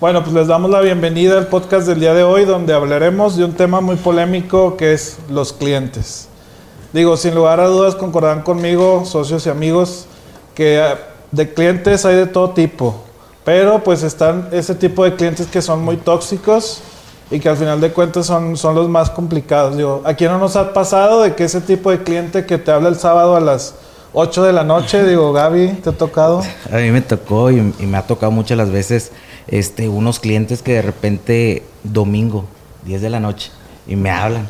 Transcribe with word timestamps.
Bueno, 0.00 0.22
pues 0.22 0.32
les 0.32 0.46
damos 0.46 0.70
la 0.70 0.80
bienvenida 0.80 1.36
al 1.36 1.48
podcast 1.48 1.86
del 1.86 2.00
día 2.00 2.14
de 2.14 2.22
hoy, 2.22 2.46
donde 2.46 2.72
hablaremos 2.72 3.36
de 3.36 3.44
un 3.44 3.52
tema 3.52 3.82
muy 3.82 3.96
polémico 3.96 4.78
que 4.78 4.94
es 4.94 5.18
los 5.28 5.52
clientes. 5.52 6.26
Digo, 6.94 7.18
sin 7.18 7.34
lugar 7.34 7.60
a 7.60 7.66
dudas, 7.66 7.96
concordan 7.96 8.40
conmigo, 8.40 9.04
socios 9.04 9.44
y 9.44 9.50
amigos, 9.50 10.06
que 10.54 10.78
eh, 10.78 10.94
de 11.32 11.52
clientes 11.52 12.06
hay 12.06 12.16
de 12.16 12.26
todo 12.26 12.48
tipo, 12.52 12.94
pero 13.44 13.84
pues 13.84 14.02
están 14.02 14.48
ese 14.52 14.74
tipo 14.74 15.04
de 15.04 15.16
clientes 15.16 15.46
que 15.48 15.60
son 15.60 15.84
muy 15.84 15.98
tóxicos 15.98 16.80
y 17.30 17.38
que 17.38 17.50
al 17.50 17.58
final 17.58 17.78
de 17.78 17.92
cuentas 17.92 18.24
son, 18.24 18.56
son 18.56 18.74
los 18.74 18.88
más 18.88 19.10
complicados. 19.10 19.76
Digo, 19.76 20.00
¿a 20.06 20.14
quién 20.14 20.32
no 20.32 20.38
nos 20.38 20.56
ha 20.56 20.72
pasado 20.72 21.24
de 21.24 21.34
que 21.34 21.44
ese 21.44 21.60
tipo 21.60 21.90
de 21.90 22.02
cliente 22.02 22.46
que 22.46 22.56
te 22.56 22.72
habla 22.72 22.88
el 22.88 22.96
sábado 22.96 23.36
a 23.36 23.40
las 23.40 23.74
8 24.14 24.44
de 24.44 24.54
la 24.54 24.64
noche, 24.64 25.04
digo, 25.04 25.34
Gaby, 25.34 25.74
¿te 25.84 25.90
ha 25.90 25.92
tocado? 25.92 26.40
A 26.72 26.76
mí 26.76 26.90
me 26.90 27.02
tocó 27.02 27.50
y, 27.50 27.74
y 27.78 27.84
me 27.84 27.98
ha 27.98 28.06
tocado 28.06 28.32
muchas 28.32 28.56
las 28.56 28.70
veces 28.70 29.12
este, 29.48 29.88
unos 29.88 30.20
clientes 30.20 30.62
que 30.62 30.74
de 30.74 30.82
repente 30.82 31.62
domingo, 31.84 32.46
10 32.84 33.02
de 33.02 33.10
la 33.10 33.20
noche, 33.20 33.50
y 33.86 33.96
me 33.96 34.10
hablan. 34.10 34.48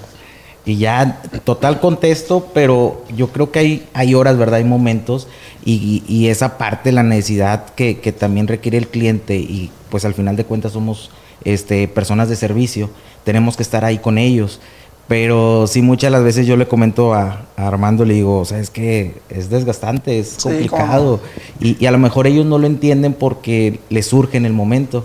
Y 0.66 0.76
ya, 0.76 1.22
total 1.44 1.80
contesto, 1.80 2.50
pero 2.52 3.04
yo 3.16 3.28
creo 3.28 3.50
que 3.50 3.58
hay, 3.58 3.88
hay 3.94 4.14
horas, 4.14 4.36
¿verdad? 4.36 4.56
Hay 4.56 4.64
momentos 4.64 5.26
y, 5.64 6.04
y 6.06 6.28
esa 6.28 6.58
parte, 6.58 6.92
la 6.92 7.02
necesidad 7.02 7.74
que, 7.74 7.98
que, 7.98 8.12
también 8.12 8.46
requiere 8.46 8.76
el 8.76 8.88
cliente 8.88 9.36
y 9.36 9.70
pues 9.88 10.04
al 10.04 10.14
final 10.14 10.36
de 10.36 10.44
cuentas 10.44 10.72
somos 10.72 11.10
este, 11.44 11.88
personas 11.88 12.28
de 12.28 12.36
servicio, 12.36 12.90
tenemos 13.24 13.56
que 13.56 13.62
estar 13.62 13.84
ahí 13.84 13.98
con 13.98 14.18
ellos. 14.18 14.60
Pero 15.10 15.66
sí, 15.66 15.82
muchas 15.82 16.12
las 16.12 16.22
veces 16.22 16.46
yo 16.46 16.56
le 16.56 16.68
comento 16.68 17.14
a, 17.14 17.40
a 17.56 17.66
Armando, 17.66 18.04
le 18.04 18.14
digo, 18.14 18.38
o 18.38 18.44
sea, 18.44 18.60
es 18.60 18.70
que 18.70 19.16
es 19.28 19.50
desgastante, 19.50 20.20
es 20.20 20.36
complicado. 20.40 21.18
Sí, 21.58 21.76
y, 21.80 21.84
y, 21.84 21.86
a 21.88 21.90
lo 21.90 21.98
mejor 21.98 22.28
ellos 22.28 22.46
no 22.46 22.58
lo 22.58 22.68
entienden 22.68 23.14
porque 23.14 23.80
les 23.88 24.06
surge 24.06 24.36
en 24.36 24.46
el 24.46 24.52
momento. 24.52 25.04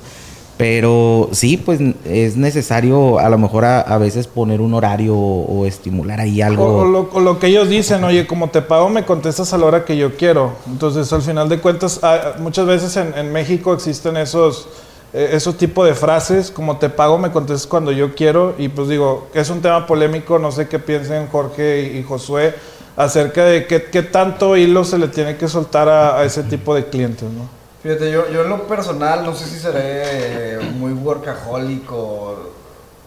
Pero 0.57 1.29
sí, 1.31 1.57
pues 1.57 1.81
es 2.05 2.37
necesario 2.37 3.17
a 3.17 3.27
lo 3.29 3.39
mejor 3.39 3.65
a, 3.65 3.81
a 3.81 3.97
veces 3.97 4.27
poner 4.27 4.61
un 4.61 4.75
horario 4.75 5.15
o, 5.15 5.61
o 5.61 5.65
estimular 5.65 6.21
ahí 6.21 6.39
algo. 6.39 6.81
O, 6.81 6.85
lo, 6.85 7.09
o, 7.11 7.19
lo, 7.19 7.39
que 7.39 7.47
ellos 7.47 7.67
dicen, 7.67 8.03
oye, 8.03 8.27
como 8.27 8.51
te 8.51 8.61
pago, 8.61 8.89
me 8.89 9.05
contestas 9.05 9.53
a 9.53 9.57
la 9.57 9.65
hora 9.65 9.85
que 9.85 9.97
yo 9.97 10.15
quiero. 10.17 10.51
Entonces, 10.67 11.11
al 11.13 11.23
final 11.23 11.49
de 11.49 11.59
cuentas, 11.59 11.99
muchas 12.37 12.67
veces 12.67 12.95
en, 12.97 13.17
en 13.17 13.33
México 13.33 13.73
existen 13.73 14.17
esos 14.17 14.67
esos 15.15 15.57
tipos 15.57 15.87
de 15.87 15.95
frases, 15.95 16.51
como 16.51 16.77
te 16.77 16.89
pago, 16.89 17.17
me 17.17 17.31
contestas 17.31 17.67
cuando 17.67 17.91
yo 17.91 18.15
quiero. 18.15 18.55
Y 18.57 18.67
pues 18.67 18.89
digo, 18.89 19.29
es 19.33 19.49
un 19.49 19.61
tema 19.61 19.87
polémico, 19.87 20.39
no 20.39 20.51
sé 20.51 20.67
qué 20.67 20.79
piensen 20.79 21.27
Jorge 21.27 21.81
y, 21.93 21.99
y 21.99 22.03
Josué 22.03 22.55
acerca 22.97 23.45
de 23.45 23.67
qué, 23.67 23.83
qué, 23.83 24.03
tanto 24.03 24.55
hilo 24.57 24.83
se 24.83 24.97
le 24.97 25.07
tiene 25.07 25.37
que 25.37 25.47
soltar 25.47 25.89
a, 25.89 26.17
a 26.17 26.23
ese 26.25 26.43
tipo 26.43 26.73
de 26.75 26.85
clientes, 26.85 27.29
¿no? 27.29 27.47
Fíjate, 27.83 28.11
yo, 28.11 28.29
yo 28.31 28.43
en 28.43 28.49
lo 28.49 28.67
personal, 28.67 29.23
no 29.23 29.35
sé 29.35 29.45
si 29.45 29.59
seré 29.59 30.59
muy 30.73 30.91
workaholic 30.91 31.91
o 31.91 32.51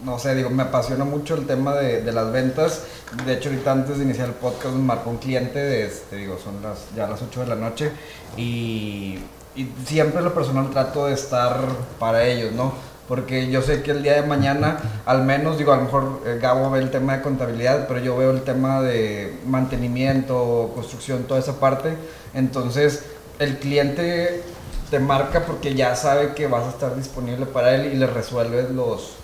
no 0.04 0.18
sé, 0.18 0.34
digo, 0.34 0.50
me 0.50 0.62
apasiona 0.62 1.04
mucho 1.04 1.34
el 1.34 1.46
tema 1.46 1.74
de, 1.74 2.02
de, 2.02 2.12
las 2.12 2.30
ventas. 2.30 2.84
De 3.26 3.34
hecho, 3.34 3.48
ahorita 3.48 3.72
antes 3.72 3.98
de 3.98 4.04
iniciar 4.04 4.28
el 4.28 4.34
podcast 4.34 4.74
me 4.74 4.82
marcó 4.82 5.10
un 5.10 5.16
cliente, 5.16 5.58
de 5.58 5.86
este, 5.86 6.16
digo, 6.16 6.38
son 6.42 6.62
las, 6.62 6.94
ya 6.94 7.08
las 7.08 7.20
8 7.20 7.40
de 7.40 7.46
la 7.46 7.56
noche 7.56 7.90
y 8.36 9.18
y 9.56 9.68
siempre 9.86 10.22
lo 10.22 10.34
personal 10.34 10.70
trato 10.70 11.06
de 11.06 11.14
estar 11.14 11.56
para 11.98 12.24
ellos, 12.24 12.52
¿no? 12.52 12.72
Porque 13.08 13.50
yo 13.50 13.62
sé 13.62 13.82
que 13.82 13.92
el 13.92 14.02
día 14.02 14.20
de 14.20 14.22
mañana, 14.22 14.78
al 15.06 15.24
menos, 15.24 15.56
digo, 15.56 15.72
a 15.72 15.76
lo 15.76 15.84
mejor 15.84 16.20
eh, 16.26 16.38
Gabo 16.40 16.70
ve 16.70 16.80
el 16.80 16.90
tema 16.90 17.16
de 17.16 17.22
contabilidad, 17.22 17.88
pero 17.88 18.00
yo 18.00 18.16
veo 18.16 18.30
el 18.30 18.42
tema 18.42 18.82
de 18.82 19.38
mantenimiento, 19.46 20.72
construcción, 20.74 21.24
toda 21.24 21.40
esa 21.40 21.58
parte. 21.58 21.94
Entonces, 22.34 23.04
el 23.38 23.58
cliente 23.58 24.42
te 24.90 24.98
marca 24.98 25.46
porque 25.46 25.74
ya 25.74 25.96
sabe 25.96 26.34
que 26.34 26.46
vas 26.48 26.64
a 26.64 26.70
estar 26.70 26.96
disponible 26.96 27.46
para 27.46 27.74
él 27.74 27.92
y 27.92 27.96
le 27.96 28.06
resuelves 28.06 28.70
los, 28.70 29.14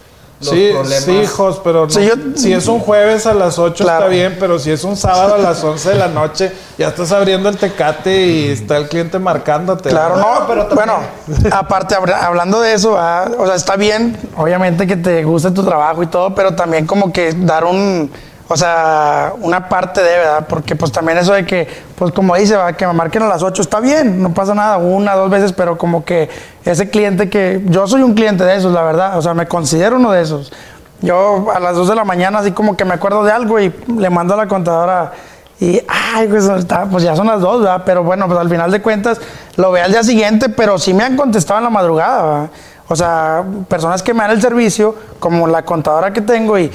sí, 0.41 0.71
problemas. 0.73 1.05
Sí, 1.05 1.13
hijos, 1.13 1.61
pero 1.63 1.85
no, 1.85 1.91
sí, 1.91 2.07
yo, 2.07 2.15
si 2.37 2.53
es 2.53 2.67
un 2.67 2.81
jueves 2.81 3.27
a 3.27 3.35
las 3.35 3.59
8 3.59 3.85
claro. 3.85 4.05
está 4.05 4.09
bien, 4.09 4.37
pero 4.39 4.59
si 4.59 4.71
es 4.71 4.85
un 4.85 4.97
sábado 4.97 5.35
a 5.35 5.39
las 5.39 5.63
11 5.63 5.91
de 5.91 5.95
la 5.97 6.09
noche, 6.09 6.53
ya 6.79 6.89
estás 6.89 7.13
abriendo 7.13 7.49
el 7.49 7.57
tecate 7.57 8.27
y 8.27 8.49
está 8.49 8.77
el 8.77 8.89
cliente 8.89 9.19
marcándote. 9.19 9.91
Claro, 9.91 10.17
no, 10.17 10.41
no 10.41 10.47
pero 10.47 10.67
también... 10.67 10.87
bueno, 10.87 11.51
aparte 11.53 11.95
hablando 11.95 12.61
de 12.61 12.75
eso, 12.75 12.93
¿verdad? 12.93 13.35
o 13.39 13.47
sea, 13.47 13.55
está 13.55 13.77
bien, 13.77 14.17
obviamente 14.37 14.87
que 14.87 14.97
te 14.97 15.25
guste 15.25 15.51
tu 15.51 15.65
trabajo 15.65 16.03
y 16.03 16.07
todo, 16.07 16.35
pero 16.35 16.55
también 16.55 16.87
como 16.87 17.13
que 17.13 17.33
dar 17.33 17.65
un 17.65 18.11
o 18.47 18.57
sea, 18.57 19.33
una 19.41 19.69
parte 19.69 20.03
de, 20.03 20.19
¿verdad? 20.19 20.47
Porque 20.49 20.77
pues 20.77 20.93
también 20.93 21.17
eso 21.19 21.33
de 21.33 21.47
que, 21.47 21.67
pues 21.97 22.13
como 22.13 22.35
dice, 22.35 22.57
¿verdad? 22.57 22.77
que 22.77 22.87
me 22.87 22.93
marquen 22.93 23.23
a 23.23 23.29
las 23.29 23.43
8 23.43 23.63
está 23.63 23.81
bien, 23.81 24.23
no 24.23 24.35
pasa 24.35 24.55
nada, 24.55 24.79
una, 24.79 25.15
dos 25.15 25.31
veces, 25.31 25.53
pero 25.53 25.79
como 25.79 26.05
que 26.05 26.29
ese 26.65 26.91
cliente 26.91 27.29
que, 27.29 27.63
yo 27.67 27.87
soy 27.87 28.03
un 28.03 28.15
cliente 28.15 28.45
de 28.45 28.57
esos, 28.57 28.73
la 28.73 28.83
verdad, 28.83 29.17
o 29.17 29.23
sea, 29.23 29.35
me 29.35 29.47
considero 29.47 29.97
uno 29.97 30.11
de 30.11 30.23
esos. 30.23 30.53
Yo 31.01 31.47
a 31.55 31.61
las 31.61 31.77
2 31.77 31.89
de 31.89 31.95
la 31.95 32.05
mañana 32.05 32.39
así 32.39 32.53
como 32.53 32.77
que 32.77 32.85
me 32.85 32.95
acuerdo 32.95 33.25
de 33.25 33.33
algo 33.33 33.61
y 33.61 33.73
le 33.97 34.11
mando 34.11 34.35
a 34.35 34.37
la 34.37 34.49
contadora 34.49 35.13
y, 35.61 35.81
ay, 35.87 36.27
pues, 36.29 36.47
está, 36.47 36.87
pues 36.87 37.05
ya 37.05 37.15
son 37.15 37.27
las 37.27 37.41
2, 37.41 37.61
¿verdad? 37.61 37.83
Pero 37.85 38.03
bueno, 38.03 38.27
pues 38.27 38.39
al 38.39 38.49
final 38.49 38.71
de 38.71 38.83
cuentas 38.83 39.21
lo 39.57 39.71
veo 39.71 39.85
al 39.85 39.93
día 39.93 40.03
siguiente, 40.03 40.49
pero 40.49 40.79
sí 40.79 40.93
me 40.95 41.05
han 41.05 41.17
contestado 41.17 41.59
en 41.59 41.65
la 41.65 41.71
madrugada, 41.71 42.23
¿verdad? 42.23 42.51
O 42.89 42.97
sea, 42.97 43.45
personas 43.69 44.03
que 44.03 44.13
me 44.13 44.21
dan 44.21 44.33
el 44.33 44.43
servicio, 44.43 44.95
como 45.19 45.47
la 45.47 45.65
contadora 45.65 46.13
que 46.13 46.21
tengo 46.21 46.59
y 46.59 46.71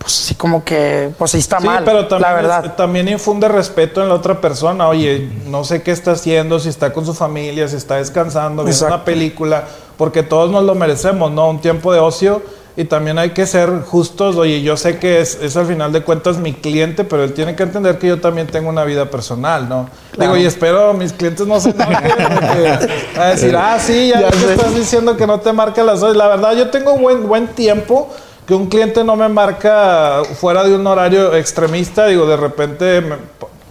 pues 0.00 0.14
sí 0.14 0.34
como 0.34 0.64
que, 0.64 1.10
pues 1.18 1.32
sí 1.32 1.38
está 1.38 1.60
sí, 1.60 1.66
mal, 1.66 1.84
pero 1.84 2.08
también 2.08 2.22
la 2.22 2.34
verdad. 2.34 2.64
Es, 2.64 2.76
también 2.76 3.06
infunde 3.06 3.48
respeto 3.48 4.00
en 4.00 4.08
la 4.08 4.14
otra 4.14 4.40
persona. 4.40 4.88
Oye, 4.88 5.28
no 5.46 5.62
sé 5.62 5.82
qué 5.82 5.90
está 5.90 6.12
haciendo, 6.12 6.58
si 6.58 6.70
está 6.70 6.90
con 6.94 7.04
su 7.04 7.12
familia, 7.12 7.68
si 7.68 7.76
está 7.76 7.96
descansando, 7.96 8.64
viendo 8.64 8.86
una 8.86 9.04
película, 9.04 9.64
porque 9.98 10.22
todos 10.22 10.50
nos 10.50 10.64
lo 10.64 10.74
merecemos, 10.74 11.30
¿no? 11.30 11.50
Un 11.50 11.60
tiempo 11.60 11.92
de 11.92 11.98
ocio 11.98 12.40
y 12.78 12.86
también 12.86 13.18
hay 13.18 13.30
que 13.32 13.44
ser 13.44 13.82
justos. 13.82 14.36
Oye, 14.36 14.62
yo 14.62 14.78
sé 14.78 14.98
que 14.98 15.20
es, 15.20 15.34
es 15.34 15.54
al 15.58 15.66
final 15.66 15.92
de 15.92 16.02
cuentas 16.02 16.38
mi 16.38 16.54
cliente, 16.54 17.04
pero 17.04 17.22
él 17.22 17.34
tiene 17.34 17.54
que 17.54 17.64
entender 17.64 17.98
que 17.98 18.06
yo 18.06 18.22
también 18.22 18.46
tengo 18.46 18.70
una 18.70 18.84
vida 18.84 19.10
personal, 19.10 19.68
¿no? 19.68 19.90
Claro. 20.12 20.32
Digo, 20.32 20.42
y 20.42 20.46
espero 20.46 20.94
mis 20.94 21.12
clientes 21.12 21.46
no 21.46 21.60
se 21.60 21.74
a 21.78 23.26
decir, 23.26 23.54
ah, 23.58 23.78
sí, 23.78 24.08
ya, 24.08 24.22
ya 24.22 24.30
te 24.30 24.54
estás 24.54 24.74
diciendo 24.74 25.14
que 25.18 25.26
no 25.26 25.40
te 25.40 25.52
marca 25.52 25.84
las 25.84 26.00
dos. 26.00 26.16
La 26.16 26.26
verdad, 26.26 26.56
yo 26.56 26.70
tengo 26.70 26.96
buen, 26.96 27.28
buen 27.28 27.48
tiempo 27.48 28.08
que 28.50 28.54
un 28.56 28.66
cliente 28.66 29.04
no 29.04 29.14
me 29.14 29.28
marca 29.28 30.22
fuera 30.24 30.64
de 30.64 30.74
un 30.74 30.84
horario 30.84 31.36
extremista, 31.36 32.08
digo, 32.08 32.26
de 32.26 32.36
repente 32.36 33.00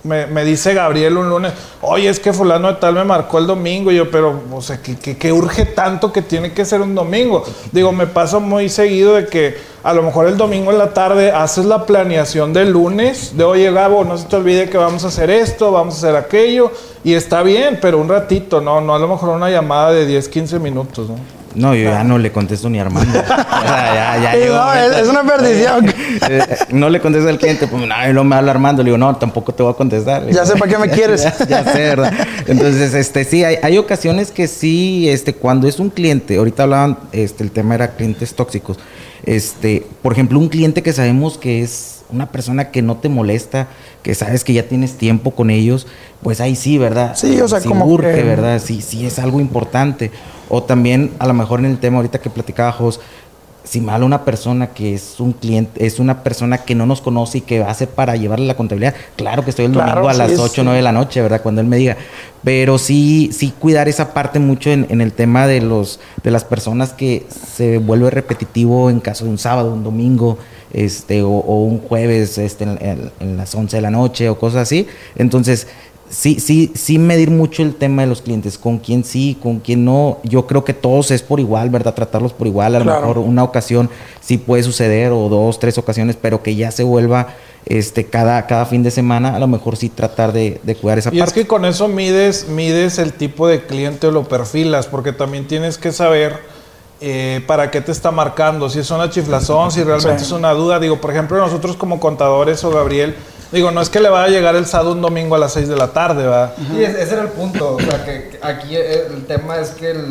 me, 0.05 0.25
me, 0.25 0.45
dice 0.45 0.73
Gabriel 0.73 1.17
un 1.17 1.27
lunes, 1.27 1.51
oye, 1.81 2.07
es 2.07 2.17
que 2.21 2.31
fulano 2.31 2.69
de 2.69 2.75
tal 2.75 2.93
me 2.93 3.03
marcó 3.03 3.39
el 3.39 3.45
domingo, 3.45 3.91
y 3.91 3.97
yo, 3.97 4.09
pero, 4.09 4.41
o 4.49 4.61
sea, 4.61 4.81
que, 4.81 4.95
que, 4.95 5.17
que, 5.17 5.33
urge 5.33 5.65
tanto 5.65 6.13
que 6.13 6.21
tiene 6.21 6.53
que 6.53 6.63
ser 6.63 6.79
un 6.79 6.95
domingo. 6.95 7.43
Digo, 7.73 7.91
me 7.91 8.07
pasa 8.07 8.39
muy 8.39 8.69
seguido 8.69 9.15
de 9.15 9.27
que 9.27 9.57
a 9.83 9.93
lo 9.93 10.03
mejor 10.03 10.27
el 10.27 10.37
domingo 10.37 10.71
en 10.71 10.77
la 10.77 10.93
tarde 10.93 11.31
haces 11.31 11.65
la 11.65 11.85
planeación 11.85 12.53
del 12.53 12.71
lunes, 12.71 13.37
de 13.37 13.43
oye, 13.43 13.71
Gabo, 13.71 14.03
no 14.03 14.17
se 14.17 14.25
te 14.25 14.35
olvide 14.35 14.69
que 14.69 14.77
vamos 14.77 15.05
a 15.05 15.07
hacer 15.07 15.29
esto, 15.29 15.71
vamos 15.71 15.95
a 15.95 15.97
hacer 15.97 16.15
aquello, 16.15 16.71
y 17.03 17.13
está 17.13 17.43
bien, 17.43 17.79
pero 17.81 17.97
un 17.97 18.09
ratito, 18.09 18.61
no, 18.61 18.81
no 18.81 18.95
a 18.95 18.99
lo 18.99 19.07
mejor 19.07 19.29
una 19.29 19.49
llamada 19.49 19.91
de 19.91 20.05
10, 20.05 20.27
15 20.27 20.59
minutos, 20.59 21.09
¿no? 21.09 21.39
No, 21.55 21.73
yo 21.73 21.89
ya 21.89 22.03
no 22.03 22.17
le 22.17 22.31
contesto 22.31 22.69
ni 22.69 22.79
a 22.79 22.83
Armando. 22.83 23.13
ya, 23.27 24.17
ya, 24.21 24.35
ya 24.37 24.47
no, 24.47 24.73
es, 24.73 24.97
es, 24.97 25.07
una 25.07 25.23
perdición. 25.23 25.93
Eh, 26.29 26.41
no 26.71 26.89
le 26.89 26.99
contesto 26.99 27.29
al 27.29 27.37
cliente, 27.37 27.67
pues 27.67 27.87
no, 27.87 28.13
no 28.13 28.23
me 28.23 28.35
habla 28.35 28.51
Armando. 28.51 28.83
Le 28.83 28.87
digo, 28.87 28.97
no, 28.97 29.15
tampoco 29.15 29.53
te 29.53 29.63
voy 29.63 29.71
a 29.71 29.75
contestar. 29.75 30.27
Ya 30.29 30.45
sé 30.45 30.55
para 30.57 30.69
qué 30.69 30.77
me 30.77 30.89
quieres. 30.89 31.23
ya, 31.23 31.45
ya, 31.47 31.63
sé, 31.63 31.79
¿verdad? 31.79 32.13
Entonces, 32.45 32.93
este, 32.93 33.23
sí, 33.23 33.43
hay, 33.43 33.57
hay, 33.61 33.77
ocasiones 33.77 34.31
que 34.31 34.47
sí, 34.47 35.09
este, 35.09 35.33
cuando 35.33 35.67
es 35.67 35.79
un 35.79 35.89
cliente, 35.89 36.37
ahorita 36.37 36.63
hablaban, 36.63 36.97
este, 37.13 37.43
el 37.43 37.51
tema 37.51 37.75
era 37.75 37.91
clientes 37.91 38.33
tóxicos. 38.35 38.77
Este, 39.29 39.85
por 40.01 40.11
ejemplo, 40.11 40.39
un 40.39 40.49
cliente 40.49 40.81
que 40.81 40.91
sabemos 40.91 41.37
que 41.37 41.61
es 41.61 42.01
una 42.09 42.31
persona 42.31 42.71
que 42.71 42.81
no 42.81 42.97
te 42.97 43.09
molesta, 43.09 43.67
que 44.01 44.15
sabes 44.15 44.43
que 44.43 44.53
ya 44.53 44.63
tienes 44.63 44.97
tiempo 44.97 45.35
con 45.35 45.51
ellos, 45.51 45.85
pues 46.23 46.41
ahí 46.41 46.55
sí, 46.55 46.79
¿verdad? 46.79 47.15
Sí, 47.15 47.39
o 47.39 47.47
sea, 47.47 47.59
sí 47.59 47.67
como 47.67 47.85
urge, 47.85 48.11
que... 48.11 48.23
¿verdad? 48.23 48.59
Sí, 48.59 48.81
sí 48.81 49.05
es 49.05 49.19
algo 49.19 49.39
importante. 49.39 50.09
O 50.49 50.63
también, 50.63 51.11
a 51.19 51.27
lo 51.27 51.35
mejor 51.35 51.59
en 51.59 51.67
el 51.67 51.77
tema 51.77 51.97
ahorita 51.97 52.19
que 52.19 52.31
platicaba 52.31 52.71
Jos, 52.71 53.01
si 53.69 53.79
habla 53.87 54.05
una 54.05 54.25
persona 54.25 54.67
que 54.67 54.93
es 54.95 55.19
un 55.19 55.31
cliente, 55.33 55.85
es 55.85 55.99
una 55.99 56.23
persona 56.23 56.59
que 56.59 56.73
no 56.75 56.85
nos 56.85 57.01
conoce 57.01 57.37
y 57.37 57.41
que 57.41 57.63
hace 57.63 57.85
para 57.87 58.15
llevarle 58.15 58.47
la 58.47 58.55
contabilidad, 58.55 58.95
claro 59.15 59.43
que 59.43 59.51
estoy 59.51 59.65
el 59.65 59.71
Claro, 59.73 59.89
domingo 59.91 60.09
a 60.09 60.13
las 60.13 60.29
sí, 60.31 60.35
8 60.37 60.43
o 60.43 60.47
sí. 60.49 60.61
9 60.63 60.77
de 60.77 60.83
la 60.83 60.91
noche, 60.91 61.21
¿verdad? 61.21 61.41
Cuando 61.41 61.61
él 61.61 61.67
me 61.67 61.77
diga. 61.77 61.95
Pero 62.43 62.77
sí, 62.77 63.29
sí 63.33 63.53
cuidar 63.59 63.87
esa 63.89 64.13
parte 64.13 64.39
mucho 64.39 64.71
en, 64.71 64.87
en 64.89 65.01
el 65.01 65.11
tema 65.11 65.45
de 65.45 65.61
los, 65.61 65.99
de 66.23 66.31
las 66.31 66.45
personas 66.45 66.93
que 66.93 67.25
se 67.29 67.77
vuelve 67.77 68.09
repetitivo 68.09 68.89
en 68.89 69.01
caso 69.01 69.25
de 69.25 69.31
un 69.31 69.37
sábado, 69.37 69.73
un 69.73 69.83
domingo, 69.83 70.37
este, 70.73 71.21
o, 71.21 71.29
o 71.29 71.63
un 71.65 71.79
jueves, 71.79 72.37
este, 72.37 72.63
en, 72.63 72.77
en- 72.81 73.11
en 73.19 73.37
las 73.37 73.53
11 73.55 73.75
de 73.77 73.81
la 73.81 73.91
noche 73.91 74.29
o 74.29 74.39
cosas 74.39 74.61
así. 74.63 74.87
Entonces, 75.15 75.67
sí, 76.09 76.39
sí, 76.39 76.71
sí 76.75 76.97
medir 76.97 77.29
mucho 77.31 77.61
el 77.63 77.75
tema 77.75 78.01
de 78.03 78.07
los 78.07 78.21
clientes, 78.21 78.57
con 78.57 78.77
quién 78.79 79.03
sí, 79.03 79.37
con 79.41 79.59
quién 79.59 79.85
no. 79.85 80.19
Yo 80.23 80.47
creo 80.47 80.63
que 80.63 80.73
todos 80.73 81.11
es 81.11 81.21
por 81.21 81.39
igual, 81.39 81.69
¿verdad? 81.69 81.93
Tratarlos 81.93 82.33
por 82.33 82.47
igual. 82.47 82.75
A 82.75 82.79
lo 82.79 82.85
Claro. 82.85 83.01
mejor 83.01 83.17
una 83.19 83.43
ocasión 83.43 83.89
sí 84.21 84.37
puede 84.37 84.63
suceder, 84.63 85.11
o 85.11 85.29
dos, 85.29 85.59
tres 85.59 85.77
ocasiones, 85.77 86.17
pero 86.21 86.41
que 86.43 86.55
ya 86.55 86.71
se 86.71 86.83
vuelva 86.83 87.27
este 87.65 88.05
cada, 88.05 88.47
cada 88.47 88.65
fin 88.65 88.81
de 88.83 88.89
semana, 88.91 89.35
a 89.35 89.39
lo 89.39 89.47
mejor 89.47 89.75
sí 89.77 89.89
tratar 89.89 90.31
de, 90.33 90.59
de 90.63 90.75
cuidar 90.75 90.97
esa 90.97 91.13
Y 91.13 91.17
es 91.19 91.25
parte. 91.25 91.41
que 91.41 91.47
con 91.47 91.65
eso 91.65 91.87
mides, 91.87 92.47
mides 92.49 92.97
el 92.99 93.13
tipo 93.13 93.47
de 93.47 93.65
cliente 93.65 94.07
o 94.07 94.11
lo 94.11 94.23
perfilas, 94.23 94.87
porque 94.87 95.11
también 95.11 95.45
tienes 95.47 95.77
que 95.77 95.91
saber 95.91 96.39
eh, 97.01 97.41
para 97.47 97.69
qué 97.69 97.81
te 97.81 97.91
está 97.91 98.11
marcando, 98.11 98.69
si 98.69 98.79
es 98.79 98.89
una 98.91 99.09
chiflazón, 99.09 99.71
si 99.71 99.83
realmente 99.83 100.23
es 100.23 100.31
una 100.31 100.51
duda. 100.53 100.79
Digo, 100.79 100.99
por 100.99 101.11
ejemplo, 101.11 101.37
nosotros 101.37 101.75
como 101.77 101.99
contadores 101.99 102.63
o 102.63 102.71
Gabriel, 102.71 103.15
digo, 103.51 103.71
no 103.71 103.81
es 103.81 103.89
que 103.89 103.99
le 103.99 104.09
vaya 104.09 104.25
a 104.25 104.29
llegar 104.29 104.55
el 104.55 104.65
SAD 104.65 104.87
un 104.87 105.01
domingo 105.01 105.35
a 105.35 105.39
las 105.39 105.53
6 105.53 105.67
de 105.67 105.75
la 105.75 105.87
tarde, 105.87 106.23
¿verdad? 106.23 106.53
Sí, 106.57 106.83
ese 106.83 107.13
era 107.13 107.23
el 107.23 107.29
punto. 107.29 107.75
O 107.75 107.79
sea, 107.79 108.03
que 108.05 108.39
aquí 108.41 108.75
el 108.75 109.25
tema 109.25 109.57
es 109.57 109.71
que 109.71 109.91
el 109.91 110.05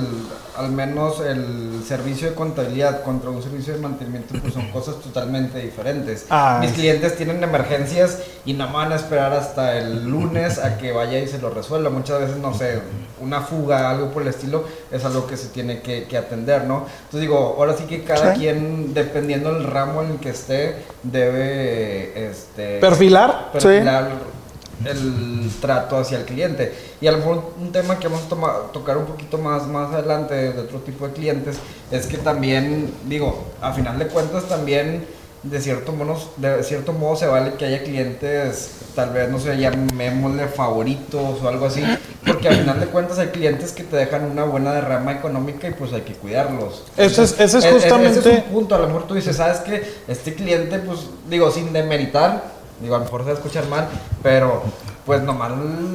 al 0.59 0.73
menos 0.73 1.21
el 1.21 1.83
servicio 1.87 2.31
de 2.31 2.35
contabilidad 2.35 3.03
contra 3.03 3.31
un 3.31 3.43
servicio 3.43 3.75
de 3.75 3.81
mantenimiento 3.81 4.35
pues 4.41 4.53
son 4.53 4.69
cosas 4.73 4.97
totalmente 4.97 5.59
diferentes. 5.61 6.27
Ah, 6.31 6.59
Mis 6.61 6.73
clientes 6.73 7.17
tienen 7.17 7.43
emergencias 7.43 8.23
y 8.45 8.55
no 8.55 8.71
van 8.73 8.93
a 8.93 8.97
esperar 8.97 9.33
hasta 9.33 9.79
el 9.79 10.05
lunes 10.05 10.59
a 10.59 10.77
que 10.77 10.93
vaya 10.93 11.19
y 11.19 11.29
se 11.29 11.39
lo 11.39 11.51
resuelva. 11.51 11.91
Muchas 11.91 12.21
veces, 12.21 12.37
no 12.39 12.53
sé, 12.55 12.81
una 13.21 13.41
fuga, 13.41 13.91
algo 13.91 14.11
por 14.11 14.23
el 14.23 14.29
estilo, 14.29 14.65
es 14.91 15.05
algo 15.05 15.27
que 15.27 15.37
se 15.37 15.49
tiene 15.49 15.81
que, 15.81 16.19
atender, 16.19 16.65
¿no? 16.65 16.87
Entonces 17.05 17.21
digo, 17.21 17.57
ahora 17.59 17.77
sí 17.77 17.85
que 17.85 18.03
cada 18.03 18.35
quien, 18.35 18.93
dependiendo 18.93 19.55
del 19.55 19.65
ramo 19.65 20.03
en 20.03 20.13
el 20.13 20.19
que 20.19 20.31
esté, 20.31 20.77
debe 21.05 22.29
este, 22.29 22.79
perfilar, 22.81 23.51
perfilar 23.53 24.38
el 24.85 25.51
trato 25.61 25.97
hacia 25.99 26.19
el 26.19 26.25
cliente. 26.25 26.73
Y 27.01 27.07
a 27.07 27.13
lo 27.13 27.19
mejor 27.19 27.53
un 27.61 27.73
tema 27.73 27.99
que 27.99 28.09
vamos 28.09 28.25
a 28.25 28.73
tocar 28.73 28.97
un 28.97 29.07
poquito 29.07 29.39
más, 29.39 29.67
más 29.67 29.93
adelante 29.93 30.35
de 30.35 30.61
otro 30.61 30.81
tipo 30.81 31.07
de 31.07 31.15
clientes 31.15 31.59
es 31.91 32.07
que 32.07 32.19
también, 32.19 32.93
digo, 33.07 33.45
a 33.61 33.73
final 33.73 33.99
de 33.99 34.07
cuentas 34.09 34.45
también 34.45 35.07
de 35.43 35.61
cierto 35.61 35.93
modo, 35.93 36.19
de 36.37 36.63
cierto 36.65 36.93
modo 36.93 37.17
se 37.17 37.27
vale 37.27 37.55
que 37.55 37.65
haya 37.65 37.83
clientes, 37.85 38.71
tal 38.95 39.11
vez, 39.11 39.31
no 39.31 39.39
sé, 39.39 39.57
llamémosle 39.57 40.49
favoritos 40.49 41.41
o 41.43 41.49
algo 41.49 41.67
así, 41.67 41.83
porque 42.27 42.49
al 42.49 42.57
final 42.57 42.81
de 42.81 42.87
cuentas 42.87 43.19
hay 43.19 43.29
clientes 43.29 43.73
que 43.73 43.85
te 43.85 43.97
dejan 43.97 44.25
una 44.25 44.45
buena 44.45 44.73
derrama 44.73 45.13
económica 45.13 45.69
y 45.69 45.73
pues 45.73 45.93
hay 45.93 46.01
que 46.01 46.15
cuidarlos. 46.15 46.85
Ese 46.97 47.23
es, 47.23 47.39
ese 47.39 47.59
es 47.59 47.67
justamente... 47.67 48.19
Ese 48.19 48.33
es 48.33 48.45
un 48.47 48.53
punto, 48.53 48.75
a 48.75 48.79
lo 48.79 48.89
mejor 48.89 49.07
tú 49.07 49.15
dices, 49.15 49.37
¿sabes 49.37 49.61
que 49.61 49.83
Este 50.09 50.35
cliente, 50.35 50.79
pues, 50.81 51.07
digo, 51.31 51.51
sin 51.53 51.73
demeritar, 51.73 52.58
Digo, 52.81 52.95
a 52.95 52.99
lo 52.99 53.05
mejor 53.05 53.21
se 53.23 53.27
va 53.27 53.31
a 53.33 53.35
escuchar 53.35 53.67
mal, 53.69 53.89
pero 54.23 54.63
pues 55.05 55.23
nomás 55.23 55.53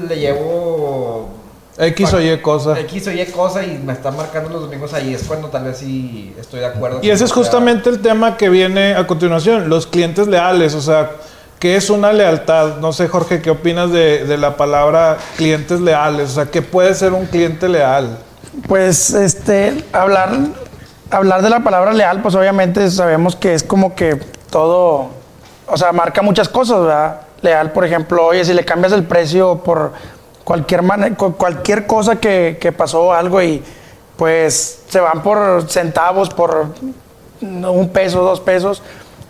le 0.08 0.18
llevo 0.18 1.30
X 1.78 2.14
o 2.14 2.22
Y 2.22 2.38
cosa. 2.40 2.80
X 2.80 3.08
o 3.08 3.12
Y 3.12 3.26
cosa 3.28 3.64
y 3.64 3.82
me 3.84 3.94
está 3.94 4.12
marcando 4.12 4.50
los 4.50 4.62
domingos 4.62 4.94
ahí. 4.94 5.14
Es 5.14 5.24
cuando 5.24 5.50
tal 5.50 5.66
vez 5.66 5.78
sí 5.78 6.36
estoy 6.40 6.60
de 6.60 6.68
acuerdo. 6.68 7.00
Y 7.02 7.10
ese 7.10 7.26
es 7.26 7.32
justamente 7.32 7.90
el 7.90 8.02
tema 8.02 8.38
que 8.38 8.50
viene 8.50 8.96
a 8.96 9.08
continuación. 9.08 9.70
Los 9.70 9.88
clientes 9.88 10.28
leales. 10.28 10.76
O 10.76 10.82
sea, 10.82 11.12
¿qué 11.60 11.76
es 11.76 11.90
una 11.90 12.14
lealtad? 12.14 12.78
No 12.78 12.94
sé, 12.94 13.08
Jorge, 13.08 13.42
¿qué 13.42 13.50
opinas 13.50 13.92
de, 13.92 14.26
de 14.26 14.38
la 14.38 14.56
palabra 14.56 15.18
clientes 15.36 15.80
leales? 15.80 16.32
O 16.32 16.34
sea, 16.36 16.46
¿qué 16.46 16.62
puede 16.62 16.94
ser 16.94 17.14
un 17.14 17.26
cliente 17.26 17.68
leal? 17.68 18.20
Pues, 18.68 19.12
este, 19.12 19.84
hablar, 19.94 20.38
hablar 21.10 21.42
de 21.42 21.50
la 21.50 21.64
palabra 21.64 21.94
leal, 21.94 22.22
pues 22.22 22.36
obviamente 22.36 22.90
sabemos 22.92 23.36
que 23.36 23.56
es 23.56 23.64
como 23.64 23.96
que 23.96 24.20
todo 24.52 25.10
o 25.68 25.78
sea, 25.78 25.92
marca 25.92 26.22
muchas 26.22 26.50
cosas, 26.50 26.82
¿verdad? 26.82 27.22
Leal, 27.42 27.72
por 27.72 27.86
ejemplo, 27.86 28.26
oye, 28.26 28.44
si 28.46 28.54
le 28.54 28.64
cambias 28.64 28.94
el 28.94 29.04
precio 29.04 29.58
por 29.64 29.92
cualquier, 30.44 30.82
cualquier 31.38 31.86
cosa 31.86 32.18
que, 32.18 32.58
que 32.60 32.72
pasó 32.72 33.14
algo 33.14 33.42
y 33.42 33.64
pues 34.18 34.84
se 34.88 35.00
van 35.00 35.22
por 35.24 35.70
centavos, 35.70 36.30
por 36.30 36.68
un 37.42 37.90
peso, 37.90 38.22
dos 38.22 38.40
pesos, 38.40 38.82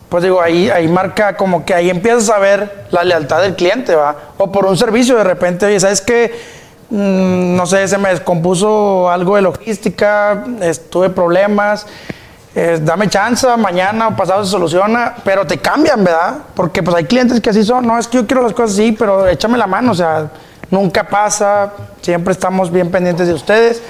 pues 0.09 0.23
digo, 0.23 0.41
ahí, 0.41 0.69
ahí 0.69 0.87
marca 0.87 1.35
como 1.35 1.65
que 1.65 1.73
ahí 1.73 1.89
empiezas 1.89 2.29
a 2.29 2.37
ver 2.37 2.85
la 2.91 3.03
lealtad 3.03 3.41
del 3.41 3.55
cliente, 3.55 3.95
¿va? 3.95 4.15
O 4.37 4.51
por 4.51 4.65
un 4.65 4.77
servicio 4.77 5.17
de 5.17 5.23
repente, 5.23 5.65
oye, 5.65 5.79
¿sabes 5.79 6.01
qué? 6.01 6.31
Mm, 6.91 7.55
no 7.55 7.65
sé, 7.65 7.87
se 7.87 7.97
me 7.97 8.09
descompuso 8.09 9.09
algo 9.09 9.35
de 9.35 9.41
logística, 9.41 10.43
tuve 10.91 11.09
problemas 11.09 11.87
eh, 12.55 12.79
dame 12.81 13.09
chance, 13.09 13.47
mañana 13.57 14.09
o 14.09 14.15
pasado 14.15 14.45
se 14.45 14.51
soluciona, 14.51 15.15
pero 15.23 15.45
te 15.45 15.57
cambian, 15.57 16.03
¿verdad? 16.03 16.37
Porque 16.53 16.83
pues 16.83 16.95
hay 16.95 17.05
clientes 17.05 17.41
que 17.41 17.49
así 17.49 17.63
son, 17.63 17.87
no, 17.87 17.97
es 17.97 18.07
que 18.07 18.17
yo 18.17 18.27
quiero 18.27 18.43
las 18.43 18.53
cosas 18.53 18.73
así, 18.73 18.91
pero 18.91 19.27
échame 19.27 19.57
la 19.57 19.65
mano, 19.65 19.91
o 19.91 19.95
sea, 19.95 20.29
nunca 20.69 21.03
pasa, 21.03 21.73
siempre 22.01 22.31
estamos 22.31 22.71
bien 22.71 22.91
pendientes 22.91 23.27
de 23.27 23.33
ustedes, 23.33 23.81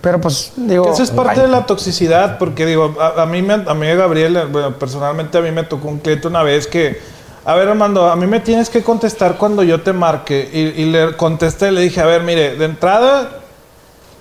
pero 0.00 0.20
pues 0.20 0.52
digo... 0.54 0.92
Eso 0.92 1.02
es 1.02 1.10
parte 1.10 1.40
de 1.40 1.48
la 1.48 1.66
toxicidad, 1.66 2.38
porque 2.38 2.64
digo, 2.64 2.94
a, 3.00 3.26
mí, 3.26 3.44
a 3.50 3.74
mí 3.74 3.86
Gabriel, 3.88 4.46
bueno, 4.52 4.78
personalmente 4.78 5.38
a 5.38 5.40
mí 5.40 5.50
me 5.50 5.64
tocó 5.64 5.88
un 5.88 5.98
cliente 5.98 6.28
una 6.28 6.44
vez 6.44 6.68
que, 6.68 7.00
a 7.44 7.56
ver 7.56 7.68
Armando, 7.68 8.08
a 8.08 8.14
mí 8.14 8.28
me 8.28 8.38
tienes 8.38 8.70
que 8.70 8.84
contestar 8.84 9.36
cuando 9.36 9.64
yo 9.64 9.82
te 9.82 9.92
marque, 9.92 10.48
y, 10.52 10.80
y 10.80 10.84
le 10.92 11.16
contesté, 11.16 11.72
le 11.72 11.80
dije, 11.80 12.00
a 12.00 12.06
ver, 12.06 12.22
mire, 12.22 12.54
de 12.54 12.66
entrada 12.66 13.45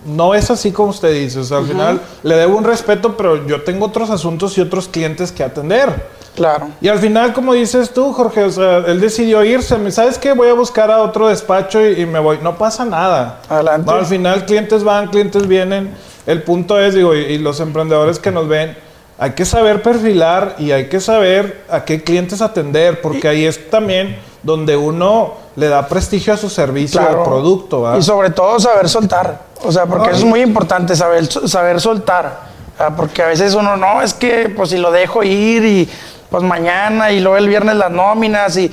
no 0.05 0.35
es 0.35 0.51
así 0.51 0.71
como 0.71 0.89
usted 0.89 1.11
dice. 1.13 1.39
O 1.39 1.43
sea, 1.43 1.57
al 1.57 1.65
final 1.65 2.01
le 2.23 2.35
debo 2.35 2.57
un 2.57 2.63
respeto, 2.63 3.17
pero 3.17 3.45
yo 3.47 3.63
tengo 3.63 3.87
otros 3.87 4.09
asuntos 4.09 4.57
y 4.57 4.61
otros 4.61 4.87
clientes 4.87 5.31
que 5.31 5.43
atender. 5.43 6.15
Claro. 6.35 6.69
Y 6.81 6.89
al 6.89 6.99
final, 6.99 7.33
como 7.33 7.53
dices 7.53 7.91
tú, 7.91 8.11
Jorge, 8.11 8.43
o 8.43 8.51
sea, 8.51 8.77
él 8.79 8.99
decidió 8.99 9.43
irse. 9.43 9.91
¿Sabes 9.91 10.17
qué? 10.17 10.33
Voy 10.33 10.49
a 10.49 10.53
buscar 10.53 10.91
a 10.91 11.01
otro 11.01 11.29
despacho 11.29 11.85
y, 11.85 12.05
me 12.05 12.19
voy. 12.19 12.39
No 12.43 12.57
pasa 12.57 12.85
nada. 12.85 13.41
Adelante. 13.49 13.91
al 13.91 14.05
final, 14.05 14.45
clientes 14.45 14.83
van, 14.83 15.07
clientes 15.07 15.47
vienen. 15.47 15.93
El 16.25 16.43
punto 16.43 16.79
es, 16.79 16.93
digo, 16.93 17.15
y, 17.15 17.37
los 17.37 17.59
emprendedores 17.59 18.19
que 18.19 18.31
nos 18.31 18.47
ven, 18.47 18.77
hay 19.17 19.31
que 19.31 19.45
saber 19.45 19.81
perfilar 19.81 20.55
y 20.59 20.71
hay 20.71 20.89
que 20.89 20.99
saber 20.99 21.63
a 21.69 21.85
qué 21.85 22.03
clientes 22.03 22.41
atender, 22.41 22.99
porque 23.01 23.27
ahí 23.27 23.45
es 23.45 23.69
también 23.69 24.17
donde 24.45 24.77
uno 24.77 25.33
le 25.55 25.67
da 25.67 25.87
prestigio 25.87 26.33
a 26.33 26.37
su 26.37 26.49
servicio 26.49 27.01
o 27.01 27.23
producto. 27.23 27.97
Y 27.97 28.03
sobre 28.03 28.29
todo 28.29 28.59
saber 28.59 28.87
soltar. 28.87 29.41
O 29.63 29.71
sea, 29.71 29.87
porque 29.87 30.09
eso 30.09 30.19
es 30.19 30.25
muy 30.25 30.41
importante, 30.41 30.95
saber, 30.95 31.25
saber 31.25 31.81
soltar. 31.81 32.53
Porque 32.95 33.23
a 33.23 33.27
veces 33.27 33.55
uno, 33.55 33.75
no, 33.75 34.03
es 34.03 34.13
que 34.13 34.53
pues 34.55 34.69
si 34.69 34.77
lo 34.77 34.91
dejo 34.91 35.23
ir 35.23 35.65
y 35.65 35.89
pues 36.29 36.43
mañana 36.43 37.11
y 37.11 37.21
luego 37.21 37.37
el 37.37 37.47
viernes 37.47 37.75
las 37.75 37.89
nóminas 37.89 38.55
y 38.57 38.71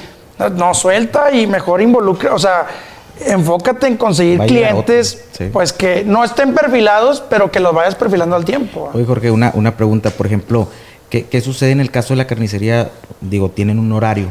no, 0.57 0.75
suelta 0.75 1.31
y 1.31 1.47
mejor 1.47 1.81
involucra, 1.81 2.35
o 2.35 2.39
sea, 2.39 2.67
enfócate 3.25 3.87
en 3.87 3.97
conseguir 3.97 4.41
clientes 4.41 5.25
pues 5.53 5.73
que 5.73 6.05
no 6.05 6.25
estén 6.25 6.53
perfilados, 6.53 7.23
pero 7.31 7.51
que 7.51 7.61
los 7.61 7.73
vayas 7.73 7.95
perfilando 7.95 8.37
al 8.37 8.45
tiempo. 8.45 8.91
Oye, 8.93 9.07
Jorge, 9.07 9.31
una, 9.31 9.53
una 9.55 9.75
pregunta, 9.75 10.11
por 10.11 10.27
ejemplo, 10.27 10.69
¿qué, 11.09 11.27
¿qué 11.27 11.41
sucede 11.41 11.71
en 11.71 11.81
el 11.81 11.91
caso 11.91 12.13
de 12.13 12.19
la 12.19 12.27
carnicería? 12.27 12.91
Digo, 13.21 13.51
tienen 13.51 13.79
un 13.79 13.93
horario 13.93 14.29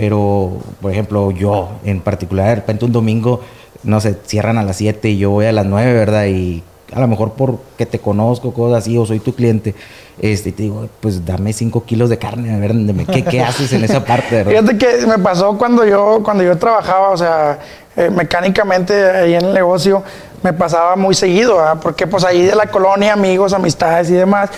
pero, 0.00 0.52
por 0.80 0.92
ejemplo, 0.92 1.32
yo 1.32 1.70
en 1.84 2.00
particular, 2.00 2.50
de 2.50 2.54
repente 2.54 2.84
un 2.84 2.92
domingo, 2.92 3.40
no 3.82 4.00
sé, 4.00 4.16
cierran 4.26 4.56
a 4.56 4.62
las 4.62 4.76
7 4.76 5.08
y 5.08 5.18
yo 5.18 5.30
voy 5.30 5.46
a 5.46 5.50
las 5.50 5.66
9, 5.66 5.92
¿verdad? 5.92 6.26
Y 6.26 6.62
a 6.92 7.00
lo 7.00 7.08
mejor 7.08 7.32
porque 7.32 7.84
te 7.84 7.98
conozco, 7.98 8.54
cosas 8.54 8.84
así, 8.84 8.96
o 8.96 9.04
soy 9.04 9.18
tu 9.18 9.34
cliente, 9.34 9.74
este, 10.20 10.52
te 10.52 10.62
digo, 10.62 10.88
pues 11.00 11.26
dame 11.26 11.52
5 11.52 11.82
kilos 11.82 12.10
de 12.10 12.16
carne, 12.16 12.54
a 12.54 12.58
ver, 12.58 12.76
¿qué, 13.12 13.24
¿qué 13.24 13.40
haces 13.40 13.72
en 13.72 13.82
esa 13.82 14.04
parte? 14.04 14.36
¿verdad? 14.36 14.52
Fíjate 14.52 14.78
que 14.78 15.04
me 15.04 15.18
pasó 15.18 15.58
cuando 15.58 15.84
yo, 15.84 16.20
cuando 16.22 16.44
yo 16.44 16.56
trabajaba, 16.56 17.08
o 17.08 17.16
sea, 17.16 17.58
eh, 17.96 18.08
mecánicamente 18.08 18.94
ahí 19.04 19.34
en 19.34 19.46
el 19.46 19.52
negocio, 19.52 20.04
me 20.44 20.52
pasaba 20.52 20.94
muy 20.94 21.16
seguido, 21.16 21.56
¿verdad? 21.56 21.78
Porque 21.82 22.06
pues 22.06 22.22
ahí 22.22 22.42
de 22.42 22.54
la 22.54 22.66
colonia, 22.66 23.14
amigos, 23.14 23.52
amistades 23.52 24.10
y 24.10 24.14
demás, 24.14 24.50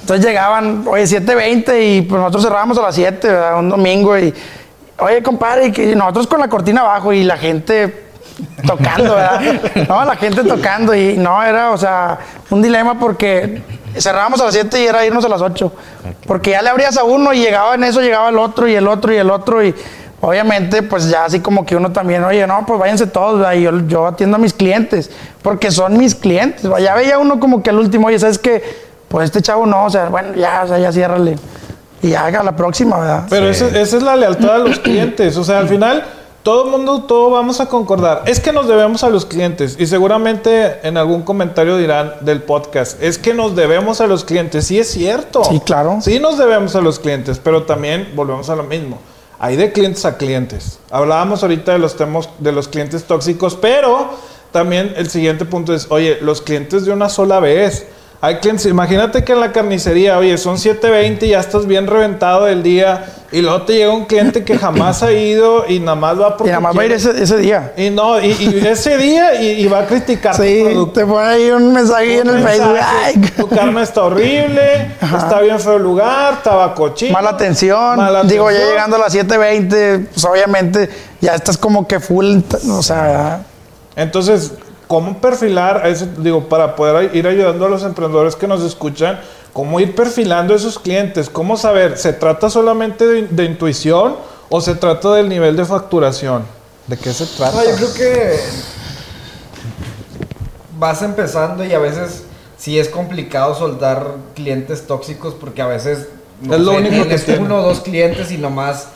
entonces 0.00 0.26
llegaban, 0.26 0.82
oye, 0.88 1.04
7.20 1.04 1.98
y 1.98 2.02
pues 2.02 2.18
nosotros 2.18 2.42
cerrábamos 2.42 2.76
a 2.78 2.82
las 2.82 2.96
7, 2.96 3.28
¿verdad? 3.28 3.60
Un 3.60 3.68
domingo 3.68 4.18
y 4.18 4.34
Oye, 5.00 5.22
compadre, 5.22 5.72
que 5.72 5.94
nosotros 5.96 6.26
con 6.26 6.40
la 6.40 6.48
cortina 6.48 6.82
abajo 6.82 7.12
y 7.12 7.24
la 7.24 7.36
gente 7.36 8.10
tocando, 8.66 9.14
¿verdad? 9.14 9.40
No, 9.88 10.04
la 10.04 10.16
gente 10.16 10.44
tocando 10.44 10.94
y 10.94 11.16
no, 11.16 11.42
era, 11.42 11.70
o 11.70 11.78
sea, 11.78 12.18
un 12.50 12.60
dilema 12.60 12.98
porque 12.98 13.62
cerrábamos 13.96 14.40
a 14.40 14.46
las 14.46 14.54
7 14.54 14.82
y 14.82 14.86
era 14.86 15.04
irnos 15.04 15.24
a 15.24 15.28
las 15.28 15.40
8. 15.40 15.72
Porque 16.26 16.50
ya 16.50 16.62
le 16.62 16.68
abrías 16.68 16.96
a 16.96 17.04
uno 17.04 17.32
y 17.32 17.40
llegaba 17.40 17.74
en 17.74 17.84
eso, 17.84 18.00
llegaba 18.00 18.28
el 18.28 18.38
otro 18.38 18.68
y 18.68 18.74
el 18.74 18.86
otro 18.88 19.12
y 19.12 19.16
el 19.16 19.30
otro 19.30 19.64
y 19.64 19.74
obviamente 20.20 20.82
pues 20.82 21.08
ya 21.08 21.24
así 21.24 21.40
como 21.40 21.64
que 21.64 21.76
uno 21.76 21.92
también, 21.92 22.22
oye, 22.24 22.46
no, 22.46 22.64
pues 22.66 22.78
váyanse 22.78 23.06
todos, 23.06 23.38
¿verdad? 23.38 23.54
y 23.54 23.62
yo, 23.62 23.78
yo 23.86 24.06
atiendo 24.06 24.36
a 24.36 24.40
mis 24.40 24.52
clientes, 24.52 25.10
porque 25.42 25.70
son 25.70 25.96
mis 25.96 26.14
clientes. 26.14 26.68
Ya 26.80 26.94
veía 26.94 27.18
uno 27.18 27.40
como 27.40 27.62
que 27.62 27.70
al 27.70 27.78
último, 27.78 28.08
oye, 28.08 28.18
¿sabes 28.18 28.38
qué? 28.38 28.90
Pues 29.08 29.24
este 29.24 29.40
chavo 29.40 29.66
no, 29.66 29.86
o 29.86 29.90
sea, 29.90 30.08
bueno, 30.08 30.34
ya, 30.34 30.62
o 30.64 30.68
sea, 30.68 30.78
ya 30.78 30.92
ciérrale 30.92 31.36
y 32.02 32.14
haga 32.14 32.42
la 32.42 32.56
próxima, 32.56 32.98
¿verdad? 32.98 33.26
Pero 33.28 33.48
esa, 33.48 33.68
es 33.68 34.02
la 34.02 34.16
lealtad 34.16 34.54
a 34.54 34.58
los 34.58 34.78
clientes. 34.78 35.36
O 35.36 35.44
sea, 35.44 35.58
al 35.58 35.68
final, 35.68 36.04
todo 36.42 36.64
el 36.64 36.70
mundo, 36.70 37.02
todo 37.02 37.30
vamos 37.30 37.60
a 37.60 37.66
concordar. 37.66 38.22
Es 38.26 38.40
que 38.40 38.52
nos 38.52 38.66
debemos 38.66 39.04
a 39.04 39.10
los 39.10 39.26
clientes. 39.26 39.76
Y 39.78 39.86
seguramente 39.86 40.86
en 40.86 40.96
algún 40.96 41.22
comentario 41.22 41.76
dirán 41.76 42.14
del 42.22 42.42
podcast, 42.42 43.02
es 43.02 43.18
que 43.18 43.34
nos 43.34 43.54
debemos 43.54 44.00
a 44.00 44.06
los 44.06 44.24
clientes. 44.24 44.66
Sí, 44.66 44.78
es 44.78 44.90
cierto. 44.90 45.44
Sí, 45.44 45.60
claro. 45.60 45.98
Sí, 46.00 46.18
nos 46.18 46.38
debemos 46.38 46.74
a 46.74 46.80
los 46.80 46.98
clientes, 46.98 47.38
pero 47.38 47.64
también 47.64 48.12
volvemos 48.14 48.48
a 48.48 48.56
lo 48.56 48.62
mismo. 48.62 48.98
Hay 49.38 49.56
de 49.56 49.72
clientes 49.72 50.04
a 50.04 50.16
clientes. 50.16 50.78
Hablábamos 50.90 51.42
ahorita 51.42 51.72
de 51.72 51.78
los 51.78 51.96
temas 51.96 52.28
de 52.38 52.52
los 52.52 52.68
clientes 52.68 53.04
tóxicos, 53.04 53.56
pero 53.56 54.10
también 54.52 54.94
el 54.96 55.08
siguiente 55.08 55.44
punto 55.44 55.74
es, 55.74 55.86
oye, 55.90 56.18
los 56.20 56.42
clientes 56.42 56.84
de 56.84 56.92
una 56.92 57.08
sola 57.08 57.40
vez. 57.40 57.86
Hay 58.22 58.36
clientes, 58.36 58.66
imagínate 58.66 59.24
que 59.24 59.32
en 59.32 59.40
la 59.40 59.50
carnicería, 59.50 60.18
oye, 60.18 60.36
son 60.36 60.56
7.20 60.56 61.22
y 61.22 61.28
ya 61.28 61.40
estás 61.40 61.66
bien 61.66 61.86
reventado 61.86 62.44
del 62.44 62.62
día 62.62 63.06
Y 63.32 63.40
luego 63.40 63.62
te 63.62 63.72
llega 63.72 63.94
un 63.94 64.04
cliente 64.04 64.44
que 64.44 64.58
jamás 64.58 65.02
ha 65.02 65.10
ido 65.10 65.64
y 65.66 65.80
nada 65.80 65.94
más 65.94 66.20
va 66.20 66.36
porque. 66.36 66.50
Y 66.50 66.52
nada 66.52 66.60
más 66.60 66.76
va 66.76 66.82
a 66.82 66.84
ir 66.84 66.92
ese, 66.92 67.10
ese, 67.22 67.38
día. 67.38 67.72
Y 67.78 67.88
no, 67.88 68.20
y, 68.20 68.30
ese 68.66 68.98
día 68.98 69.40
y, 69.40 69.66
va 69.68 69.80
a 69.80 69.86
criticar 69.86 70.36
sí, 70.36 70.64
te 70.92 71.06
pone 71.06 71.26
ahí 71.26 71.50
un 71.50 71.72
mensaje 71.72 72.18
en 72.18 72.28
el 72.28 72.42
Facebook. 72.42 72.76
Ay. 72.82 73.16
Tu 73.38 73.48
carne 73.48 73.82
está 73.82 74.02
horrible, 74.02 74.90
está 75.00 75.40
bien 75.40 75.58
feo 75.58 75.76
el 75.76 75.82
lugar, 75.82 76.34
estaba 76.34 76.74
cochino. 76.74 77.12
Mala 77.12 77.30
atención. 77.30 77.96
Mala 77.96 78.24
Digo, 78.24 78.50
ya 78.50 78.58
llegando 78.58 78.96
a 78.96 78.98
las 78.98 79.14
7.20, 79.14 80.08
pues 80.12 80.24
obviamente 80.26 80.90
ya 81.22 81.36
estás 81.36 81.56
como 81.56 81.88
que 81.88 82.00
full, 82.00 82.40
o 82.68 82.82
sea. 82.82 83.44
Entonces, 83.96 84.52
¿cómo 84.90 85.18
perfilar? 85.18 85.86
Eso, 85.86 86.04
digo, 86.18 86.48
para 86.48 86.74
poder 86.74 87.14
ir 87.14 87.24
ayudando 87.28 87.64
a 87.64 87.68
los 87.68 87.84
emprendedores 87.84 88.34
que 88.34 88.48
nos 88.48 88.60
escuchan 88.64 89.20
cómo 89.52 89.78
ir 89.78 89.94
perfilando 89.94 90.52
a 90.52 90.56
esos 90.56 90.80
clientes, 90.80 91.30
cómo 91.30 91.56
saber, 91.56 91.96
¿se 91.96 92.12
trata 92.12 92.50
solamente 92.50 93.06
de, 93.06 93.44
intuición 93.44 94.16
o 94.48 94.60
se 94.60 94.74
trata 94.74 95.14
del 95.14 95.28
nivel 95.28 95.56
de 95.56 95.64
facturación? 95.64 96.42
¿De 96.88 96.96
qué 96.96 97.12
se 97.12 97.26
trata? 97.26 97.64
yo 97.64 97.76
creo 97.76 97.94
que 97.94 98.36
vas 100.76 101.02
empezando 101.02 101.64
y 101.64 101.72
a 101.72 101.78
veces 101.78 102.24
sí 102.58 102.76
es 102.76 102.88
complicado 102.88 103.54
soltar 103.54 104.14
clientes 104.34 104.88
tóxicos 104.88 105.34
porque 105.34 105.62
a 105.62 105.68
veces 105.68 106.08
no 106.40 106.56
es 106.56 106.60
lo 106.62 106.72
único 106.72 107.06
que 107.06 107.38
uno 107.38 107.58
o 107.58 107.62
dos 107.62 107.78
clientes 107.78 108.32
y 108.32 108.38
nomás 108.38 108.88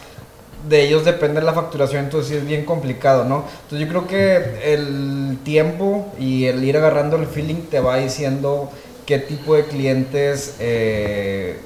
de 0.69 0.83
ellos 0.83 1.05
depende 1.05 1.43
la 1.43 1.53
facturación, 1.53 2.05
entonces 2.05 2.31
sí 2.31 2.37
es 2.37 2.47
bien 2.47 2.65
complicado, 2.65 3.25
¿no? 3.25 3.45
Entonces 3.63 3.81
yo 3.81 3.89
creo 3.89 4.07
que 4.07 4.73
el 4.73 5.39
tiempo 5.45 6.07
y 6.19 6.47
el 6.47 6.65
ir 6.65 6.77
agarrando 6.77 7.17
el 7.17 7.27
feeling 7.27 7.67
te 7.71 7.81
va 7.81 7.97
diciendo 7.97 8.71
qué 9.07 9.19
tipo 9.19 9.55
de 9.55 9.65
clientes 9.65 10.57
eh, 10.61 11.59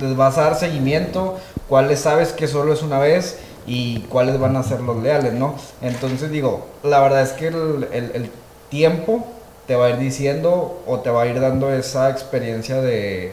les 0.00 0.16
vas 0.16 0.38
a 0.38 0.42
dar 0.42 0.54
seguimiento, 0.56 1.38
cuáles 1.68 2.00
sabes 2.00 2.32
que 2.32 2.46
solo 2.46 2.72
es 2.72 2.82
una 2.82 2.98
vez 2.98 3.38
y 3.66 4.00
cuáles 4.08 4.38
van 4.40 4.56
a 4.56 4.62
ser 4.62 4.80
los 4.80 5.02
leales, 5.02 5.34
¿no? 5.34 5.54
Entonces 5.82 6.30
digo, 6.30 6.66
la 6.82 7.00
verdad 7.00 7.22
es 7.22 7.32
que 7.32 7.48
el, 7.48 8.30
tiempo 8.70 9.26
te 9.66 9.76
va 9.76 9.86
a 9.86 9.90
ir 9.90 9.98
diciendo 9.98 10.82
o 10.86 11.00
te 11.00 11.08
va 11.08 11.22
a 11.22 11.26
ir 11.26 11.40
dando 11.40 11.72
esa 11.72 12.10
experiencia 12.10 12.82
de, 12.82 13.32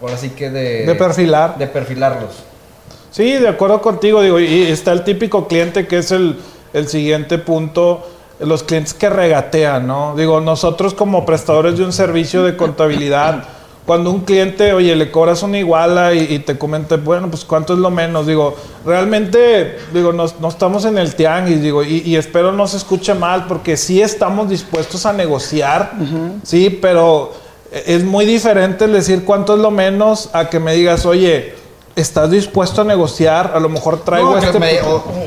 ahora 0.00 0.16
sí 0.16 0.30
que 0.30 0.48
de... 0.48 0.86
De 0.86 0.94
perfilar. 0.94 1.58
De 1.58 1.66
perfilarlos. 1.66 2.44
Sí, 3.12 3.32
de 3.32 3.48
acuerdo 3.48 3.80
contigo, 3.80 4.22
digo, 4.22 4.40
y 4.40 4.62
está 4.62 4.92
el 4.92 5.04
típico 5.04 5.46
cliente 5.46 5.86
que 5.86 5.98
es 5.98 6.10
el, 6.10 6.38
el 6.72 6.88
siguiente 6.88 7.38
punto 7.38 8.04
los 8.40 8.62
clientes 8.62 8.94
que 8.94 9.08
regatean, 9.08 9.86
¿no? 9.86 10.14
Digo, 10.16 10.40
nosotros 10.40 10.94
como 10.94 11.24
prestadores 11.24 11.78
de 11.78 11.84
un 11.84 11.92
servicio 11.92 12.42
de 12.42 12.56
contabilidad, 12.56 13.44
cuando 13.86 14.10
un 14.10 14.20
cliente, 14.20 14.72
oye, 14.72 14.94
le 14.94 15.10
cobras 15.10 15.42
una 15.42 15.58
iguala 15.58 16.14
y, 16.14 16.38
te 16.40 16.56
comenta, 16.56 16.96
bueno, 16.96 17.28
pues 17.28 17.44
cuánto 17.44 17.72
es 17.72 17.80
lo 17.80 17.90
menos, 17.90 18.26
digo, 18.26 18.54
realmente, 18.84 19.76
digo, 19.92 20.12
no, 20.12 20.24
estamos 20.48 20.84
en 20.84 20.98
el 20.98 21.14
tianguis, 21.14 21.62
digo, 21.62 21.82
y, 21.82 22.14
espero 22.16 22.52
no 22.52 22.66
se 22.68 22.76
escuche 22.76 23.14
mal, 23.14 23.46
porque 23.46 23.76
sí 23.76 24.00
estamos 24.00 24.48
dispuestos 24.48 25.04
a 25.04 25.12
negociar, 25.12 25.92
sí, 26.44 26.78
pero 26.80 27.32
es 27.72 28.04
muy 28.04 28.24
diferente 28.24 28.84
el 28.84 28.92
decir 28.92 29.24
cuánto 29.24 29.54
es 29.54 29.60
lo 29.60 29.70
menos 29.70 30.30
a 30.32 30.48
que 30.48 30.60
me 30.60 30.74
digas, 30.74 31.04
oye, 31.06 31.54
¿Estás 31.94 32.30
dispuesto 32.30 32.80
a 32.80 32.84
negociar? 32.84 33.52
A 33.54 33.60
lo 33.60 33.68
mejor 33.68 34.00
traigo 34.02 34.38
este, 34.38 34.56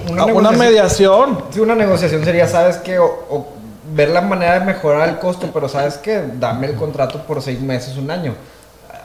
una, 0.09 0.51
mediación. 0.51 1.43
Sí, 1.51 1.59
una 1.59 1.75
negociación 1.75 2.23
sería, 2.23 2.47
¿sabes 2.47 2.77
qué? 2.77 2.97
O, 2.97 3.47
ver 3.93 4.09
la 4.09 4.21
manera 4.21 4.59
de 4.59 4.65
mejorar 4.65 5.07
el 5.09 5.19
costo, 5.19 5.49
pero 5.53 5.69
¿sabes 5.69 5.97
qué? 5.97 6.23
Dame 6.39 6.67
el 6.67 6.75
contrato 6.75 7.21
por 7.23 7.41
seis 7.41 7.61
meses, 7.61 7.97
un 7.97 8.09
año. 8.09 8.33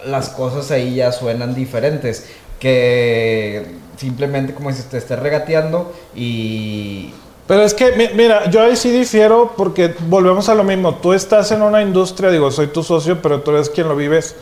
Las 0.07 0.31
cosas 0.31 0.71
ahí 0.71 0.97
ya 0.97 1.13
suenan 1.13 1.55
diferentes. 1.55 2.31
Que 2.59 3.77
simplemente, 3.97 4.55
como 4.55 4.71
dices, 4.71 4.87
te 4.87 4.99
estés 4.99 5.19
regateando 5.19 5.93
y... 6.15 7.13
Pero 7.47 7.63
es 7.63 7.75
que, 7.75 8.11
mira, 8.15 8.49
yo 8.49 8.63
ahí 8.63 8.77
sí 8.77 8.91
difiero 8.91 9.55
porque 9.57 9.95
volvemos 10.07 10.49
a 10.49 10.55
lo 10.55 10.63
mismo. 10.63 10.95
Tú 10.95 11.13
estás 11.13 11.51
en 11.51 11.63
una 11.63 11.83
industria, 11.83 12.31
digo, 12.31 12.51
soy 12.53 12.69
tu 12.69 12.85
socio, 12.85 13.21
pero 13.21 13.41
tú 13.41 13.51
eres 13.51 13.69
quien 13.69 13.89
lo 13.89 13.97
vives 13.97 14.37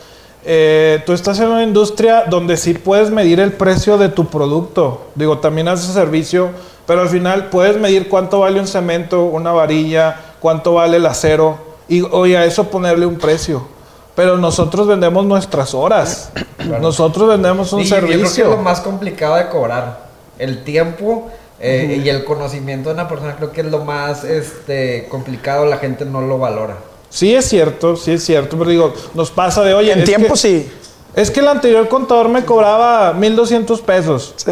eh, 0.45 1.03
tú 1.05 1.13
estás 1.13 1.39
en 1.39 1.47
una 1.47 1.63
industria 1.63 2.23
donde 2.29 2.55
sí 2.57 2.73
puedes 2.73 3.09
medir 3.09 3.39
el 3.39 3.53
precio 3.53 3.97
de 3.97 4.09
tu 4.09 4.27
producto. 4.27 5.07
Digo, 5.15 5.39
también 5.39 5.67
haces 5.67 5.93
servicio, 5.93 6.49
pero 6.85 7.01
al 7.01 7.09
final 7.09 7.49
puedes 7.49 7.77
medir 7.77 8.07
cuánto 8.07 8.39
vale 8.39 8.59
un 8.59 8.67
cemento, 8.67 9.25
una 9.25 9.51
varilla, 9.51 10.15
cuánto 10.39 10.75
vale 10.75 10.97
el 10.97 11.05
acero, 11.05 11.57
y 11.87 12.01
oye, 12.01 12.37
a 12.37 12.45
eso 12.45 12.69
ponerle 12.69 13.05
un 13.05 13.17
precio. 13.17 13.67
Pero 14.15 14.37
nosotros 14.37 14.87
vendemos 14.87 15.25
nuestras 15.25 15.73
horas. 15.73 16.31
Nosotros 16.81 17.29
vendemos 17.29 17.71
un 17.71 17.85
servicio. 17.85 18.17
Yo 18.17 18.23
creo 18.23 18.35
que 18.35 18.41
es 18.41 18.47
lo 18.47 18.57
más 18.57 18.81
complicado 18.81 19.35
de 19.35 19.47
cobrar. 19.47 20.09
El 20.37 20.63
tiempo 20.63 21.29
eh, 21.59 22.01
y 22.03 22.09
el 22.09 22.25
conocimiento 22.25 22.89
de 22.89 22.95
una 22.95 23.07
persona 23.07 23.35
creo 23.35 23.51
que 23.51 23.61
es 23.61 23.67
lo 23.67 23.85
más 23.85 24.23
este, 24.23 25.07
complicado. 25.09 25.65
La 25.65 25.77
gente 25.77 26.05
no 26.05 26.21
lo 26.21 26.37
valora. 26.37 26.75
Sí 27.09 27.33
es 27.33 27.45
cierto, 27.45 27.95
sí 27.95 28.11
es 28.11 28.23
cierto, 28.23 28.57
pero 28.57 28.69
digo, 28.69 28.93
nos 29.13 29.31
pasa 29.31 29.63
de, 29.63 29.73
oye... 29.73 29.93
En 29.93 30.03
tiempo 30.03 30.35
sí. 30.35 30.69
Es 31.15 31.31
que 31.31 31.39
el 31.39 31.47
anterior 31.47 31.87
contador 31.87 32.29
me 32.29 32.45
cobraba 32.45 33.13
1.200 33.13 33.81
pesos. 33.81 34.33
Sí. 34.37 34.51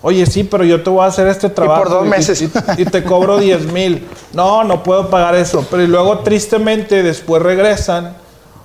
Oye, 0.00 0.24
sí, 0.26 0.44
pero 0.44 0.64
yo 0.64 0.82
te 0.82 0.90
voy 0.90 1.02
a 1.02 1.06
hacer 1.06 1.26
este 1.26 1.50
trabajo. 1.50 1.80
Y 1.80 1.84
por 1.84 1.92
dos 1.92 2.06
meses. 2.06 2.40
Y, 2.78 2.84
te 2.84 3.02
cobro 3.02 3.38
10 3.38 3.72
mil. 3.72 4.06
No, 4.32 4.64
no 4.64 4.82
puedo 4.82 5.10
pagar 5.10 5.34
eso. 5.34 5.66
Pero 5.70 5.82
y 5.82 5.86
luego, 5.86 6.20
tristemente, 6.20 7.02
después 7.02 7.42
regresan 7.42 8.16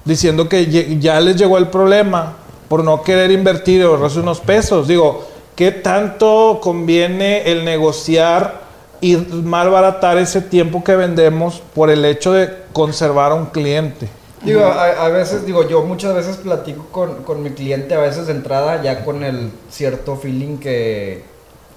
diciendo 0.05 0.47
que 0.47 0.99
ya 0.99 1.19
les 1.19 1.35
llegó 1.35 1.57
el 1.57 1.67
problema 1.67 2.33
por 2.67 2.83
no 2.83 3.01
querer 3.01 3.31
invertir 3.31 3.81
y 3.81 3.83
ahorrarse 3.83 4.19
unos 4.19 4.39
pesos. 4.39 4.87
Digo, 4.87 5.27
¿qué 5.55 5.71
tanto 5.71 6.59
conviene 6.61 7.51
el 7.51 7.65
negociar 7.65 8.62
y 9.03 9.17
malbaratar 9.17 10.17
ese 10.17 10.39
tiempo 10.39 10.81
que 10.81 10.95
vendemos 10.95 11.61
por 11.75 11.89
el 11.89 12.05
hecho 12.05 12.31
de 12.31 12.49
conservar 12.71 13.33
a 13.33 13.35
un 13.35 13.47
cliente. 13.47 14.07
Digo, 14.45 14.63
a, 14.63 15.09
veces, 15.09 15.45
digo, 15.45 15.67
yo 15.67 15.83
muchas 15.83 16.15
veces 16.15 16.37
platico 16.37 16.85
con, 16.89 17.23
con, 17.23 17.43
mi 17.43 17.49
cliente, 17.49 17.95
a 17.95 17.99
veces 17.99 18.27
de 18.27 18.33
entrada, 18.33 18.81
ya 18.81 19.03
con 19.03 19.25
el 19.25 19.51
cierto 19.69 20.15
feeling 20.15 20.57
que 20.57 21.23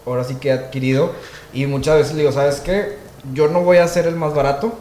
ahora 0.06 0.22
sí 0.22 0.36
que 0.36 0.50
he 0.50 0.52
adquirido. 0.52 1.10
Y 1.52 1.66
muchas 1.66 1.96
veces 1.96 2.16
digo, 2.16 2.30
¿sabes 2.30 2.60
qué? 2.60 2.96
Yo 3.34 3.48
no 3.48 3.62
voy 3.62 3.78
a 3.78 3.88
ser 3.88 4.06
el 4.06 4.14
más 4.14 4.32
barato. 4.32 4.72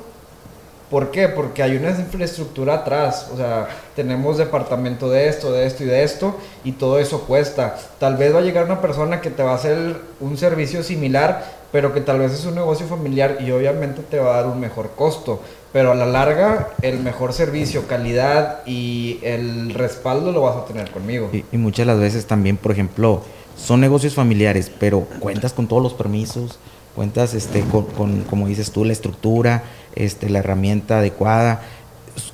¿Por 0.92 1.10
qué? 1.10 1.28
Porque 1.28 1.64
hay 1.64 1.75
una 1.78 1.90
infraestructura 1.90 2.75
atrás. 2.75 3.28
O 3.34 3.38
sea, 3.38 3.70
tenemos 3.96 4.38
departamento 4.38 5.10
de 5.10 5.30
esto, 5.30 5.52
de 5.52 5.66
esto 5.66 5.84
y 5.84 5.88
de 5.88 6.04
esto. 6.04 6.36
Y 6.64 6.74
todo 6.74 7.00
eso 7.00 7.22
cuesta. 7.22 7.75
Tal 7.98 8.18
vez 8.18 8.36
va 8.36 8.40
a 8.40 8.44
llegar 8.44 8.66
una 8.66 8.82
persona 8.82 9.20
que 9.20 9.32
te 9.32 9.42
va 9.42 9.54
a 9.54 9.56
hacer 9.56 9.96
un 10.20 10.38
servicio 10.38 10.84
similar 10.84 11.64
pero 11.75 11.94
que 11.94 12.00
tal 12.00 12.20
vez 12.20 12.32
es 12.32 12.46
un 12.46 12.55
negocio 12.55 12.88
familiar 12.88 13.39
y 13.46 13.51
obviamente 13.51 14.01
te 14.01 14.17
va 14.17 14.36
a 14.36 14.41
dar 14.41 14.48
un 14.48 14.62
mejor 14.62 14.91
costo, 14.96 15.41
pero 15.74 15.91
a 15.91 15.96
la 15.96 16.05
larga 16.05 16.70
el 16.82 17.00
mejor 17.00 17.34
servicio, 17.34 17.86
calidad 17.86 18.65
y 18.65 19.20
el 19.24 19.74
respaldo 19.74 20.32
lo 20.32 20.39
vas 20.39 20.55
a 20.55 20.63
tener 20.63 20.89
conmigo. 20.89 21.29
Y, 21.34 21.58
muchas 21.58 21.86
de 21.86 21.91
las 21.91 22.00
veces 22.00 22.27
también, 22.27 22.55
por 22.55 22.72
ejemplo, 22.72 23.24
son 23.58 23.82
negocios 23.82 24.13
familiares, 24.13 24.72
pero 24.79 25.01
cuentas 25.20 25.51
con 25.51 25.67
todos 25.67 25.84
los 25.84 25.94
permisos, 25.94 26.60
cuentas 26.96 27.34
este, 27.34 27.60
con, 27.60 28.24
como 28.24 28.48
dices 28.48 28.72
tú, 28.72 28.86
la 28.86 28.94
estructura, 28.94 29.63
este, 29.96 30.29
la 30.29 30.39
herramienta 30.39 31.00
adecuada. 31.00 31.62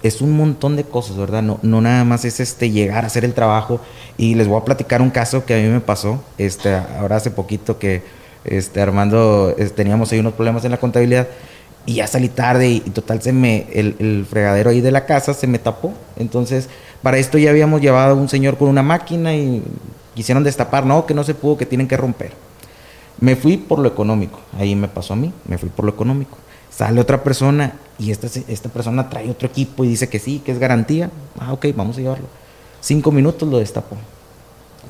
Es 0.04 0.22
un 0.22 0.38
montón 0.38 0.76
de 0.76 0.84
cosas, 0.84 1.18
¿verdad? 1.18 1.42
No, 1.42 1.58
no 1.64 1.82
nada 1.82 2.04
más 2.04 2.26
es 2.26 2.40
este 2.40 2.70
llegar 2.70 3.06
a 3.06 3.08
hacer 3.08 3.26
el 3.26 3.34
trabajo. 3.34 3.80
Y 4.18 4.36
les 4.36 4.48
voy 4.48 4.62
a 4.62 4.66
platicar 4.66 5.02
un 5.02 5.10
caso 5.10 5.46
que 5.46 5.56
a 5.56 5.58
mí 5.58 5.68
me 5.68 5.80
pasó, 5.80 6.24
este, 6.38 6.76
ahora 6.76 7.16
hace 7.16 7.32
poquito 7.32 7.80
que 7.80 8.21
este, 8.44 8.82
Armando, 8.82 9.56
teníamos 9.76 10.12
ahí 10.12 10.20
unos 10.20 10.34
problemas 10.34 10.66
en 10.66 10.72
la 10.72 10.78
contabilidad 10.78 11.28
y 11.86 11.96
ya 11.96 12.08
salí 12.08 12.30
tarde 12.30 12.70
y, 12.70 12.80
total 12.80 13.22
se 13.22 13.34
me, 13.34 13.68
el, 13.74 14.26
fregadero 14.30 14.70
ahí 14.70 14.82
de 14.82 14.92
la 14.92 15.06
casa 15.06 15.34
se 15.34 15.48
me 15.48 15.60
tapó. 15.60 15.94
Entonces, 16.18 16.70
para 17.02 17.18
esto 17.18 17.38
ya 17.38 17.50
habíamos 17.50 17.82
llevado 17.82 18.14
a 18.14 18.16
un 18.16 18.30
señor 18.30 18.58
con 18.58 18.70
una 18.70 18.84
máquina 18.84 19.34
y 19.36 19.64
quisieron 20.14 20.44
destapar, 20.44 20.86
no, 20.86 21.06
que 21.06 21.14
no 21.14 21.24
se 21.24 21.34
pudo, 21.34 21.58
que 21.58 21.66
tienen 21.66 21.88
que 21.88 21.98
romper. 21.98 22.32
Me 23.20 23.36
fui 23.36 23.58
por 23.58 23.80
lo 23.80 23.88
económico, 23.88 24.40
ahí 24.58 24.76
me 24.76 24.88
pasó 24.88 25.14
a 25.14 25.16
mí, 25.16 25.32
me 25.46 25.58
fui 25.58 25.70
por 25.70 25.86
lo 25.86 25.92
económico. 25.92 26.38
Sale 26.70 27.02
otra 27.02 27.24
persona 27.24 27.74
y 28.00 28.12
esta, 28.12 28.28
esta 28.48 28.70
persona 28.70 29.10
trae 29.10 29.30
otro 29.30 29.48
equipo 29.48 29.84
y 29.84 29.90
dice 29.90 30.08
que 30.08 30.20
sí, 30.20 30.42
que 30.44 30.52
es 30.52 30.60
garantía. 30.60 31.12
Ah, 31.38 31.54
ok, 31.54 31.68
vamos 31.76 31.98
a 31.98 32.02
llevarlo. 32.02 32.28
Cinco 32.80 33.12
minutos 33.12 33.50
lo 33.50 33.60
destapó. 33.60 33.98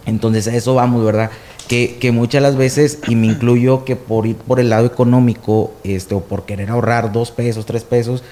Entonces 0.05 0.48
a 0.48 0.55
eso 0.55 0.75
vamos, 0.75 1.03
¿verdad? 1.03 1.31
Que, 1.68 1.98
que, 2.00 2.12
muchas 2.12 2.41
las 2.41 2.58
veces, 2.58 3.00
y 3.08 3.15
me 3.15 3.27
incluyo 3.27 3.86
que 3.86 3.96
por 3.96 4.25
ir 4.25 4.36
por 4.36 4.60
el 4.60 4.70
lado 4.70 4.86
económico, 4.86 5.72
este, 5.86 6.15
o 6.15 6.20
por 6.20 6.44
querer 6.44 6.70
ahorrar 6.70 7.13
dos 7.13 7.32
pesos, 7.32 7.65
tres 7.65 7.86
pesos, 7.86 8.24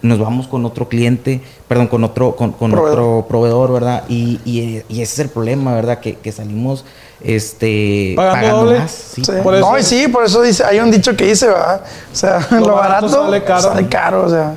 nos 0.00 0.18
vamos 0.18 0.46
con 0.46 0.64
otro 0.64 0.88
cliente, 0.88 1.40
perdón, 1.66 1.88
con 1.88 2.04
otro, 2.04 2.36
con, 2.36 2.52
proveedor. 2.52 2.90
otro 2.90 3.26
proveedor, 3.28 3.72
¿verdad? 3.72 4.04
Y, 4.08 4.40
y, 4.44 4.82
ese 4.88 5.02
es 5.02 5.18
el 5.18 5.28
problema, 5.28 5.74
¿verdad? 5.74 5.98
Que, 5.98 6.14
que 6.16 6.32
salimos 6.32 6.84
este 7.20 8.12
pagando, 8.16 8.72
más. 8.72 8.90
Sí, 8.90 9.22
Por 9.42 9.54
eso. 9.54 9.72
No, 9.72 9.82
sí, 9.82 10.08
por 10.08 10.24
eso 10.24 10.40
dice, 10.42 10.64
hay 10.64 10.78
un 10.78 10.90
dicho 10.90 11.16
que 11.16 11.26
dice, 11.26 11.48
¿verdad? 11.48 11.82
O 12.12 12.16
sea, 12.16 12.46
lo, 12.60 12.74
barato, 12.74 13.08
sale 13.08 13.42
caro. 13.42 13.62
Sale 13.62 13.88
caro, 13.88 14.26
o 14.26 14.30
sea. 14.30 14.56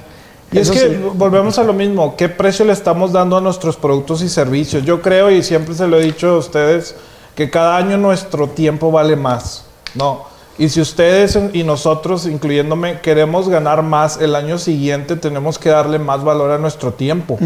Y 0.51 0.60
es 0.60 0.70
que 0.70 0.98
volvemos 1.16 1.58
a 1.60 1.63
lo 1.63 1.72
mismo, 1.72 2.16
¿qué 2.18 2.28
precio 2.28 2.66
le 2.66 2.74
estamos 2.74 3.13
dando 3.13 3.38
a 3.38 3.42
nuestros 3.42 3.78
productos 3.78 4.22
y 4.22 4.28
servicios? 4.28 4.84
Yo 4.84 5.01
creo, 5.01 5.32
y 5.32 5.44
siempre 5.44 5.74
se 5.74 5.88
lo 5.88 5.98
he 5.98 6.04
dicho 6.04 6.28
a 6.28 6.38
ustedes, 6.40 6.94
que 7.36 7.50
cada 7.50 7.78
año 7.78 7.98
nuestro 7.98 8.48
tiempo 8.48 8.92
vale 8.92 9.16
más, 9.16 9.66
¿no? 9.96 10.32
Y 10.58 10.70
si 10.70 10.80
ustedes 10.80 11.40
y 11.54 11.64
nosotros, 11.64 12.28
incluyéndome, 12.28 13.00
queremos 13.00 13.50
ganar 13.50 13.82
más 13.82 14.22
el 14.22 14.36
año 14.36 14.58
siguiente, 14.60 15.16
tenemos 15.16 15.58
que 15.58 15.70
darle 15.70 15.98
más 15.98 16.24
valor 16.24 16.52
a 16.52 16.60
nuestro 16.60 16.94
tiempo. 16.94 17.40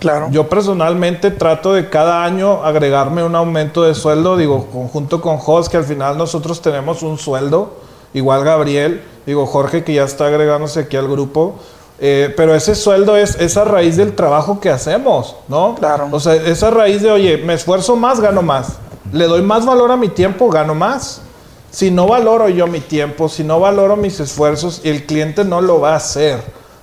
claro. 0.00 0.28
Yo 0.30 0.48
personalmente 0.48 1.30
trato 1.30 1.72
de 1.72 1.88
cada 1.88 2.24
año 2.24 2.62
agregarme 2.64 3.24
un 3.24 3.34
aumento 3.36 3.84
de 3.84 3.94
sueldo, 3.94 4.36
digo, 4.36 4.66
conjunto 4.66 5.22
con 5.22 5.38
Jos, 5.38 5.68
que 5.68 5.78
al 5.78 5.84
final 5.84 6.18
nosotros 6.18 6.60
tenemos 6.60 7.02
un 7.02 7.16
sueldo, 7.16 7.76
igual 8.12 8.44
Gabriel, 8.44 9.02
digo, 9.24 9.46
Jorge, 9.46 9.84
que 9.84 9.94
ya 9.94 10.04
está 10.04 10.26
agregándose 10.26 10.80
aquí 10.80 10.96
al 10.96 11.08
grupo. 11.08 11.54
Eh, 12.00 12.32
pero 12.36 12.54
ese 12.54 12.74
sueldo 12.74 13.16
es 13.16 13.34
esa 13.40 13.64
raíz 13.64 13.96
del 13.96 14.14
trabajo 14.14 14.60
que 14.60 14.70
hacemos, 14.70 15.36
¿no? 15.48 15.74
Claro. 15.74 16.08
O 16.12 16.20
sea, 16.20 16.34
esa 16.34 16.70
raíz 16.70 17.02
de, 17.02 17.10
oye, 17.10 17.38
me 17.38 17.54
esfuerzo 17.54 17.96
más, 17.96 18.20
gano 18.20 18.42
más. 18.42 18.78
Le 19.12 19.26
doy 19.26 19.42
más 19.42 19.64
valor 19.64 19.90
a 19.90 19.96
mi 19.96 20.08
tiempo, 20.08 20.48
gano 20.50 20.74
más. 20.74 21.22
Si 21.70 21.90
no 21.90 22.06
valoro 22.06 22.48
yo 22.48 22.66
mi 22.66 22.80
tiempo, 22.80 23.28
si 23.28 23.44
no 23.44 23.60
valoro 23.60 23.96
mis 23.96 24.20
esfuerzos, 24.20 24.80
el 24.84 25.04
cliente 25.04 25.44
no 25.44 25.60
lo 25.60 25.80
va 25.80 25.92
a 25.92 25.96
hacer. 25.96 26.40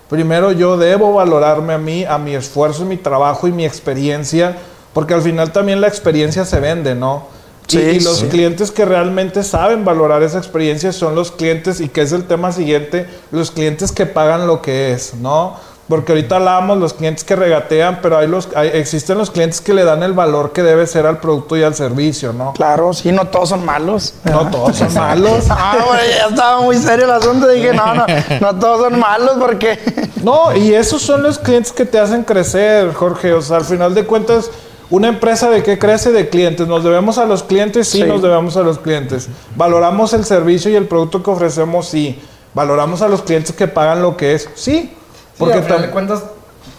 Primero 0.10 0.52
yo 0.52 0.78
debo 0.78 1.14
valorarme 1.14 1.74
a 1.74 1.78
mí, 1.80 2.06
a 2.06 2.18
mi 2.18 2.36
esfuerzo, 2.36 2.86
mi 2.86 2.98
trabajo 2.98 3.48
y 3.48 3.52
mi 3.52 3.66
experiencia, 3.66 4.56
porque 4.94 5.16
al 5.16 5.24
final 5.24 5.52
también 5.52 5.82
la 5.82 5.88
experiencia 5.88 6.46
se 6.46 6.60
vende, 6.60 6.94
¿no? 6.94 7.28
Sí, 7.68 7.80
y, 7.80 7.82
y 7.82 8.00
los 8.02 8.20
sí. 8.20 8.28
clientes 8.28 8.70
que 8.70 8.86
realmente 8.86 9.44
saben 9.44 9.84
valorar 9.84 10.22
esa 10.22 10.38
experiencia 10.38 10.92
son 10.94 11.16
los 11.16 11.32
clientes, 11.32 11.82
y 11.82 11.90
que 11.90 12.02
es 12.02 12.12
el 12.12 12.26
tema 12.26 12.52
siguiente, 12.52 13.08
los 13.32 13.50
clientes 13.50 13.92
que 13.92 14.06
pagan 14.06 14.46
lo 14.46 14.62
que 14.62 14.94
es, 14.94 15.16
¿no? 15.16 15.56
Porque 15.88 16.14
ahorita 16.14 16.38
hablamos 16.38 16.80
los 16.80 16.94
clientes 16.96 17.24
que 17.24 17.36
regatean, 17.36 18.00
pero 18.02 18.18
hay 18.18 18.28
los, 18.28 18.50
hay- 18.56 18.70
existen 18.74 19.20
los 19.20 19.30
clientes 19.30 19.62
que 19.62 19.72
le 19.72 19.84
dan 19.84 20.02
el 20.02 20.14
valor 20.14 20.52
que 20.52 20.64
debe 20.64 20.88
ser 20.88 21.06
al 21.06 21.20
producto 21.20 21.56
y 21.58 21.62
al 21.62 21.76
servicio, 21.76 22.34
¿no? 22.34 22.54
Claro, 22.54 22.92
sí, 22.94 23.12
no 23.12 23.28
todos 23.28 23.50
son 23.50 23.64
malos. 23.64 24.16
No 24.24 24.50
todos 24.50 24.78
son 24.78 24.92
malos. 24.96 25.46
Ah, 25.50 25.76
bueno, 25.86 26.02
ya 26.10 26.28
estaba 26.30 26.62
muy 26.62 26.78
serio 26.78 27.06
el 27.06 27.12
asunto. 27.12 27.48
Dije, 27.48 27.72
no, 27.74 27.94
no, 27.94 28.06
no 28.42 28.56
todos 28.60 28.90
son 28.90 29.00
malos 29.00 29.34
porque. 29.40 29.80
No, 30.26 30.56
y 30.56 30.74
esos 30.74 31.04
son 31.04 31.22
los 31.22 31.38
clientes 31.38 31.72
que 31.72 31.86
te 31.86 32.00
hacen 32.00 32.24
crecer, 32.24 32.92
Jorge. 32.96 33.32
O 33.34 33.44
sea, 33.44 33.58
al 33.58 33.64
final 33.66 33.94
de 33.94 34.06
cuentas, 34.06 34.50
una 34.90 35.08
empresa 35.08 35.52
de 35.52 35.62
qué 35.62 35.78
crece 35.78 36.12
de 36.12 36.30
clientes. 36.30 36.68
¿Nos 36.68 36.84
debemos 36.84 37.20
a 37.20 37.26
los 37.26 37.44
clientes? 37.44 37.88
Sí, 37.90 38.00
Sí. 38.00 38.06
nos 38.06 38.24
debemos 38.24 38.58
a 38.58 38.62
los 38.62 38.80
clientes. 38.80 39.30
¿Valoramos 39.56 40.14
el 40.14 40.26
servicio 40.26 40.72
y 40.72 40.76
el 40.76 40.88
producto 40.88 41.22
que 41.22 41.30
ofrecemos? 41.30 41.88
Sí. 41.90 42.20
¿Valoramos 42.56 43.04
a 43.04 43.08
los 43.08 43.22
clientes 43.22 43.52
que 43.56 43.68
pagan 43.68 44.02
lo 44.02 44.18
que 44.18 44.34
es? 44.34 44.50
Sí. 44.56 44.96
Porque 45.38 45.54
Porque 45.54 45.58
al 45.58 45.64
final 45.64 45.82
de 45.82 45.88
tam- 45.88 45.92
cuentas, 45.92 46.24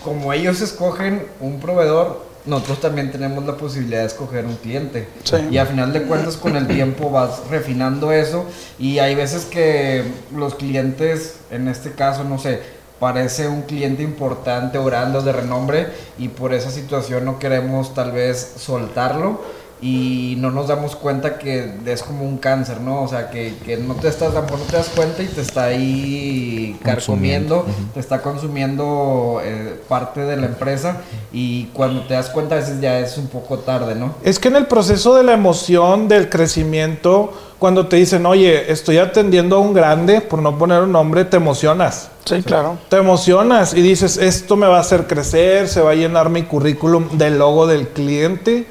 como 0.03 0.33
ellos 0.33 0.61
escogen 0.61 1.27
un 1.41 1.61
proveedor, 1.61 2.25
nosotros 2.47 2.81
también 2.81 3.11
tenemos 3.11 3.45
la 3.45 3.57
posibilidad 3.57 4.01
de 4.01 4.07
escoger 4.07 4.45
un 4.47 4.55
cliente. 4.57 5.09
Sí. 5.25 5.37
Y 5.51 5.59
al 5.59 5.67
final 5.67 5.93
de 5.93 6.03
cuentas, 6.05 6.37
con 6.37 6.57
el 6.57 6.67
tiempo 6.69 7.11
vas 7.11 7.41
refinando 7.51 8.13
eso. 8.13 8.45
Y 8.79 9.01
hay 9.01 9.15
veces 9.17 9.45
que 9.47 10.05
los 10.35 10.55
clientes, 10.55 11.37
en 11.51 11.67
este 11.69 11.93
caso, 11.93 12.23
no 12.23 12.39
sé, 12.39 12.63
parece 13.01 13.49
un 13.49 13.63
cliente 13.63 14.03
importante 14.03 14.79
o 14.79 14.85
grande 14.85 15.19
o 15.19 15.23
de 15.23 15.33
renombre 15.33 15.89
y 16.19 16.29
por 16.29 16.55
esa 16.55 16.71
situación 16.71 17.27
no 17.27 17.39
queremos 17.39 17.93
tal 17.95 18.13
vez 18.13 18.55
soltarlo 18.59 19.43
y 19.81 20.37
no 20.39 20.51
nos 20.51 20.69
damos 20.69 20.97
cuenta 20.97 21.39
que 21.39 21.71
es 21.85 22.03
como 22.03 22.25
un 22.25 22.39
cáncer, 22.39 22.81
¿no? 22.81 23.03
O 23.03 23.09
sea, 23.09 23.31
que, 23.31 23.55
que 23.65 23.77
no 23.77 23.95
te 23.95 24.09
estás, 24.09 24.33
tampoco 24.33 24.61
no 24.61 24.65
te 24.65 24.77
das 24.77 24.89
cuenta 24.89 25.23
y 25.23 25.27
te 25.27 25.43
está 25.43 25.65
ahí 25.65 26.79
Consumiendo. 26.83 27.65
carcomiendo, 27.65 27.91
te 27.93 28.01
está 28.01 28.23
consumiendo 28.23 29.41
eh, 29.45 29.79
parte 29.89 30.21
de 30.21 30.37
la 30.39 30.47
empresa 30.47 30.99
y 31.33 31.67
cuando 31.75 32.03
te 32.03 32.15
das 32.15 32.31
cuenta 32.31 32.55
a 32.55 32.59
veces 32.59 32.81
ya 32.81 32.99
es 33.01 33.19
un 33.19 33.27
poco 33.27 33.59
tarde, 33.59 33.95
¿no? 33.95 34.15
es 34.25 34.39
que 34.39 34.49
en 34.49 34.57
el 34.57 34.67
proceso 34.67 35.15
de 35.15 35.23
la 35.25 35.35
emoción, 35.35 36.09
del 36.09 36.31
crecimiento, 36.31 37.33
cuando 37.59 37.87
te 37.87 37.97
dicen, 37.97 38.25
oye, 38.27 38.71
estoy 38.73 38.99
atendiendo 38.99 39.57
a 39.57 39.59
un 39.61 39.75
grande, 39.75 40.21
por 40.21 40.41
no 40.41 40.57
poner 40.59 40.83
un 40.83 40.93
nombre, 40.93 41.25
te 41.25 41.37
emocionas. 41.37 42.11
Sí, 42.25 42.43
claro. 42.43 42.77
Te 42.89 42.97
emocionas 42.97 43.73
y 43.75 43.83
dices, 43.83 44.17
esto 44.17 44.57
me 44.57 44.67
va 44.67 44.79
a 44.79 44.81
hacer 44.81 45.07
crecer, 45.07 45.69
se 45.69 45.81
va 45.81 45.93
a 45.93 45.95
llenar 45.95 46.29
mi 46.29 46.43
currículum 46.43 47.17
del 47.17 47.39
logo 47.39 47.67
del 47.67 47.89
cliente 47.89 48.67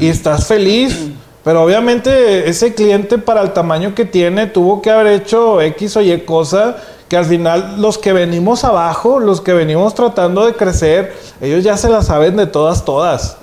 y 0.00 0.08
estás 0.08 0.46
feliz. 0.46 1.08
Pero 1.42 1.62
obviamente 1.62 2.48
ese 2.48 2.72
cliente 2.74 3.18
para 3.18 3.42
el 3.42 3.52
tamaño 3.52 3.94
que 3.94 4.06
tiene 4.06 4.46
tuvo 4.46 4.80
que 4.80 4.90
haber 4.90 5.08
hecho 5.08 5.60
X 5.60 5.96
o 5.98 6.00
Y 6.00 6.20
cosa 6.22 6.76
que 7.08 7.18
al 7.18 7.26
final 7.26 7.82
los 7.82 7.98
que 7.98 8.14
venimos 8.14 8.64
abajo, 8.64 9.20
los 9.20 9.42
que 9.42 9.52
venimos 9.52 9.94
tratando 9.94 10.46
de 10.46 10.54
crecer, 10.54 11.14
ellos 11.42 11.62
ya 11.62 11.76
se 11.76 11.90
la 11.90 12.00
saben 12.02 12.36
de 12.36 12.46
todas, 12.46 12.84
todas. 12.86 13.36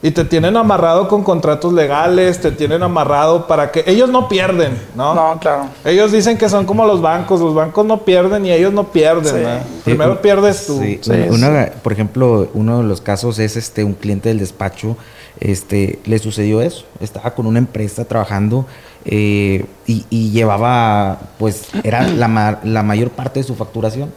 Y 0.00 0.12
te 0.12 0.24
tienen 0.24 0.56
amarrado 0.56 1.08
con 1.08 1.24
contratos 1.24 1.72
legales, 1.72 2.40
te 2.40 2.52
tienen 2.52 2.84
amarrado 2.84 3.48
para 3.48 3.72
que 3.72 3.82
ellos 3.88 4.08
no 4.08 4.28
pierden, 4.28 4.78
¿no? 4.94 5.12
No, 5.12 5.40
claro. 5.40 5.64
Ellos 5.84 6.12
dicen 6.12 6.38
que 6.38 6.48
son 6.48 6.64
como 6.64 6.86
los 6.86 7.02
bancos, 7.02 7.40
los 7.40 7.52
bancos 7.52 7.84
no 7.84 8.04
pierden 8.04 8.46
y 8.46 8.52
ellos 8.52 8.72
no 8.72 8.84
pierden. 8.92 9.34
Sí. 9.34 9.40
¿no? 9.42 9.58
Sí, 9.58 9.80
Primero 9.84 10.22
pierdes 10.22 10.64
tú. 10.68 10.78
sí, 10.80 11.00
Sí, 11.02 11.10
una- 11.30 11.72
por 11.82 11.92
ejemplo, 11.92 12.48
uno 12.54 12.78
de 12.78 12.84
los 12.84 13.00
casos 13.00 13.40
es 13.40 13.56
este 13.56 13.82
un 13.82 13.94
cliente 13.94 14.28
del 14.28 14.38
despacho, 14.38 14.96
este, 15.40 15.98
le 16.04 16.18
sucedió 16.18 16.60
eso. 16.62 16.84
Estaba 17.00 17.34
con 17.34 17.46
una 17.46 17.58
empresa 17.58 18.04
trabajando 18.04 18.66
eh, 19.04 19.64
y, 19.86 20.04
y 20.10 20.30
llevaba, 20.30 21.20
pues, 21.38 21.68
era 21.84 22.02
la, 22.08 22.28
ma- 22.28 22.60
la 22.64 22.82
mayor 22.82 23.10
parte 23.10 23.40
de 23.40 23.44
su 23.44 23.54
facturación, 23.54 24.12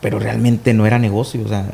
pero 0.00 0.18
realmente 0.18 0.74
no 0.74 0.86
era 0.86 0.98
negocio. 0.98 1.42
O 1.44 1.48
sea, 1.48 1.66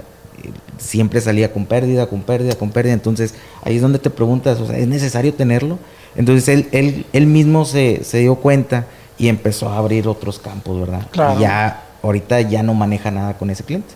siempre 0.78 1.20
salía 1.20 1.52
con 1.52 1.66
pérdida, 1.66 2.06
con 2.06 2.22
pérdida, 2.22 2.54
con 2.56 2.70
pérdida. 2.70 2.92
Entonces, 2.94 3.34
ahí 3.62 3.76
es 3.76 3.82
donde 3.82 3.98
te 3.98 4.10
preguntas, 4.10 4.60
o 4.60 4.66
sea, 4.66 4.76
¿es 4.78 4.88
necesario 4.88 5.32
tenerlo? 5.34 5.78
Entonces, 6.16 6.48
él, 6.48 6.68
él, 6.72 7.06
él 7.12 7.26
mismo 7.26 7.64
se, 7.64 8.04
se 8.04 8.18
dio 8.18 8.36
cuenta 8.36 8.86
y 9.18 9.28
empezó 9.28 9.68
a 9.68 9.78
abrir 9.78 10.08
otros 10.08 10.38
campos, 10.38 10.80
¿verdad? 10.80 11.06
Claro. 11.10 11.38
Y 11.38 11.42
ya, 11.42 11.82
ahorita 12.02 12.40
ya 12.42 12.62
no 12.62 12.74
maneja 12.74 13.10
nada 13.10 13.38
con 13.38 13.50
ese 13.50 13.62
cliente. 13.64 13.94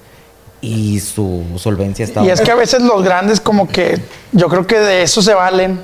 Y 0.61 0.99
su 1.01 1.45
solvencia 1.57 2.05
está... 2.05 2.25
Y 2.25 2.31
es 2.31 2.41
que 2.41 2.51
a 2.51 2.55
veces 2.57 2.83
los 2.83 3.03
grandes 3.03 3.41
como 3.41 3.69
que 3.69 4.01
yo 4.33 4.49
creo 4.49 4.67
que 4.67 4.79
de 4.79 5.03
eso 5.03 5.23
se 5.23 5.35
valen, 5.35 5.81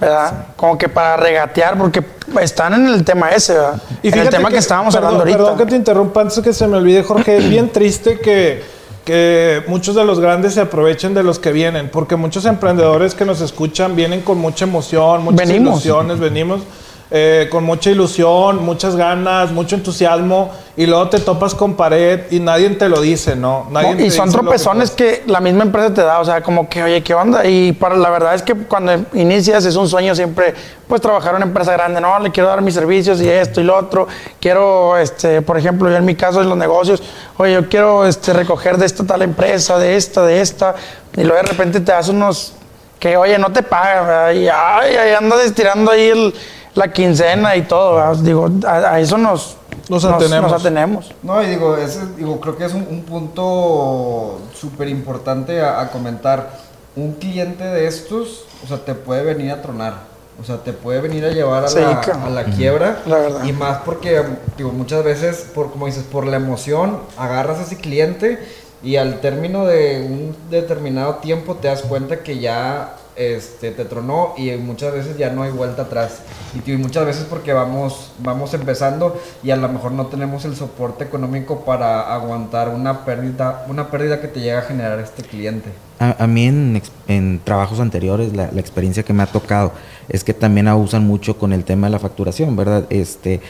¿verdad? 0.00 0.46
Como 0.56 0.78
que 0.78 0.88
para 0.88 1.16
regatear, 1.16 1.76
porque 1.76 2.02
están 2.40 2.74
en 2.74 2.86
el 2.86 3.04
tema 3.04 3.30
ese, 3.30 3.52
¿verdad? 3.52 3.82
Y 4.02 4.08
en 4.08 4.18
el 4.18 4.28
tema 4.30 4.50
que, 4.50 4.58
estábamos 4.58 4.94
perdón, 4.94 5.14
hablando 5.14 5.22
ahorita. 5.24 5.38
Perdón 5.38 5.58
que 5.58 5.66
te 5.66 5.76
interrumpa 5.76 6.22
antes 6.22 6.40
que 6.40 6.52
se 6.52 6.66
me 6.66 6.78
olvide, 6.78 7.02
Jorge. 7.02 7.36
Es 7.36 7.48
bien 7.48 7.68
triste 7.70 8.18
que, 8.18 8.62
que 9.04 9.62
muchos 9.66 9.94
de 9.94 10.04
los 10.04 10.20
grandes 10.20 10.54
se 10.54 10.62
aprovechen 10.62 11.12
de 11.12 11.22
los 11.22 11.38
que 11.38 11.52
vienen, 11.52 11.90
porque 11.90 12.16
muchos 12.16 12.46
emprendedores 12.46 13.14
que 13.14 13.26
nos 13.26 13.42
escuchan 13.42 13.94
vienen 13.94 14.22
con 14.22 14.38
mucha 14.38 14.64
emoción, 14.64 15.22
muchas 15.22 15.46
Venimos. 15.46 15.74
ilusiones, 15.74 16.18
venimos 16.18 16.62
eh, 17.10 17.48
con 17.50 17.64
mucha 17.64 17.90
ilusión, 17.90 18.64
muchas 18.64 18.96
ganas, 18.96 19.52
mucho 19.52 19.76
entusiasmo, 19.76 20.50
y 20.76 20.86
luego 20.86 21.08
te 21.08 21.20
topas 21.20 21.54
con 21.54 21.74
pared 21.74 22.22
y 22.32 22.40
nadie 22.40 22.70
te 22.70 22.88
lo 22.88 23.00
dice, 23.00 23.36
¿no? 23.36 23.68
Nadie 23.70 23.94
No, 23.94 24.04
y 24.04 24.10
son 24.10 24.26
que 24.26 24.32
tropezones 24.32 24.90
pasa. 24.90 24.96
que, 24.96 25.22
la 25.26 25.38
misma 25.40 25.62
empresa 25.62 25.94
te 25.94 26.02
da, 26.02 26.18
o 26.18 26.24
sea, 26.24 26.42
como 26.42 26.68
que, 26.68 26.82
oye, 26.82 27.02
¿qué 27.02 27.14
onda? 27.14 27.46
Y 27.46 27.72
para 27.72 27.94
la 27.96 28.10
verdad 28.10 28.34
es 28.34 28.42
que 28.42 28.54
cuando 28.54 28.92
inicias 29.12 29.64
es 29.66 29.76
un 29.76 29.88
sueño 29.88 30.14
siempre, 30.16 30.54
pues 30.88 31.00
trabajar 31.00 31.30
en 31.30 31.36
una 31.36 31.44
empresa 31.46 31.72
grande, 31.72 32.00
no, 32.00 32.18
le 32.18 32.30
quiero 32.32 32.48
dar 32.48 32.60
mis 32.62 32.74
servicios 32.74 33.20
y 33.20 33.28
esto 33.28 33.60
y 33.60 33.64
lo 33.64 33.76
otro, 33.76 34.08
quiero, 34.40 34.96
este, 34.98 35.42
por 35.42 35.56
ejemplo, 35.58 35.88
yo 35.90 35.96
en 35.96 36.04
mi 36.04 36.16
caso 36.16 36.40
en 36.42 36.48
los 36.48 36.58
negocios, 36.58 37.02
oye, 37.36 37.52
yo 37.52 37.68
quiero 37.68 38.06
este, 38.06 38.32
recoger 38.32 38.76
de 38.78 38.86
esta 38.86 39.04
tal 39.04 39.22
empresa, 39.22 39.78
de 39.78 39.94
esta, 39.96 40.22
de 40.24 40.40
esta, 40.40 40.74
y 41.16 41.22
luego 41.22 41.36
de 41.36 41.42
repente 41.42 41.80
te 41.80 41.92
das 41.92 42.08
unos 42.08 42.54
que, 42.98 43.16
oye, 43.16 43.38
no 43.38 43.52
te 43.52 43.62
pagan, 43.62 44.06
¿verdad? 44.06 44.32
y 44.32 44.48
ay, 44.48 45.12
andas 45.16 45.40
estirando 45.44 45.90
ahí 45.90 46.08
el- 46.08 46.34
la 46.74 46.92
quincena 46.92 47.56
y 47.56 47.62
todo, 47.62 47.96
¿verdad? 47.96 48.16
digo, 48.16 48.48
a, 48.66 48.94
a 48.94 49.00
eso 49.00 49.16
nos, 49.18 49.56
Nos 49.88 50.04
atenemos. 50.04 50.50
nos 50.50 50.60
atenemos. 50.60 51.12
No, 51.22 51.42
y 51.42 51.46
digo, 51.46 51.76
ese, 51.76 52.00
digo 52.16 52.40
creo 52.40 52.56
que 52.56 52.64
es 52.64 52.74
un, 52.74 52.86
un 52.90 53.02
punto 53.02 54.40
súper 54.54 54.88
importante 54.88 55.60
a, 55.60 55.80
a 55.80 55.90
comentar. 55.90 56.50
Un 56.96 57.14
cliente 57.14 57.64
de 57.64 57.86
estos, 57.88 58.44
o 58.64 58.68
sea, 58.68 58.78
te 58.84 58.94
puede 58.94 59.24
venir 59.24 59.50
a 59.50 59.60
tronar. 59.62 59.94
O 60.40 60.44
sea, 60.44 60.58
te 60.58 60.72
puede 60.72 61.00
venir 61.00 61.24
a 61.24 61.28
llevar 61.30 61.64
a, 61.64 61.68
Sí, 61.68 61.80
la, 61.80 62.00
claro. 62.00 62.24
a 62.26 62.30
la 62.30 62.44
quiebra. 62.44 62.98
La 63.06 63.16
verdad. 63.18 63.44
Y 63.44 63.52
más 63.52 63.78
porque, 63.84 64.22
digo, 64.56 64.70
muchas 64.72 65.02
veces, 65.04 65.46
por 65.54 65.70
como 65.72 65.86
dices, 65.86 66.04
por 66.04 66.26
la 66.26 66.36
emoción, 66.36 66.98
agarras 67.16 67.58
a 67.58 67.62
ese 67.62 67.76
cliente 67.78 68.44
y 68.82 68.96
al 68.96 69.20
término 69.20 69.64
de 69.64 70.04
un 70.08 70.36
determinado 70.50 71.16
tiempo 71.16 71.54
te 71.56 71.68
das 71.68 71.82
cuenta 71.82 72.20
que 72.22 72.38
ya 72.38 72.94
este, 73.16 73.70
te 73.70 73.84
tronó 73.84 74.34
y 74.36 74.50
muchas 74.56 74.92
veces 74.92 75.16
ya 75.16 75.30
no 75.30 75.42
hay 75.42 75.52
vuelta 75.52 75.82
atrás. 75.82 76.20
Y, 76.66 76.72
muchas 76.72 77.06
veces 77.06 77.26
porque 77.28 77.52
vamos, 77.52 78.12
vamos 78.18 78.54
empezando 78.54 79.20
y 79.42 79.50
a 79.50 79.56
lo 79.56 79.68
mejor 79.68 79.92
no 79.92 80.06
tenemos 80.06 80.44
el 80.44 80.56
soporte 80.56 81.04
económico 81.04 81.64
para 81.64 82.14
aguantar 82.14 82.68
una 82.68 83.04
pérdida, 83.04 83.64
una 83.68 83.90
pérdida 83.90 84.20
que 84.20 84.28
te 84.28 84.40
llega 84.40 84.60
a 84.60 84.62
generar 84.62 84.98
este 84.98 85.22
cliente. 85.22 85.70
A, 86.00 86.26
mí 86.26 86.46
en, 86.46 86.82
en 87.06 87.40
trabajos 87.42 87.78
anteriores 87.78 88.34
la, 88.34 88.46
experiencia 88.56 89.04
que 89.04 89.12
me 89.12 89.22
ha 89.22 89.26
tocado 89.26 89.72
es 90.08 90.24
que 90.24 90.34
también 90.34 90.66
abusan 90.66 91.06
mucho 91.06 91.38
con 91.38 91.52
el 91.52 91.64
tema 91.64 91.86
de 91.86 91.92
la 91.92 91.98
facturación, 92.00 92.56
¿verdad? 92.56 92.84
Este, 92.90 93.40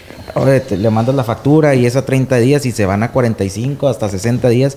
le 0.70 0.90
mandas 0.90 1.14
la 1.14 1.24
factura 1.24 1.74
y 1.74 1.86
es 1.86 1.96
a 1.96 2.04
30 2.04 2.36
días 2.36 2.66
y 2.66 2.72
se 2.72 2.84
van 2.84 3.02
a 3.02 3.12
45 3.12 3.88
hasta 3.88 4.08
60 4.08 4.48
días 4.50 4.76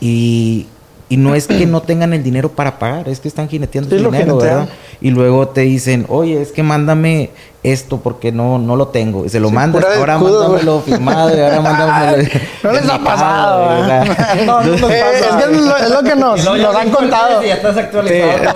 y 0.00 0.66
y 1.08 1.16
no 1.16 1.34
es 1.34 1.46
que 1.46 1.66
no 1.66 1.82
tengan 1.82 2.14
el 2.14 2.22
dinero 2.22 2.48
para 2.48 2.78
pagar, 2.78 3.08
es 3.08 3.20
que 3.20 3.28
están 3.28 3.48
jineteando 3.48 3.94
el 3.94 4.04
dinero, 4.04 4.38
¿verdad? 4.38 4.68
Y 5.00 5.10
luego 5.10 5.48
te 5.48 5.62
dicen, 5.62 6.06
oye, 6.08 6.40
es 6.40 6.50
que 6.50 6.62
mándame 6.62 7.30
esto 7.62 7.98
porque 7.98 8.32
no, 8.32 8.58
no 8.58 8.76
lo 8.76 8.88
tengo. 8.88 9.24
Y 9.24 9.28
se 9.28 9.40
lo 9.40 9.50
mandas, 9.50 9.84
ahora 9.96 10.18
mándamelo 10.18 10.80
firmado 10.80 11.36
y 11.36 11.40
ahora 11.40 11.60
mándamelo. 11.60 12.28
no 12.62 12.72
les 12.72 12.88
ha 12.88 12.98
pasado. 12.98 13.84
no, 14.46 14.62
no 14.62 14.76
pasa. 14.76 14.94
Es, 14.94 15.22
que 15.22 15.54
es, 15.54 15.90
lo, 15.90 16.02
que 16.02 16.16
nos, 16.16 16.44
nos 16.44 16.76
han 16.76 16.90
contado. 16.90 17.42
Y 17.42 17.48
ya 17.48 17.54
estás 17.54 17.76
actualizado. 17.76 18.54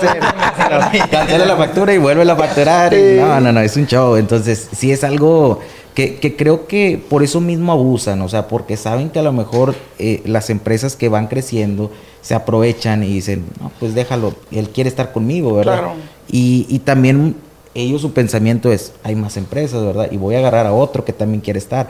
Cancela 1.11 1.45
la 1.45 1.57
factura 1.57 1.93
y 1.93 1.99
vuelve 1.99 2.31
a 2.31 2.37
facturar. 2.37 2.95
no, 2.95 3.41
no, 3.41 3.53
no, 3.53 3.61
es 3.61 3.77
un 3.77 3.87
show. 3.87 4.17
Entonces, 4.17 4.69
sí 4.75 4.93
es 4.93 5.05
algo 5.05 5.61
que, 6.07 6.37
creo 6.37 6.69
que 6.69 7.03
por 7.09 7.25
eso 7.25 7.41
mismo 7.41 7.73
abusan, 7.73 8.23
o 8.23 8.29
sea, 8.29 8.47
porque 8.47 8.77
saben 8.77 9.11
que 9.11 9.19
a 9.19 9.23
lo 9.23 9.33
mejor 9.33 9.75
eh, 9.99 10.23
las 10.27 10.49
empresas 10.49 10.95
que 10.95 11.09
van 11.09 11.27
creciendo 11.27 11.91
se 12.23 12.37
aprovechan 12.37 13.03
y 13.03 13.09
dicen, 13.09 13.47
no, 13.61 13.73
pues 13.81 13.97
déjalo, 13.97 14.35
él 14.53 14.71
quiere 14.71 14.89
estar 14.89 15.13
conmigo, 15.13 15.55
¿verdad? 15.55 15.79
Claro. 15.79 15.95
Y, 16.31 16.67
y 16.69 16.79
también 16.81 17.35
ellos 17.75 18.01
su 18.01 18.13
pensamiento 18.13 18.71
es, 18.73 18.93
hay 19.03 19.17
más 19.17 19.37
empresas, 19.37 19.85
¿verdad? 19.85 20.09
Y 20.13 20.19
voy 20.19 20.37
a 20.37 20.39
agarrar 20.39 20.67
a 20.67 20.73
otro 20.73 21.05
que 21.05 21.13
también 21.13 21.41
quiere 21.41 21.59
estar. 21.59 21.89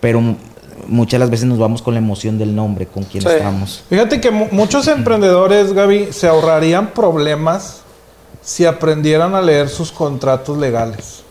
Pero 0.00 0.22
muchas 0.86 1.20
las 1.20 1.28
veces 1.28 1.44
nos 1.44 1.58
vamos 1.58 1.82
con 1.82 1.92
la 1.92 2.00
emoción 2.00 2.38
del 2.38 2.54
nombre, 2.54 2.86
con 2.86 3.04
quien 3.04 3.26
estamos. 3.26 3.84
Fíjate 3.90 4.22
que 4.22 4.30
muchos 4.30 4.88
emprendedores, 4.88 5.74
Gaby, 5.74 6.12
se 6.12 6.28
ahorrarían 6.28 6.92
problemas 6.92 7.82
si 8.40 8.64
aprendieran 8.64 9.34
a 9.34 9.42
leer 9.42 9.68
sus 9.68 9.92
contratos 9.92 10.56
legales. 10.56 11.22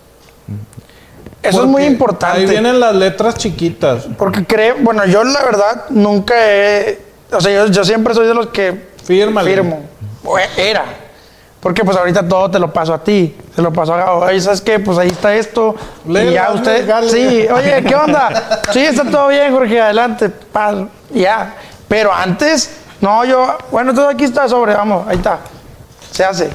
Eso 1.43 1.63
es 1.63 1.67
muy 1.67 1.83
importante. 1.83 2.39
Ahí 2.39 2.45
vienen 2.45 2.79
las 2.79 2.95
letras 2.95 3.35
chiquitas. 3.35 4.07
Porque 4.17 4.45
creo, 4.45 4.77
bueno, 4.79 5.05
yo 5.05 5.23
la 5.25 5.43
verdad 5.43 5.85
nunca 5.89 6.33
he, 6.37 6.99
o 7.31 7.41
sea, 7.41 7.67
yo, 7.67 7.83
siempre 7.83 8.13
soy 8.13 8.27
de 8.27 8.33
los 8.33 8.47
que 8.47 8.93
Firma, 9.03 9.43
firmo. 9.43 9.81
Era. 10.55 10.85
Porque 11.59 11.83
pues 11.83 11.95
ahorita 11.95 12.27
todo 12.27 12.51
te 12.51 12.59
lo 12.59 12.71
paso 12.71 12.93
a 12.93 13.03
ti, 13.03 13.37
te 13.55 13.61
lo 13.61 13.71
paso 13.71 13.93
a 13.93 14.13
oye, 14.15 14.39
¿sabes 14.41 14.61
qué? 14.61 14.79
Pues 14.79 14.97
ahí 14.97 15.09
está 15.09 15.33
esto. 15.33 15.75
y 16.05 16.31
ya 16.31 16.51
usted, 16.51 16.89
sí, 17.07 17.47
oye, 17.49 17.83
¿qué 17.85 17.95
onda? 17.95 18.61
sí, 18.71 18.79
está 18.79 19.09
todo 19.09 19.29
bien, 19.29 19.51
Jorge, 19.53 19.81
adelante, 19.81 20.31
ya. 21.13 21.55
Pero 21.87 22.13
antes, 22.13 22.69
no, 22.99 23.23
yo, 23.23 23.57
bueno, 23.71 23.93
todo 23.93 24.09
aquí 24.09 24.25
está 24.25 24.47
sobre, 24.49 24.73
vamos, 24.73 25.07
ahí 25.07 25.17
está, 25.17 25.39
se 26.11 26.25
hace. 26.25 26.49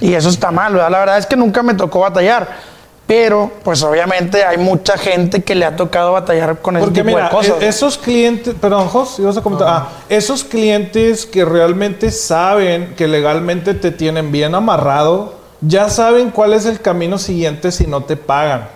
Y 0.00 0.14
eso 0.14 0.28
está 0.28 0.50
mal, 0.50 0.72
¿verdad? 0.72 0.90
La 0.90 0.98
verdad 1.00 1.18
es 1.18 1.26
que 1.26 1.36
nunca 1.36 1.62
me 1.62 1.74
tocó 1.74 2.00
batallar. 2.00 2.75
Pero, 3.06 3.52
pues 3.62 3.82
obviamente 3.84 4.44
hay 4.44 4.58
mucha 4.58 4.98
gente 4.98 5.42
que 5.42 5.54
le 5.54 5.64
ha 5.64 5.76
tocado 5.76 6.12
batallar 6.12 6.58
con 6.58 6.76
ese 6.76 6.90
tipo 6.90 7.16
de 7.16 7.28
cosas. 7.30 7.62
E-, 7.62 7.68
esos 7.68 7.96
clientes, 7.96 8.54
perdón, 8.60 8.88
Jos, 8.88 9.18
ibas 9.20 9.36
a 9.36 9.42
comentar. 9.42 9.68
Ah, 9.68 9.88
esos 10.08 10.42
clientes 10.42 11.24
que 11.24 11.44
realmente 11.44 12.10
saben 12.10 12.94
que 12.96 13.06
legalmente 13.06 13.74
te 13.74 13.92
tienen 13.92 14.32
bien 14.32 14.56
amarrado, 14.56 15.34
ya 15.60 15.88
saben 15.88 16.30
cuál 16.30 16.52
es 16.52 16.66
el 16.66 16.80
camino 16.80 17.18
siguiente 17.18 17.70
si 17.70 17.86
no 17.86 18.02
te 18.02 18.16
pagan. 18.16 18.68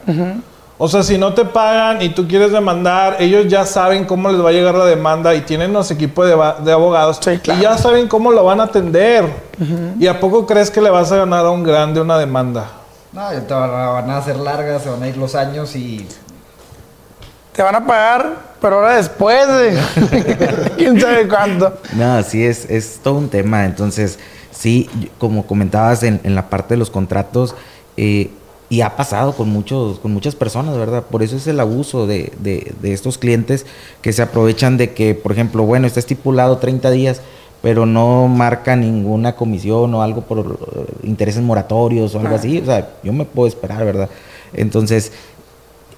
O 0.79 0.89
sea, 0.89 1.03
si 1.03 1.19
no 1.19 1.35
te 1.35 1.45
pagan 1.45 2.01
y 2.01 2.11
tú 2.11 2.27
quieres 2.27 2.53
demandar, 2.53 3.17
ellos 3.19 3.49
ya 3.49 3.67
saben 3.67 4.05
cómo 4.05 4.31
les 4.31 4.43
va 4.43 4.49
a 4.49 4.53
llegar 4.53 4.75
la 4.75 4.87
demanda 4.87 5.35
y 5.35 5.43
tienen 5.43 5.73
los 5.75 5.91
equipos 5.91 6.27
de, 6.27 6.73
abogados 6.73 7.21
y 7.27 7.61
ya 7.61 7.77
saben 7.77 8.09
cómo 8.09 8.33
lo 8.33 8.45
van 8.45 8.61
a 8.61 8.65
atender. 8.65 9.27
¿Y 9.99 10.07
a 10.07 10.21
poco 10.21 10.47
crees 10.47 10.71
que 10.71 10.81
le 10.81 10.89
vas 10.89 11.11
a 11.11 11.17
ganar 11.17 11.45
a 11.45 11.51
un 11.51 11.65
grande 11.65 12.01
una 12.01 12.17
demanda? 12.17 12.80
No, 13.13 13.29
te 13.29 13.55
van 13.55 14.11
a 14.11 14.17
hacer 14.19 14.37
largas, 14.37 14.83
se 14.83 14.91
van 14.91 15.03
a 15.03 15.09
ir 15.09 15.17
los 15.17 15.35
años 15.35 15.75
y. 15.75 16.07
Te 17.53 17.63
van 17.63 17.75
a 17.75 17.85
pagar, 17.85 18.37
pero 18.61 18.77
ahora 18.77 18.97
después 18.97 19.49
de. 19.49 19.79
¿Quién 20.77 21.01
sabe 21.01 21.27
cuánto? 21.27 21.77
No, 21.95 22.23
sí, 22.23 22.45
es, 22.45 22.71
es 22.71 23.01
todo 23.03 23.15
un 23.15 23.29
tema. 23.29 23.65
Entonces, 23.65 24.19
sí, 24.53 24.89
como 25.19 25.47
comentabas 25.47 26.05
en, 26.05 26.21
en 26.23 26.37
la 26.37 26.49
parte 26.49 26.75
de 26.75 26.79
los 26.79 26.91
contratos, 26.91 27.57
eh, 27.97 28.31
y 28.69 28.83
ha 28.83 28.97
pasado 28.97 29.33
con 29.35 29.49
muchos 29.49 29.99
con 29.99 30.13
muchas 30.13 30.37
personas, 30.37 30.79
¿verdad? 30.79 31.03
Por 31.03 31.25
eso 31.25 31.37
es 31.37 31.49
el 31.49 31.59
abuso 31.59 32.07
de, 32.07 32.33
de, 32.39 32.73
de, 32.81 32.93
estos 32.93 33.19
clientes 33.19 33.67
que 34.01 34.13
se 34.13 34.23
aprovechan 34.23 34.77
de 34.77 34.95
que, 34.95 35.17
por 35.17 35.33
ejemplo, 35.33 35.65
bueno, 35.65 35.89
está 35.89 35.99
estipulado 35.99 36.59
30 36.59 36.89
días, 36.93 37.21
pero 37.63 37.87
no 37.87 38.29
marca 38.29 38.77
ninguna 38.77 39.37
comisión 39.37 39.95
o 39.95 40.03
algo 40.03 40.23
por 40.23 40.39
eh, 40.39 41.07
intereses 41.07 41.43
moratorios 41.43 42.15
o 42.15 42.21
algo 42.21 42.35
así. 42.35 42.59
O 42.59 42.65
sea, 42.65 42.89
yo 43.03 43.13
me 43.13 43.25
puedo 43.25 43.49
esperar, 43.49 43.85
¿verdad? 43.85 44.09
Entonces, 44.53 45.13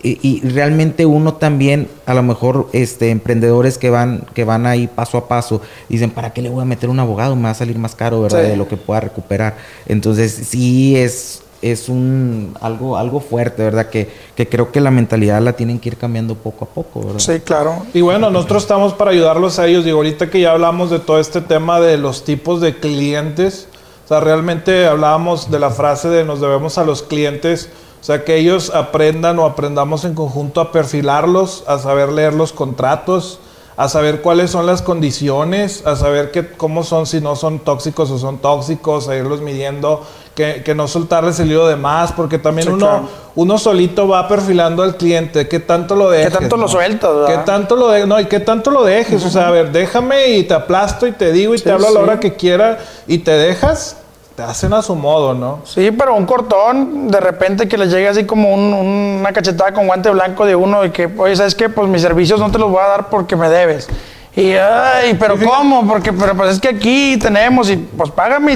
y, 0.05 0.40
realmente 0.40 1.07
uno 1.07 1.35
también, 1.35 1.87
a 2.07 2.14
lo 2.14 2.25
mejor, 2.25 2.68
este, 2.72 3.11
emprendedores 3.11 3.79
que 3.79 3.88
van, 3.88 4.27
que 4.35 4.42
van 4.42 4.66
ahí 4.66 4.88
paso 4.88 5.16
a 5.16 5.29
paso, 5.29 5.62
dicen, 5.88 6.11
¿para 6.11 6.33
qué 6.33 6.42
le 6.42 6.48
voy 6.48 6.62
a 6.62 6.64
meter 6.64 6.90
un 6.90 6.98
abogado? 6.98 7.37
Me 7.37 7.44
va 7.44 7.51
a 7.51 7.55
salir 7.55 7.79
más 7.79 7.94
caro, 7.94 8.20
¿verdad? 8.20 8.42
De 8.42 8.57
lo 8.57 8.66
que 8.66 8.77
pueda 8.77 8.98
recuperar. 8.98 9.55
Entonces, 9.87 10.33
sí 10.33 10.96
es 10.96 11.42
es 11.62 11.88
un 11.88 12.57
algo 12.61 12.96
algo 12.96 13.20
fuerte, 13.20 13.62
¿verdad? 13.62 13.88
Que, 13.88 14.11
que, 14.35 14.48
creo 14.48 14.72
que 14.72 14.81
la 14.81 14.90
mentalidad 14.90 15.40
la 15.40 15.55
tienen 15.55 15.79
que 15.79 15.90
ir 15.90 15.96
cambiando 15.96 16.35
poco 16.35 16.64
a 16.64 16.68
poco, 16.68 17.01
¿verdad? 17.07 17.20
Sí, 17.20 17.40
claro. 17.40 17.87
Y 17.94 18.01
bueno, 18.01 18.31
nosotros 18.31 18.64
estamos 18.64 18.92
para 18.92 19.12
ayudarlos 19.12 19.59
a 19.59 19.66
ellos. 19.66 19.85
Digo, 19.85 19.98
ahorita 19.98 20.29
que 20.29 20.40
ya 20.40 20.53
hablamos 20.53 20.90
de 20.90 20.98
todo 20.98 21.20
este 21.20 21.40
tema 21.40 21.81
de 21.81 21.96
los 21.96 22.25
tipos 22.25 22.61
de 22.61 22.79
clientes, 22.79 23.68
o 24.05 24.09
sea, 24.09 24.20
realmente 24.20 24.87
hablábamos 24.87 25.51
de 25.51 25.61
la 25.61 25.70
frase 25.70 26.09
de 26.09 26.25
nos 26.25 26.40
debemos 26.40 26.77
a 26.77 26.85
los 26.85 27.03
clientes, 27.03 27.70
o 28.01 28.05
sea, 28.05 28.25
que 28.25 28.37
ellos 28.37 28.70
aprendan 28.75 29.38
o 29.38 29.46
aprendamos 29.46 30.05
en 30.05 30.14
conjunto 30.14 30.61
a 30.61 30.72
perfilarlos, 30.72 31.62
a 31.68 31.79
saber 31.79 32.11
leer 32.11 32.35
los 32.35 32.53
contratos, 32.53 33.38
a 33.77 33.88
saber 33.88 34.20
cuáles 34.20 34.51
son 34.51 34.66
las 34.66 34.83
condiciones, 34.83 35.87
a 35.87 35.96
saber 35.96 36.31
que, 36.31 36.46
cómo 36.48 36.83
son, 36.83 37.07
si 37.07 37.20
no 37.20 37.37
son 37.37 37.61
tóxicos 37.61 38.11
o 38.11 38.18
son 38.18 38.38
tóxicos, 38.38 39.09
a 39.09 39.16
irlos 39.16 39.40
midiendo, 39.40 40.03
que, 40.35 40.62
que 40.64 40.75
no 40.75 40.88
soltarles 40.88 41.38
el 41.40 41.51
hilo 41.51 41.66
de 41.66 41.77
más, 41.77 42.12
porque 42.12 42.38
también 42.38 42.71
uno, 42.71 43.09
uno 43.35 43.59
solito 43.59 44.09
va 44.09 44.29
perfilando 44.29 44.83
al 44.83 44.97
cliente, 44.97 45.47
qué 45.49 45.61
tanto 45.61 45.95
lo 45.95 46.11
dejes. 46.11 46.33
Qué 46.33 46.38
tanto 46.38 46.57
lo 46.57 46.68
suelto, 46.68 47.25
Qué 47.27 47.38
tanto 47.38 47.77
lo 47.77 47.88
de, 47.88 48.07
no, 48.07 48.18
y 48.18 48.27
qué 48.27 48.40
tanto 48.40 48.71
lo 48.71 48.85
dejes, 48.85 49.25
o 49.25 49.31
sea, 49.31 49.49
a 49.49 49.51
ver, 49.51 49.73
déjame 49.73 50.29
y 50.31 50.45
te 50.45 50.55
aplasto 50.55 51.07
y 51.07 51.12
te 51.12 51.33
digo 51.33 51.55
y 51.55 51.59
te 51.59 51.71
hablo 51.71 51.88
a 51.88 51.90
la 51.90 52.01
hora 52.01 52.21
que 52.21 52.35
quiera 52.35 52.79
y 53.07 53.18
te 53.18 53.33
dejas, 53.33 53.99
te 54.35 54.42
hacen 54.42 54.73
a 54.73 54.81
su 54.81 54.95
modo, 54.95 55.35
¿no? 55.35 55.61
Sí, 55.64 55.90
pero 55.90 56.14
un 56.14 56.25
cortón, 56.25 57.09
de 57.09 57.21
repente 57.21 57.68
que 57.68 57.77
le 57.77 57.87
llegue 57.87 58.09
así 58.09 58.25
como 58.25 58.55
una 58.55 59.33
cachetada 59.33 59.73
con 59.75 59.87
guante 59.87 60.09
blanco 60.09 60.47
de 60.47 60.55
uno 60.55 60.85
y 60.87 60.90
que, 60.90 61.11
oye, 61.18 61.37
¿sabes 61.37 61.55
qué? 61.55 61.68
Pues 61.68 61.88
mis 61.88 62.01
servicios 62.01 62.40
no 62.40 62.51
te 62.51 62.59
los 62.59 62.71
voy 62.71 62.81
a 62.81 62.88
dar 62.88 63.11
porque 63.11 63.37
me 63.37 63.51
debes. 63.51 63.88
Y, 64.35 64.53
ay, 64.53 65.14
pero 65.21 65.37
¿cómo? 65.38 65.87
Porque 65.87 66.11
pero 66.12 66.35
pues 66.35 66.55
es 66.55 66.61
que 66.61 66.68
aquí 66.68 67.18
tenemos 67.18 67.68
y 67.68 67.77
pues 67.77 68.11
págame 68.11 68.55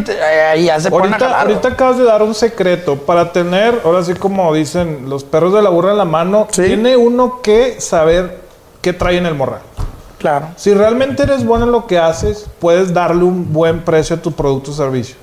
y, 0.57 0.65
ya 0.65 0.81
se 0.81 0.89
ahorita, 0.89 1.19
pone 1.19 1.35
Ahorita 1.35 1.69
acabas 1.69 1.99
de 1.99 2.05
dar 2.05 2.23
un 2.23 2.35
secreto. 2.35 2.97
Para 2.97 3.31
tener, 3.31 3.83
ahora 3.85 4.03
sí 4.03 4.15
como 4.15 4.55
dicen 4.55 5.09
los 5.09 5.23
perros 5.23 5.53
de 5.53 5.61
la 5.61 5.69
burra 5.69 5.91
en 5.91 5.99
la 5.99 6.07
mano, 6.07 6.49
tiene 6.51 6.97
uno 6.97 7.43
que 7.43 7.79
saber 7.81 8.41
qué 8.81 8.95
trae 8.95 9.19
en 9.19 9.27
el 9.27 9.35
morral. 9.35 9.61
Claro. 10.19 10.49
Si 10.57 10.73
realmente 10.73 11.25
eres 11.25 11.45
bueno 11.45 11.67
en 11.67 11.73
lo 11.73 11.87
que 11.87 11.99
haces, 11.99 12.47
puedes 12.59 12.95
darle 12.95 13.25
un 13.25 13.53
buen 13.53 13.85
precio 13.85 14.17
a 14.17 14.23
tu 14.23 14.33
producto 14.33 14.71
o 14.71 14.75
servicio. 14.75 15.17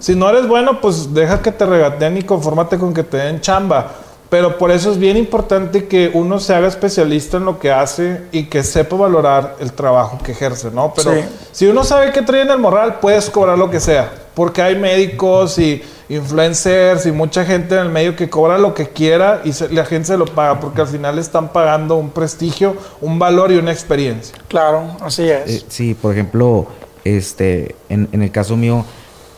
Si 0.00 0.14
no 0.14 0.28
eres 0.28 0.46
bueno, 0.46 0.82
pues 0.82 1.14
deja 1.14 1.40
que 1.40 1.50
te 1.50 1.64
regateen 1.64 2.18
y 2.18 2.22
confórmate 2.22 2.78
con 2.78 2.92
que 2.92 3.02
te 3.02 3.16
den 3.16 3.40
chamba. 3.40 3.92
Pero 4.34 4.58
por 4.58 4.72
eso 4.72 4.90
es 4.90 4.98
bien 4.98 5.16
importante 5.16 5.86
que 5.86 6.10
uno 6.12 6.40
se 6.40 6.52
haga 6.52 6.66
especialista 6.66 7.36
en 7.36 7.44
lo 7.44 7.60
que 7.60 7.70
hace 7.70 8.22
y 8.32 8.46
que 8.46 8.64
sepa 8.64 8.96
valorar 8.96 9.54
el 9.60 9.72
trabajo 9.72 10.18
que 10.24 10.32
ejerce, 10.32 10.72
¿no? 10.72 10.92
Pero 10.92 11.12
si 11.52 11.68
uno 11.68 11.84
sabe 11.84 12.10
que 12.10 12.20
trae 12.20 12.42
en 12.42 12.50
el 12.50 12.58
moral, 12.58 12.98
puedes 12.98 13.30
cobrar 13.30 13.56
lo 13.56 13.70
que 13.70 13.78
sea. 13.78 14.12
Porque 14.34 14.60
hay 14.60 14.74
médicos 14.74 15.56
y 15.60 15.80
influencers 16.08 17.06
y 17.06 17.12
mucha 17.12 17.44
gente 17.44 17.76
en 17.76 17.82
el 17.82 17.90
medio 17.90 18.16
que 18.16 18.28
cobra 18.28 18.58
lo 18.58 18.74
que 18.74 18.88
quiera 18.88 19.40
y 19.44 19.52
la 19.72 19.84
gente 19.84 20.08
se 20.08 20.16
lo 20.16 20.24
paga 20.24 20.58
porque 20.58 20.80
al 20.80 20.88
final 20.88 21.14
le 21.14 21.20
están 21.20 21.52
pagando 21.52 21.94
un 21.94 22.10
prestigio, 22.10 22.76
un 23.00 23.20
valor 23.20 23.52
y 23.52 23.56
una 23.58 23.70
experiencia. 23.70 24.36
Claro, 24.48 24.96
así 25.00 25.30
es. 25.30 25.48
Eh, 25.48 25.64
sí, 25.68 25.94
por 25.94 26.12
ejemplo, 26.12 26.66
este, 27.04 27.76
en, 27.88 28.08
en 28.10 28.20
el 28.20 28.32
caso 28.32 28.56
mío 28.56 28.84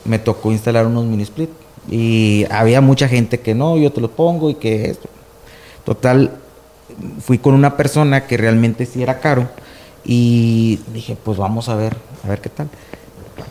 me 0.06 0.18
tocó 0.18 0.52
instalar 0.52 0.86
unos 0.86 1.04
mini 1.04 1.24
split 1.24 1.50
y 1.88 2.44
había 2.50 2.80
mucha 2.80 3.08
gente 3.08 3.40
que 3.40 3.54
no, 3.54 3.76
yo 3.78 3.92
te 3.92 4.00
lo 4.00 4.10
pongo 4.10 4.50
y 4.50 4.54
que 4.54 4.90
esto. 4.90 5.08
Total, 5.84 6.32
fui 7.20 7.38
con 7.38 7.54
una 7.54 7.76
persona 7.76 8.26
que 8.26 8.36
realmente 8.36 8.86
sí 8.86 9.02
era 9.02 9.20
caro 9.20 9.48
y 10.04 10.80
dije, 10.92 11.16
pues 11.22 11.38
vamos 11.38 11.68
a 11.68 11.74
ver, 11.74 11.96
a 12.24 12.28
ver 12.28 12.40
qué 12.40 12.48
tal. 12.48 12.68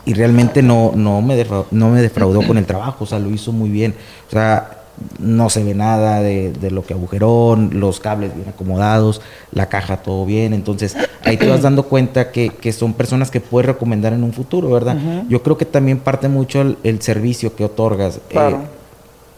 Y 0.04 0.14
realmente 0.14 0.62
no, 0.62 0.92
no, 0.94 1.20
me, 1.22 1.36
defraudó, 1.36 1.66
no 1.70 1.90
me 1.90 2.00
defraudó 2.00 2.46
con 2.46 2.58
el 2.58 2.66
trabajo, 2.66 3.04
o 3.04 3.06
sea, 3.06 3.18
lo 3.18 3.30
hizo 3.30 3.52
muy 3.52 3.70
bien. 3.70 3.94
O 4.28 4.30
sea, 4.30 4.75
no 5.18 5.50
se 5.50 5.62
ve 5.62 5.74
nada 5.74 6.20
de, 6.20 6.52
lo 6.70 6.84
que 6.84 6.94
agujeró, 6.94 7.56
los 7.56 8.00
cables 8.00 8.34
bien 8.34 8.48
acomodados, 8.48 9.20
la 9.52 9.68
caja 9.68 9.98
todo 9.98 10.24
bien. 10.26 10.54
Entonces, 10.54 10.96
ahí 11.24 11.36
te 11.36 11.48
vas 11.48 11.62
dando 11.62 11.84
cuenta 11.84 12.30
que, 12.30 12.72
son 12.72 12.94
personas 12.94 13.30
que 13.30 13.40
puedes 13.40 13.66
recomendar 13.66 14.12
en 14.12 14.24
un 14.24 14.32
futuro, 14.32 14.70
¿verdad? 14.70 14.96
Yo 15.28 15.42
creo 15.42 15.56
que 15.56 15.64
también 15.64 15.98
parte 15.98 16.28
mucho 16.28 16.76
el, 16.82 17.02
servicio 17.02 17.54
que 17.54 17.64
otorgas. 17.64 18.20
Eh, 18.30 18.56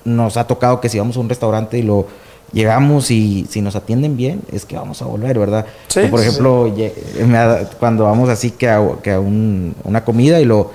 nos 0.04 0.36
ha 0.36 0.46
tocado 0.46 0.80
que 0.80 0.88
si 0.88 0.98
vamos 0.98 1.16
a 1.16 1.20
un 1.20 1.28
restaurante 1.28 1.78
y 1.78 1.82
lo 1.82 2.06
llegamos 2.52 3.10
y 3.10 3.46
si 3.50 3.60
nos 3.60 3.76
atienden 3.76 4.16
bien, 4.16 4.40
es 4.52 4.64
que 4.64 4.76
vamos 4.76 5.02
a 5.02 5.04
volver, 5.04 5.38
¿verdad? 5.38 5.66
Sí, 5.88 6.00
por 6.10 6.20
ejemplo, 6.20 6.72
cuando 7.78 8.04
vamos 8.04 8.28
así 8.28 8.52
que 8.52 8.68
a, 8.68 8.82
que 9.02 9.12
a 9.12 9.20
una 9.20 10.04
comida 10.04 10.40
y 10.40 10.44
lo, 10.44 10.70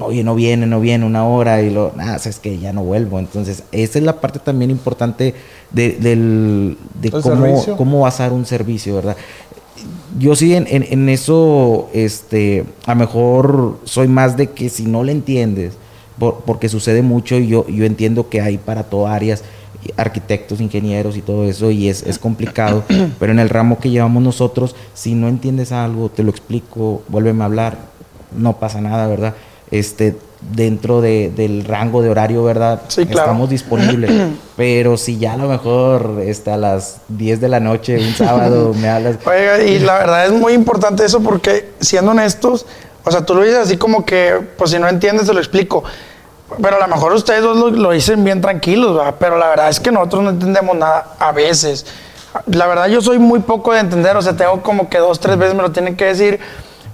oye, 0.00 0.22
no 0.22 0.34
viene, 0.34 0.66
no 0.66 0.80
viene 0.80 1.04
una 1.04 1.26
hora 1.26 1.62
y 1.62 1.70
lo, 1.70 1.92
nada, 1.96 2.16
es 2.16 2.38
que 2.38 2.58
ya 2.58 2.72
no 2.72 2.84
vuelvo. 2.84 3.18
Entonces, 3.18 3.62
esa 3.72 3.98
es 3.98 4.04
la 4.04 4.20
parte 4.20 4.38
también 4.38 4.70
importante 4.70 5.34
de, 5.70 5.92
del, 5.92 6.78
de 7.00 7.10
cómo, 7.10 7.64
cómo 7.76 8.00
vas 8.00 8.20
a 8.20 8.24
dar 8.24 8.32
un 8.32 8.46
servicio, 8.46 8.94
¿verdad? 8.96 9.16
Yo 10.18 10.34
sí 10.34 10.54
en, 10.54 10.66
en, 10.68 11.08
eso, 11.08 11.90
este, 11.92 12.64
a 12.86 12.94
lo 12.94 13.00
mejor 13.00 13.78
soy 13.84 14.08
más 14.08 14.36
de 14.36 14.50
que 14.50 14.70
si 14.70 14.84
no 14.84 15.04
le 15.04 15.12
entiendes, 15.12 15.74
porque 16.18 16.70
sucede 16.70 17.02
mucho 17.02 17.36
y 17.36 17.48
yo, 17.48 17.66
yo 17.68 17.84
entiendo 17.84 18.30
que 18.30 18.40
hay 18.40 18.56
para 18.56 18.84
todo 18.84 19.06
áreas, 19.06 19.44
arquitectos, 19.96 20.60
ingenieros 20.60 21.16
y 21.16 21.22
todo 21.22 21.44
eso, 21.44 21.70
y 21.70 21.88
es, 21.88 22.02
es 22.02 22.18
complicado, 22.18 22.84
pero 23.18 23.32
en 23.32 23.38
el 23.38 23.50
ramo 23.50 23.78
que 23.78 23.90
llevamos 23.90 24.22
nosotros, 24.22 24.74
si 24.94 25.14
no 25.14 25.28
entiendes 25.28 25.72
algo, 25.72 26.08
te 26.08 26.22
lo 26.22 26.30
explico, 26.30 27.02
vuélveme 27.08 27.42
a 27.42 27.46
hablar, 27.46 27.78
no 28.36 28.58
pasa 28.58 28.80
nada, 28.80 29.06
¿verdad? 29.06 29.34
Este, 29.70 30.16
dentro 30.40 31.00
de, 31.00 31.32
del 31.34 31.64
rango 31.64 32.02
de 32.02 32.10
horario, 32.10 32.44
¿verdad? 32.44 32.82
Sí, 32.88 33.06
claro. 33.06 33.30
Estamos 33.30 33.50
disponibles. 33.50 34.10
Pero 34.56 34.96
si 34.96 35.18
ya 35.18 35.34
a 35.34 35.36
lo 35.36 35.48
mejor 35.48 36.22
este, 36.22 36.50
a 36.50 36.56
las 36.56 36.98
10 37.08 37.40
de 37.40 37.48
la 37.48 37.60
noche, 37.60 37.98
un 37.98 38.14
sábado, 38.14 38.72
me 38.80 38.88
hablas. 38.88 39.16
Oiga, 39.26 39.62
y 39.62 39.78
la 39.78 39.94
verdad 39.98 40.26
es 40.26 40.32
muy 40.32 40.52
importante 40.52 41.04
eso 41.04 41.20
porque, 41.20 41.72
siendo 41.80 42.12
honestos, 42.12 42.66
o 43.04 43.10
sea, 43.10 43.24
tú 43.24 43.34
lo 43.34 43.42
dices 43.42 43.58
así 43.58 43.76
como 43.76 44.04
que, 44.04 44.40
pues 44.56 44.70
si 44.70 44.78
no 44.78 44.88
entiendes, 44.88 45.26
te 45.26 45.32
lo 45.32 45.40
explico. 45.40 45.84
Pero 46.62 46.76
a 46.76 46.80
lo 46.80 46.88
mejor 46.88 47.12
ustedes 47.12 47.42
dos 47.42 47.72
lo, 47.72 47.90
dicen 47.90 48.22
bien 48.24 48.40
tranquilos, 48.40 48.96
¿verdad? 48.96 49.16
Pero 49.18 49.36
la 49.36 49.48
verdad 49.48 49.68
es 49.68 49.80
que 49.80 49.90
nosotros 49.90 50.22
no 50.22 50.30
entendemos 50.30 50.76
nada 50.76 51.14
a 51.18 51.32
veces. 51.32 51.86
La 52.46 52.66
verdad 52.66 52.86
yo 52.86 53.00
soy 53.00 53.18
muy 53.18 53.40
poco 53.40 53.72
de 53.72 53.80
entender, 53.80 54.16
o 54.16 54.22
sea, 54.22 54.36
tengo 54.36 54.62
como 54.62 54.88
que 54.88 54.98
dos, 54.98 55.18
tres 55.18 55.36
veces 55.38 55.54
me 55.54 55.62
lo 55.62 55.72
tienen 55.72 55.96
que 55.96 56.04
decir. 56.04 56.38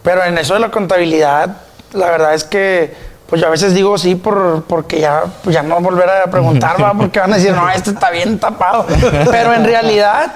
Pero 0.02 0.24
en 0.24 0.38
eso 0.38 0.54
de 0.54 0.61
la 0.61 0.70
contabilidad, 0.70 1.58
la 1.92 2.11
verdad 2.11 2.35
es 2.35 2.44
que 2.44 3.12
pues 3.33 3.40
yo 3.40 3.48
a 3.48 3.50
veces 3.50 3.72
digo 3.72 3.96
sí 3.96 4.14
por, 4.14 4.64
porque 4.64 5.00
ya, 5.00 5.22
pues 5.42 5.55
ya 5.55 5.62
no 5.62 5.81
volver 5.81 6.07
a 6.07 6.31
preguntar, 6.31 6.76
¿va? 6.83 6.92
porque 6.92 7.18
van 7.18 7.33
a 7.33 7.37
decir, 7.37 7.52
no, 7.52 7.66
este 7.70 7.88
está 7.88 8.11
bien 8.11 8.38
tapado. 8.38 8.85
Pero 9.31 9.55
en 9.55 9.64
realidad, 9.64 10.35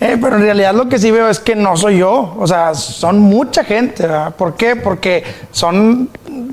eh, 0.00 0.16
pero 0.18 0.36
en 0.36 0.42
realidad 0.44 0.72
lo 0.72 0.88
que 0.88 0.98
sí 0.98 1.10
veo 1.10 1.28
es 1.28 1.38
que 1.38 1.54
no 1.54 1.76
soy 1.76 1.98
yo, 1.98 2.34
o 2.38 2.46
sea, 2.46 2.74
son 2.74 3.18
mucha 3.18 3.62
gente, 3.62 4.04
¿verdad? 4.04 4.34
¿Por 4.34 4.56
qué? 4.56 4.74
Porque 4.74 5.22
son 5.52 6.08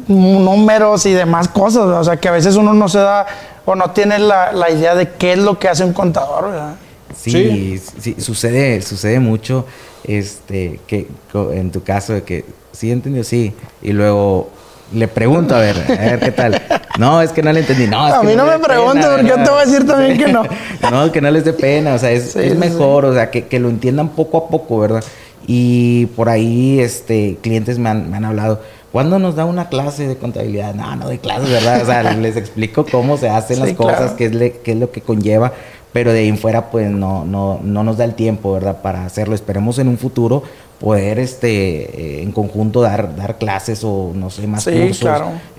números 0.09 1.05
y 1.05 1.13
demás 1.13 1.47
cosas, 1.47 1.83
o 1.83 2.03
sea, 2.03 2.17
que 2.17 2.27
a 2.27 2.31
veces 2.31 2.57
uno 2.57 2.73
no 2.73 2.89
se 2.89 2.99
da 2.99 3.25
o 3.63 3.73
no 3.73 3.91
tiene 3.91 4.19
la, 4.19 4.51
la 4.51 4.69
idea 4.69 4.93
de 4.93 5.11
qué 5.13 5.31
es 5.31 5.39
lo 5.39 5.57
que 5.57 5.69
hace 5.69 5.85
un 5.85 5.93
contador, 5.93 6.51
¿verdad? 6.51 6.75
Sí, 7.15 7.81
sí, 7.99 8.17
sucede, 8.19 8.81
sucede 8.81 9.21
mucho, 9.21 9.65
este, 10.07 10.79
que 10.87 11.07
en 11.53 11.71
tu 11.71 11.83
caso 11.83 12.13
de 12.13 12.23
que 12.23 12.45
sí 12.71 12.91
entendió, 12.91 13.23
sí, 13.23 13.53
y 13.81 13.91
luego 13.91 14.49
le 14.93 15.07
pregunto, 15.07 15.55
a 15.55 15.59
ver, 15.59 15.77
a 15.77 15.95
ver 15.95 16.19
qué 16.19 16.31
tal. 16.31 16.61
No, 16.97 17.21
es 17.21 17.31
que 17.31 17.43
no 17.43 17.53
le 17.53 17.59
entendí. 17.59 17.85
No, 17.85 18.03
a 18.03 18.23
mí 18.23 18.35
no, 18.35 18.43
me 18.47 18.57
pregunto, 18.57 19.07
porque 19.11 19.27
yo 19.27 19.35
te 19.35 19.49
voy 19.51 19.61
a 19.61 19.65
decir 19.65 19.85
también 19.85 20.17
que 20.17 20.29
no. 20.29 20.41
no, 20.91 21.11
que 21.11 21.21
no 21.21 21.29
les 21.29 21.45
dé 21.45 21.53
pena, 21.53 21.93
o 21.93 21.99
sea, 21.99 22.09
es, 22.09 22.35
mejor, 22.57 23.05
o 23.05 23.13
sea, 23.13 23.29
que, 23.29 23.59
lo 23.59 23.69
entiendan 23.69 24.09
poco 24.09 24.37
a 24.39 24.47
poco, 24.47 24.79
¿verdad? 24.79 25.03
Y 25.45 26.07
por 26.07 26.27
ahí, 26.27 26.79
este, 26.79 27.37
clientes 27.43 27.77
me 27.77 27.89
han, 27.89 28.25
hablado, 28.25 28.61
¿cuándo 28.91 29.19
nos 29.19 29.35
da 29.35 29.45
una 29.45 29.69
clase 29.69 30.07
de 30.07 30.17
contabilidad? 30.17 30.73
No, 30.73 30.95
no 30.95 31.05
doy 31.05 31.19
clases, 31.19 31.51
¿verdad? 31.51 31.83
O 31.83 31.85
sea, 31.85 32.01
les 32.13 32.35
explico 32.35 32.83
cómo 32.91 33.17
se 33.17 33.29
hacen 33.29 33.59
las 33.59 33.73
cosas, 33.73 34.13
qué, 34.13 34.25
es 34.25 34.53
qué 34.63 34.71
es 34.71 34.77
lo 34.77 34.89
que 34.89 35.01
conlleva 35.01 35.53
pero 35.93 36.13
de 36.13 36.19
ahí 36.19 36.27
en 36.27 36.37
fuera 36.37 36.69
pues 36.69 36.89
no, 36.89 37.25
no, 37.25 37.59
no 37.63 37.83
nos 37.83 37.97
da 37.97 38.05
el 38.05 38.13
tiempo, 38.13 38.53
¿verdad? 38.53 38.81
Para 38.81 39.05
hacerlo. 39.05 39.35
Esperemos 39.35 39.79
en 39.79 39.87
un 39.87 39.97
futuro 39.97 40.43
poder 40.79 41.17
este 41.17 42.19
eh, 42.19 42.21
en 42.21 42.31
conjunto 42.31 42.81
dar, 42.81 43.15
dar 43.15 43.37
clases 43.37 43.83
o 43.83 44.11
no 44.13 44.29
sé, 44.29 44.45
más 44.47 44.65
cursos. 44.65 45.09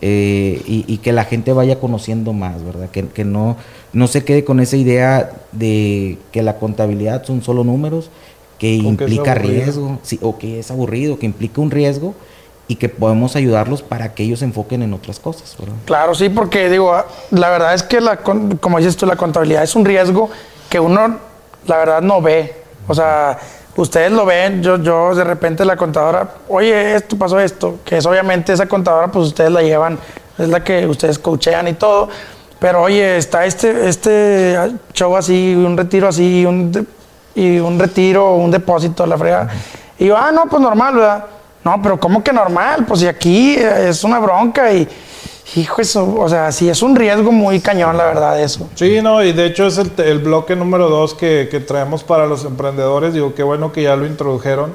Eh, 0.00 0.62
y, 0.64 0.98
que 0.98 1.12
la 1.12 1.24
gente 1.24 1.52
vaya 1.52 1.80
conociendo 1.80 2.32
más, 2.32 2.62
¿verdad? 2.62 2.88
Que, 2.90 3.06
que, 3.06 3.24
no, 3.24 3.56
no 3.92 4.06
se 4.06 4.24
quede 4.24 4.44
con 4.44 4.60
esa 4.60 4.76
idea 4.76 5.32
de 5.52 6.18
que 6.30 6.42
la 6.42 6.56
contabilidad 6.56 7.24
son 7.24 7.42
solo 7.42 7.64
números, 7.64 8.10
que 8.58 8.74
implica 8.74 9.34
riesgo, 9.34 9.98
sí, 10.02 10.18
o 10.22 10.38
que 10.38 10.60
es 10.60 10.70
aburrido, 10.70 11.18
que 11.18 11.26
implica 11.26 11.60
un 11.60 11.70
riesgo 11.70 12.14
y 12.68 12.76
que 12.76 12.88
podemos 12.88 13.34
ayudarlos 13.34 13.82
para 13.82 14.14
que 14.14 14.22
ellos 14.22 14.40
se 14.40 14.44
enfoquen 14.44 14.82
en 14.82 14.92
otras 14.94 15.18
cosas. 15.18 15.56
¿verdad? 15.58 15.74
Claro, 15.86 16.14
sí, 16.14 16.28
porque 16.28 16.68
digo, 16.68 16.94
la 17.30 17.50
verdad 17.50 17.74
es 17.74 17.82
que, 17.82 18.00
la, 18.00 18.18
como 18.18 18.78
dices 18.78 18.96
tú, 18.96 19.06
la 19.06 19.16
contabilidad 19.16 19.62
es 19.62 19.74
un 19.74 19.84
riesgo 19.84 20.30
que 20.68 20.78
uno, 20.78 21.18
la 21.66 21.76
verdad, 21.78 22.02
no 22.02 22.20
ve. 22.20 22.54
O 22.86 22.94
sea, 22.94 23.38
ustedes 23.76 24.12
lo 24.12 24.26
ven, 24.26 24.62
yo, 24.62 24.76
yo 24.76 25.14
de 25.14 25.24
repente 25.24 25.64
la 25.64 25.76
contadora, 25.76 26.28
oye, 26.48 26.94
esto 26.94 27.16
pasó 27.16 27.40
esto, 27.40 27.78
que 27.84 27.96
es 27.96 28.06
obviamente 28.06 28.52
esa 28.52 28.66
contadora, 28.66 29.08
pues 29.08 29.28
ustedes 29.28 29.50
la 29.50 29.62
llevan, 29.62 29.98
es 30.36 30.48
la 30.48 30.62
que 30.62 30.86
ustedes 30.86 31.18
coachean 31.18 31.68
y 31.68 31.72
todo. 31.72 32.08
Pero 32.58 32.82
oye, 32.82 33.16
está 33.16 33.46
este, 33.46 33.88
este 33.88 34.58
show 34.92 35.16
así, 35.16 35.54
un 35.54 35.76
retiro 35.76 36.08
así, 36.08 36.44
un 36.44 36.86
y 37.34 37.58
un 37.60 37.78
retiro, 37.78 38.34
un 38.34 38.50
depósito, 38.50 39.06
la 39.06 39.16
frega. 39.16 39.48
Y 39.96 40.06
yo, 40.06 40.16
ah, 40.16 40.32
no, 40.32 40.46
pues 40.46 40.60
normal, 40.60 40.96
¿verdad? 40.96 41.24
No, 41.64 41.80
pero 41.82 41.98
¿cómo 41.98 42.22
que 42.22 42.32
normal? 42.32 42.84
Pues 42.86 43.00
si 43.00 43.06
aquí 43.06 43.56
es 43.56 44.04
una 44.04 44.18
bronca 44.18 44.72
y, 44.72 44.88
hijo, 45.56 45.80
eso, 45.80 46.14
o 46.18 46.28
sea, 46.28 46.52
sí 46.52 46.68
es 46.68 46.82
un 46.82 46.94
riesgo 46.94 47.32
muy 47.32 47.60
cañón, 47.60 47.96
la 47.96 48.04
verdad, 48.04 48.40
eso. 48.40 48.68
Sí, 48.74 49.00
no, 49.02 49.22
y 49.22 49.32
de 49.32 49.46
hecho 49.46 49.66
es 49.66 49.78
el, 49.78 50.18
bloque 50.20 50.56
número 50.56 50.88
dos 50.88 51.14
que, 51.14 51.48
que, 51.50 51.60
traemos 51.60 52.04
para 52.04 52.26
los 52.26 52.44
emprendedores. 52.44 53.14
Digo, 53.14 53.34
qué 53.34 53.42
bueno 53.42 53.72
que 53.72 53.82
ya 53.82 53.96
lo 53.96 54.06
introdujeron, 54.06 54.72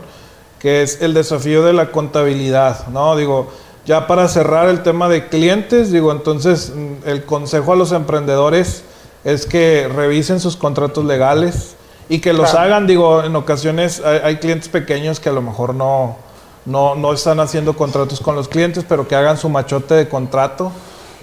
que 0.60 0.82
es 0.82 1.02
el 1.02 1.14
desafío 1.14 1.64
de 1.64 1.74
la 1.74 1.92
contabilidad, 1.92 2.88
¿no? 2.88 3.16
Digo, 3.16 3.50
ya 3.86 4.08
para 4.08 4.28
cerrar 4.28 4.70
el 4.70 4.82
tema 4.82 5.10
de 5.10 5.28
clientes, 5.28 5.92
digo, 5.92 6.12
entonces 6.12 6.74
mm, 6.76 7.08
el 7.08 7.26
consejo 7.26 7.74
a 7.74 7.76
los 7.76 7.92
emprendedores 7.92 8.84
es 9.24 9.46
que 9.46 9.90
revisen 9.94 10.40
sus 10.40 10.56
contratos 10.58 11.06
legales 11.06 11.76
y 12.10 12.20
que 12.20 12.34
los 12.34 12.54
hagan, 12.54 12.88
digo, 12.88 13.24
en 13.24 13.36
ocasiones 13.36 14.02
hay 14.04 14.38
clientes 14.38 14.68
pequeños 14.68 15.20
que 15.20 15.30
a 15.30 15.32
lo 15.32 15.42
mejor 15.42 15.74
no 15.74 16.18
no, 16.66 16.96
no 16.96 17.14
están 17.14 17.40
haciendo 17.40 17.76
contratos 17.76 18.20
con 18.20 18.36
los 18.36 18.48
clientes, 18.48 18.86
pero 18.88 19.08
que 19.08 19.16
hagan 19.16 19.38
su 19.38 19.50
machote 19.50 19.96
de 19.96 20.08
contrato. 20.08 20.72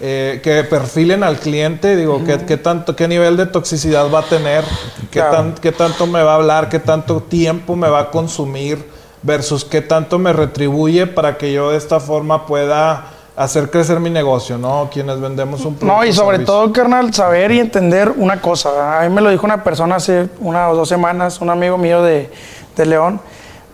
Eh, 0.03 0.41
que 0.43 0.65
perfilen 0.65 1.23
al 1.23 1.39
cliente, 1.39 1.95
digo, 1.95 2.23
¿qué, 2.25 2.57
tanto, 2.57 2.97
qué 2.97 3.07
nivel 3.07 3.37
de 3.37 3.45
toxicidad 3.45 4.11
va 4.11 4.21
a 4.21 4.23
tener, 4.23 4.65
¿Qué, 5.11 5.23
qué 5.61 5.73
tanto 5.73 6.07
me 6.07 6.23
va 6.23 6.33
a 6.33 6.35
hablar, 6.37 6.71
qué 6.71 6.79
tanto 6.79 7.21
tiempo 7.21 7.77
me 7.77 7.87
va 7.91 8.01
a 8.01 8.11
consumir, 8.11 8.83
versus 9.23 9.65
qué 9.65 9.83
tanto 9.83 10.19
me 10.19 10.33
retribuye 10.33 11.07
para 11.07 11.37
que 11.37 11.53
yo 11.53 11.71
de 11.71 11.77
esta 11.77 12.01
forma 12.01 12.47
pueda 12.47 13.09
hacer 13.37 13.71
crecer 13.71 14.01
mi 14.01 14.11
negocio, 14.11 14.59
¿no? 14.59 14.89
Quienes 14.93 15.21
vendemos 15.21 15.65
un 15.65 15.75
producto. 15.75 15.99
No, 15.99 16.05
y 16.05 16.13
sobre 16.13 16.41
todo, 16.41 16.73
carnal, 16.73 17.13
saber 17.15 17.53
y 17.53 17.61
entender 17.61 18.13
una 18.17 18.41
cosa. 18.41 19.01
A 19.01 19.09
mí 19.09 19.15
me 19.15 19.21
lo 19.21 19.31
dijo 19.31 19.45
una 19.45 19.63
persona 19.63 19.97
hace 19.97 20.29
una 20.41 20.69
o 20.71 20.77
dos 20.77 20.89
semanas, 20.89 21.41
un 21.41 21.51
amigo 21.51 21.79
mío 21.79 22.03
de, 22.03 22.31
de 22.77 22.87
León, 22.87 23.21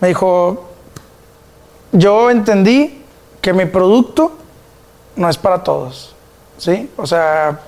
me 0.01 0.09
dijo, 0.09 0.66
yo 1.93 2.31
entendí 2.31 3.03
que 3.41 3.53
mi 3.53 3.67
producto 3.67 4.33
no 5.17 5.29
es 5.29 5.37
para 5.39 5.63
todos, 5.63 6.15
¿sí? 6.59 6.91
O 6.97 7.07
sea, 7.07 7.61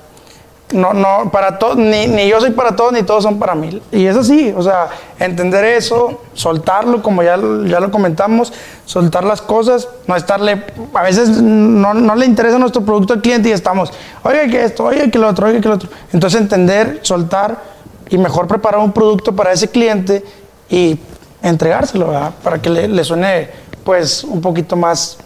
no, 0.73 0.93
no, 0.93 1.31
para 1.31 1.59
todos, 1.59 1.77
ni, 1.77 2.07
ni, 2.07 2.29
yo 2.29 2.41
soy 2.41 2.51
para 2.51 2.77
todos, 2.77 2.93
ni 2.93 3.03
todos 3.03 3.23
son 3.23 3.39
para 3.39 3.55
mí. 3.55 3.81
Y 3.91 4.05
es 4.05 4.17
así, 4.17 4.53
o 4.55 4.63
sea, 4.63 4.89
entender 5.19 5.65
eso, 5.65 6.21
soltarlo, 6.35 7.03
como 7.03 7.23
ya, 7.23 7.39
ya 7.65 7.81
lo 7.81 7.91
comentamos, 7.91 8.53
soltar 8.85 9.25
las 9.25 9.41
cosas, 9.41 9.89
no 10.07 10.15
estarle, 10.15 10.65
a 10.93 11.03
veces 11.03 11.31
no, 11.31 11.95
no 11.95 12.15
le 12.15 12.27
interesa 12.27 12.59
nuestro 12.59 12.83
producto 12.83 13.15
al 13.15 13.23
cliente 13.23 13.49
y 13.49 13.53
estamos, 13.53 13.93
oye, 14.25 14.49
que 14.51 14.65
esto, 14.65 14.85
oye, 14.85 15.11
que 15.11 15.19
lo 15.19 15.29
otro, 15.29 15.47
oye, 15.47 15.61
que 15.61 15.69
lo 15.69 15.75
otro. 15.75 15.89
Entonces 16.13 16.41
entender, 16.41 17.01
soltar 17.03 17.63
y 18.11 18.19
mejor 18.19 18.47
preparar 18.47 18.81
un 18.81 18.93
producto 18.93 19.35
para 19.35 19.53
ese 19.53 19.69
cliente 19.69 20.23
y 20.69 20.99
entregárselo, 21.43 22.09
¿verdad? 22.09 22.33
Para 22.43 22.61
que 22.61 22.69
le, 22.69 22.89
le 22.89 23.05
suene 23.05 23.68
pues 23.89 24.23
un 24.23 24.43
poquito 24.43 24.77
más, 24.77 25.17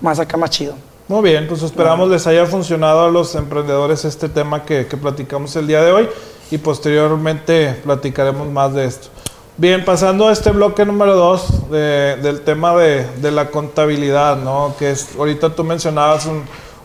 más 0.00 0.20
acá, 0.20 0.36
más 0.36 0.50
chido. 0.50 0.74
Muy 1.08 1.30
bien, 1.30 1.48
pues 1.48 1.64
esperamos 1.64 2.08
les 2.08 2.24
haya 2.28 2.46
funcionado 2.46 3.06
a 3.06 3.10
los 3.10 3.34
emprendedores 3.34 4.04
este 4.04 4.28
tema 4.28 4.62
que, 4.62 4.86
que 4.86 4.96
platicamos 4.96 5.56
el 5.56 5.66
día 5.66 5.82
de 5.82 5.90
hoy 5.90 6.08
y 6.52 6.58
posteriormente 6.58 7.72
platicaremos 7.82 8.46
más 8.52 8.72
de 8.72 8.84
esto. 8.84 9.08
Bien, 9.56 9.84
pasando 9.84 10.28
a 10.28 10.32
este 10.32 10.52
bloque 10.52 10.84
número 10.84 11.16
dos 11.16 11.68
del 11.72 12.42
tema 12.42 12.76
de, 12.76 13.04
de, 13.16 13.32
la 13.32 13.50
contabilidad, 13.50 14.36
¿no? 14.36 14.76
Que 14.78 14.92
es, 14.92 15.08
ahorita 15.18 15.56
tú 15.56 15.64
mencionabas 15.64 16.28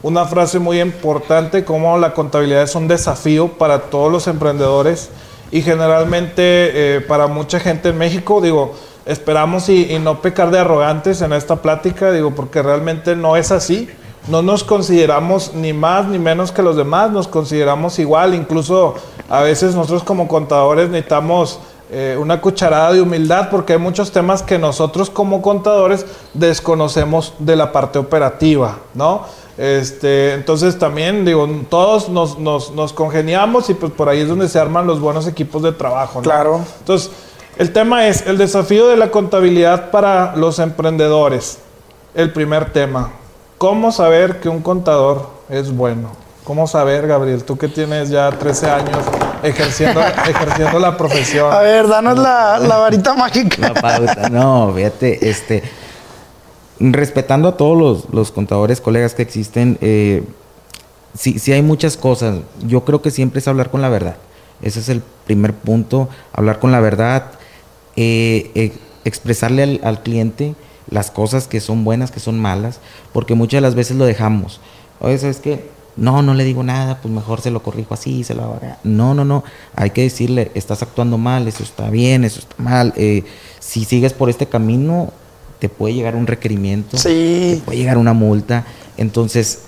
una 0.02 0.26
frase 0.26 0.58
muy 0.58 0.82
importante, 0.82 1.64
como 1.64 1.96
la 2.00 2.16
contabilidad 2.16 2.64
es 2.64 2.74
un 2.74 2.88
desafío 2.88 3.50
para 3.50 3.82
todos 3.82 4.12
los 4.12 4.26
emprendedores 4.26 5.12
y 5.52 5.62
generalmente 5.62 6.96
eh, 6.96 7.02
para 7.02 7.28
mucha 7.28 7.60
gente 7.60 7.90
en 7.90 8.00
México, 8.00 8.42
digo, 8.42 8.74
esperamos 9.06 9.70
y, 9.70 9.98
no 10.00 10.22
pecar 10.22 10.52
de 10.52 10.60
arrogantes 10.60 11.22
en 11.22 11.34
esta 11.34 11.58
plática, 11.58 12.12
digo, 12.12 12.32
porque 12.32 12.62
realmente 12.62 13.16
no 13.16 13.36
es 13.36 13.52
así. 13.52 13.90
No 14.28 14.42
nos 14.42 14.64
consideramos 14.64 15.54
ni 15.54 15.74
más 15.74 16.08
ni 16.08 16.18
menos 16.18 16.54
que 16.54 16.62
los 16.62 16.78
demás, 16.78 17.12
nos 17.12 17.28
consideramos 17.28 18.00
igual, 18.00 18.34
incluso 18.34 18.96
a 19.30 19.42
veces 19.42 19.76
nosotros 19.76 20.04
como 20.04 20.30
contadores 20.30 20.90
necesitamos 20.90 21.60
eh, 21.92 22.18
una 22.18 22.40
cucharada 22.40 22.94
de 22.94 23.02
humildad 23.02 23.50
porque 23.52 23.74
hay 23.74 23.80
muchos 23.80 24.12
temas 24.12 24.42
que 24.42 24.58
nosotros 24.58 25.10
como 25.10 25.42
contadores 25.42 26.06
desconocemos 26.34 27.34
de 27.40 27.58
la 27.58 27.74
parte 27.74 28.00
operativa, 28.00 28.78
¿no? 28.94 29.26
Este, 29.58 30.34
entonces 30.34 30.80
también, 30.80 31.26
digo, 31.26 31.48
todos 31.70 32.10
nos, 32.10 32.40
nos, 32.40 32.94
congeniamos 32.94 33.70
y 33.70 33.76
pues 33.76 33.92
por 33.92 34.10
ahí 34.10 34.22
es 34.22 34.28
donde 34.28 34.50
se 34.50 34.58
arman 34.58 34.88
los 34.88 35.00
buenos 35.00 35.28
equipos 35.28 35.62
de 35.62 35.72
trabajo, 35.74 36.20
¿no? 36.20 36.24
Claro. 36.24 36.62
Entonces, 36.80 37.12
el 37.58 37.72
tema 37.72 38.08
es 38.08 38.26
el 38.26 38.38
desafío 38.38 38.88
de 38.88 38.98
la 38.98 39.12
contabilidad 39.12 39.92
para 39.92 40.36
los 40.36 40.60
emprendedores. 40.60 41.60
El 42.16 42.32
primer 42.32 42.72
tema, 42.72 43.12
¿cómo 43.58 43.92
saber 43.92 44.40
que 44.40 44.50
un 44.50 44.62
contador 44.62 45.30
es 45.50 45.76
bueno? 45.76 46.12
¿Cómo 46.44 46.68
saber, 46.68 47.08
Gabriel? 47.08 47.44
Tú 47.44 47.58
que 47.58 47.68
tienes 47.68 48.10
ya 48.10 48.30
13 48.30 48.70
años 48.70 48.98
ejerciendo, 49.44 50.02
ejerciendo 50.28 50.80
la 50.80 50.98
profesión. 50.98 51.54
A 51.54 51.60
ver, 51.60 51.88
danos 51.88 52.18
la, 52.18 52.60
varita 52.60 53.14
mágica. 53.16 53.70
La 53.70 53.74
pauta. 53.74 54.30
No, 54.30 54.72
fíjate, 54.76 55.30
este. 55.30 55.64
Respetando 56.80 57.48
a 57.48 57.56
todos 57.56 58.06
los, 58.12 58.32
contadores, 58.32 58.82
colegas 58.82 59.14
que 59.14 59.22
existen, 59.22 59.78
eh, 59.80 60.24
sí, 61.14 61.40
sí 61.40 61.54
hay 61.54 61.62
muchas 61.62 61.96
cosas. 61.96 62.40
Yo 62.66 62.84
creo 62.84 63.02
que 63.02 63.12
siempre 63.12 63.40
es 63.40 63.48
hablar 63.48 63.70
con 63.70 63.82
la 63.82 63.90
verdad. 63.90 64.18
Ese 64.62 64.80
es 64.80 64.90
el 64.90 65.02
primer 65.26 65.54
punto, 65.54 66.10
hablar 66.34 66.60
con 66.60 66.72
la 66.72 66.80
verdad, 66.82 67.32
eh, 67.96 68.52
eh, 68.56 68.72
expresarle 69.06 69.64
al, 69.64 69.82
al, 69.84 70.04
cliente 70.04 70.56
las 70.90 71.12
cosas 71.12 71.48
que 71.48 71.60
son 71.60 71.84
buenas, 71.84 72.12
que 72.12 72.20
son 72.20 72.40
malas, 72.40 72.80
porque 73.12 73.36
muchas 73.36 73.58
de 73.58 73.62
las 73.62 73.76
veces 73.76 73.98
lo 73.98 74.06
dejamos. 74.06 74.60
Oye, 75.00 75.18
¿sabes 75.18 75.38
qué? 75.38 75.74
no, 75.96 76.22
no 76.22 76.34
le 76.34 76.44
digo 76.44 76.64
nada, 76.64 77.00
pues 77.02 77.14
mejor 77.14 77.42
se 77.42 77.52
lo 77.52 77.62
corrijo 77.62 77.94
así, 77.94 78.24
se 78.24 78.34
lo 78.34 78.44
hago. 78.44 78.60
No, 78.84 79.14
no, 79.14 79.26
no. 79.26 79.44
Hay 79.76 79.92
que 79.92 80.02
decirle, 80.02 80.52
estás 80.56 80.82
actuando 80.82 81.18
mal, 81.18 81.48
eso 81.48 81.64
está 81.64 81.90
bien, 81.90 82.24
eso 82.24 82.40
está 82.40 82.56
mal. 82.58 82.94
Eh, 82.96 83.24
si 83.60 83.86
sigues 83.86 84.14
por 84.14 84.30
este 84.30 84.48
camino, 84.48 85.12
te 85.60 85.70
puede 85.70 85.94
llegar 85.94 86.16
un 86.16 86.28
requerimiento, 86.28 86.98
sí. 86.98 87.56
te 87.56 87.62
puede 87.64 87.78
llegar 87.78 87.98
una 87.98 88.14
multa. 88.14 88.66
Entonces, 88.98 89.60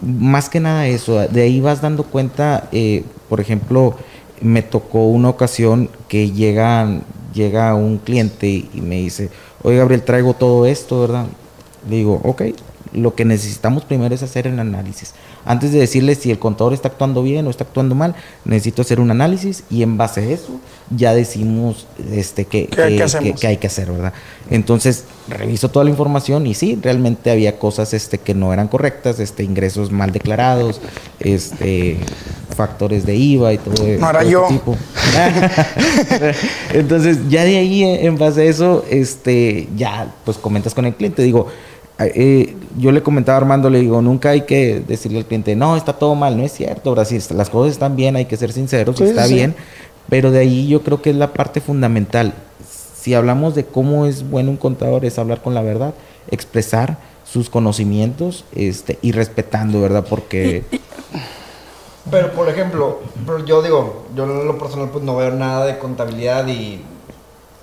más 0.00 0.48
que 0.48 0.60
nada 0.60 0.86
eso, 0.86 1.18
de 1.18 1.42
ahí 1.42 1.60
vas 1.60 1.80
dando 1.80 2.04
cuenta, 2.04 2.68
eh, 2.72 3.04
por 3.28 3.40
ejemplo, 3.40 3.96
me 4.40 4.62
tocó 4.62 5.06
una 5.06 5.28
ocasión 5.28 5.88
que 6.08 6.32
llega, 6.32 7.00
llega 7.32 7.74
un 7.74 7.98
cliente 7.98 8.48
y 8.48 8.80
me 8.80 8.96
dice, 8.96 9.30
oye 9.62 9.78
Gabriel, 9.78 10.02
traigo 10.02 10.34
todo 10.34 10.66
esto, 10.66 11.00
¿verdad? 11.00 11.26
Le 11.88 11.96
digo, 11.96 12.20
ok, 12.24 12.42
lo 12.92 13.14
que 13.14 13.24
necesitamos 13.24 13.84
primero 13.84 14.14
es 14.14 14.22
hacer 14.22 14.46
el 14.46 14.58
análisis. 14.58 15.14
Antes 15.44 15.72
de 15.72 15.78
decirle 15.78 16.14
si 16.14 16.30
el 16.30 16.38
contador 16.38 16.72
está 16.72 16.88
actuando 16.88 17.22
bien 17.22 17.46
o 17.46 17.50
está 17.50 17.64
actuando 17.64 17.94
mal, 17.94 18.14
necesito 18.44 18.82
hacer 18.82 19.00
un 19.00 19.10
análisis 19.10 19.64
y 19.70 19.82
en 19.82 19.96
base 19.96 20.20
a 20.20 20.24
eso 20.24 20.60
ya 20.94 21.14
decimos 21.14 21.86
este, 22.12 22.44
qué, 22.44 22.68
hay 23.46 23.56
que 23.56 23.66
hacer, 23.66 23.92
¿verdad? 23.92 24.12
Entonces, 24.50 25.04
reviso 25.28 25.68
toda 25.68 25.84
la 25.84 25.90
información 25.90 26.46
y 26.46 26.54
sí, 26.54 26.78
realmente 26.82 27.30
había 27.30 27.58
cosas 27.58 27.94
este, 27.94 28.18
que 28.18 28.34
no 28.34 28.52
eran 28.52 28.68
correctas, 28.68 29.20
este, 29.20 29.44
ingresos 29.44 29.92
mal 29.92 30.10
declarados, 30.10 30.80
este, 31.20 31.96
factores 32.56 33.06
de 33.06 33.14
IVA 33.14 33.52
y 33.52 33.58
todo, 33.58 33.86
no 33.98 34.10
era 34.10 34.24
yo. 34.24 34.46
tipo. 34.48 34.76
Entonces, 36.74 37.18
ya 37.28 37.44
de 37.44 37.56
ahí, 37.58 37.84
en 37.84 38.18
base 38.18 38.42
a 38.42 38.44
eso, 38.44 38.84
este, 38.90 39.68
ya 39.76 40.12
pues 40.24 40.38
comentas 40.38 40.74
con 40.74 40.86
el 40.86 40.94
cliente. 40.94 41.22
Digo, 41.22 41.46
eh, 42.06 42.56
yo 42.78 42.92
le 42.92 43.02
comentaba 43.02 43.36
a 43.36 43.40
Armando, 43.40 43.68
le 43.68 43.80
digo, 43.80 44.00
nunca 44.00 44.30
hay 44.30 44.42
que 44.42 44.80
decirle 44.80 45.18
al 45.18 45.26
cliente, 45.26 45.54
no, 45.54 45.76
está 45.76 45.92
todo 45.92 46.14
mal, 46.14 46.36
no 46.36 46.44
es 46.44 46.52
cierto, 46.52 46.90
ahora 46.90 47.04
sí, 47.04 47.18
las 47.34 47.50
cosas 47.50 47.72
están 47.72 47.96
bien, 47.96 48.16
hay 48.16 48.24
que 48.24 48.36
ser 48.36 48.52
sinceros, 48.52 49.00
está 49.00 49.26
bien, 49.26 49.54
pero 50.08 50.30
de 50.30 50.38
ahí 50.38 50.66
yo 50.66 50.82
creo 50.82 51.02
que 51.02 51.10
es 51.10 51.16
la 51.16 51.32
parte 51.32 51.60
fundamental. 51.60 52.32
Si 52.96 53.14
hablamos 53.14 53.54
de 53.54 53.64
cómo 53.64 54.06
es 54.06 54.28
bueno 54.28 54.50
un 54.50 54.56
contador, 54.56 55.04
es 55.04 55.18
hablar 55.18 55.42
con 55.42 55.54
la 55.54 55.62
verdad, 55.62 55.94
expresar 56.30 56.98
sus 57.24 57.50
conocimientos 57.50 58.44
este, 58.54 58.98
y 59.02 59.12
respetando, 59.12 59.80
¿verdad? 59.80 60.04
Porque... 60.08 60.64
Pero, 62.10 62.32
por 62.32 62.48
ejemplo, 62.48 63.00
yo 63.46 63.62
digo, 63.62 64.06
yo 64.16 64.24
en 64.24 64.46
lo 64.46 64.58
personal 64.58 64.88
pues 64.90 65.04
no 65.04 65.16
veo 65.16 65.30
nada 65.32 65.66
de 65.66 65.78
contabilidad 65.78 66.48
y 66.48 66.80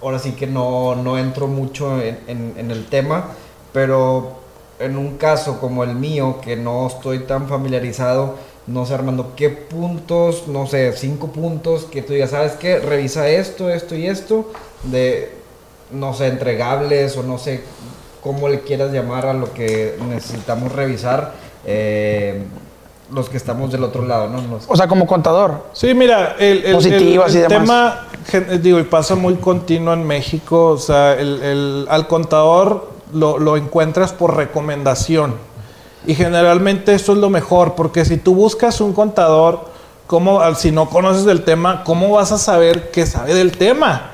ahora 0.01 0.19
sí 0.19 0.33
que 0.33 0.47
no, 0.47 0.95
no 0.95 1.17
entro 1.17 1.47
mucho 1.47 1.99
en, 2.01 2.53
en 2.55 2.71
el 2.71 2.85
tema 2.85 3.31
pero 3.77 4.31
en 4.79 4.97
un 4.97 5.17
caso 5.17 5.59
como 5.59 5.83
el 5.83 5.93
mío, 5.93 6.37
que 6.43 6.55
no 6.55 6.87
estoy 6.87 7.19
tan 7.19 7.47
familiarizado, 7.47 8.33
no 8.65 8.87
sé, 8.87 8.95
Armando, 8.95 9.33
qué 9.35 9.51
puntos, 9.51 10.47
no 10.47 10.65
sé, 10.65 10.93
cinco 10.93 11.27
puntos 11.27 11.83
que 11.83 12.01
tú 12.01 12.13
digas, 12.13 12.31
¿sabes 12.31 12.53
qué? 12.53 12.79
Revisa 12.79 13.29
esto, 13.29 13.69
esto 13.69 13.93
y 13.93 14.07
esto, 14.07 14.51
de, 14.81 15.31
no 15.91 16.15
sé, 16.15 16.25
entregables 16.25 17.17
o 17.17 17.21
no 17.21 17.37
sé 17.37 17.61
cómo 18.23 18.49
le 18.49 18.61
quieras 18.61 18.91
llamar 18.91 19.27
a 19.27 19.35
lo 19.35 19.53
que 19.53 19.95
necesitamos 20.09 20.71
revisar. 20.71 21.33
Eh, 21.63 22.41
los 23.13 23.29
que 23.29 23.37
estamos 23.37 23.71
del 23.71 23.83
otro 23.83 24.05
lado, 24.05 24.27
¿no? 24.27 24.41
O 24.67 24.75
sea, 24.75 24.87
como 24.87 25.05
contador. 25.07 25.67
Sí, 25.71 25.93
mira, 25.93 26.35
el, 26.39 26.65
el, 26.65 27.47
tema, 27.47 28.07
digo, 28.59 28.79
y 28.79 28.83
pasa 28.83 29.15
muy 29.15 29.35
continuo 29.35 29.93
en 29.93 30.05
México, 30.05 30.71
o 30.71 30.77
sea, 30.77 31.13
el, 31.13 31.85
al 31.89 32.07
contador 32.07 32.96
lo, 33.13 33.57
encuentras 33.57 34.13
por 34.13 34.35
recomendación. 34.35 35.35
Y 36.05 36.15
generalmente 36.15 36.93
eso 36.93 37.13
es 37.13 37.17
lo 37.17 37.29
mejor, 37.29 37.75
porque 37.75 38.05
si 38.05 38.17
tú 38.17 38.35
buscas 38.35 38.79
un 38.81 38.93
contador, 38.93 39.65
¿cómo, 40.07 40.41
si 40.55 40.71
no 40.71 40.89
conoces 40.89 41.25
del 41.25 41.43
tema, 41.43 41.83
¿cómo 41.83 42.11
vas 42.11 42.31
a 42.31 42.37
saber 42.37 42.91
que 42.91 43.05
sabe 43.05 43.33
del 43.33 43.51
tema? 43.57 44.11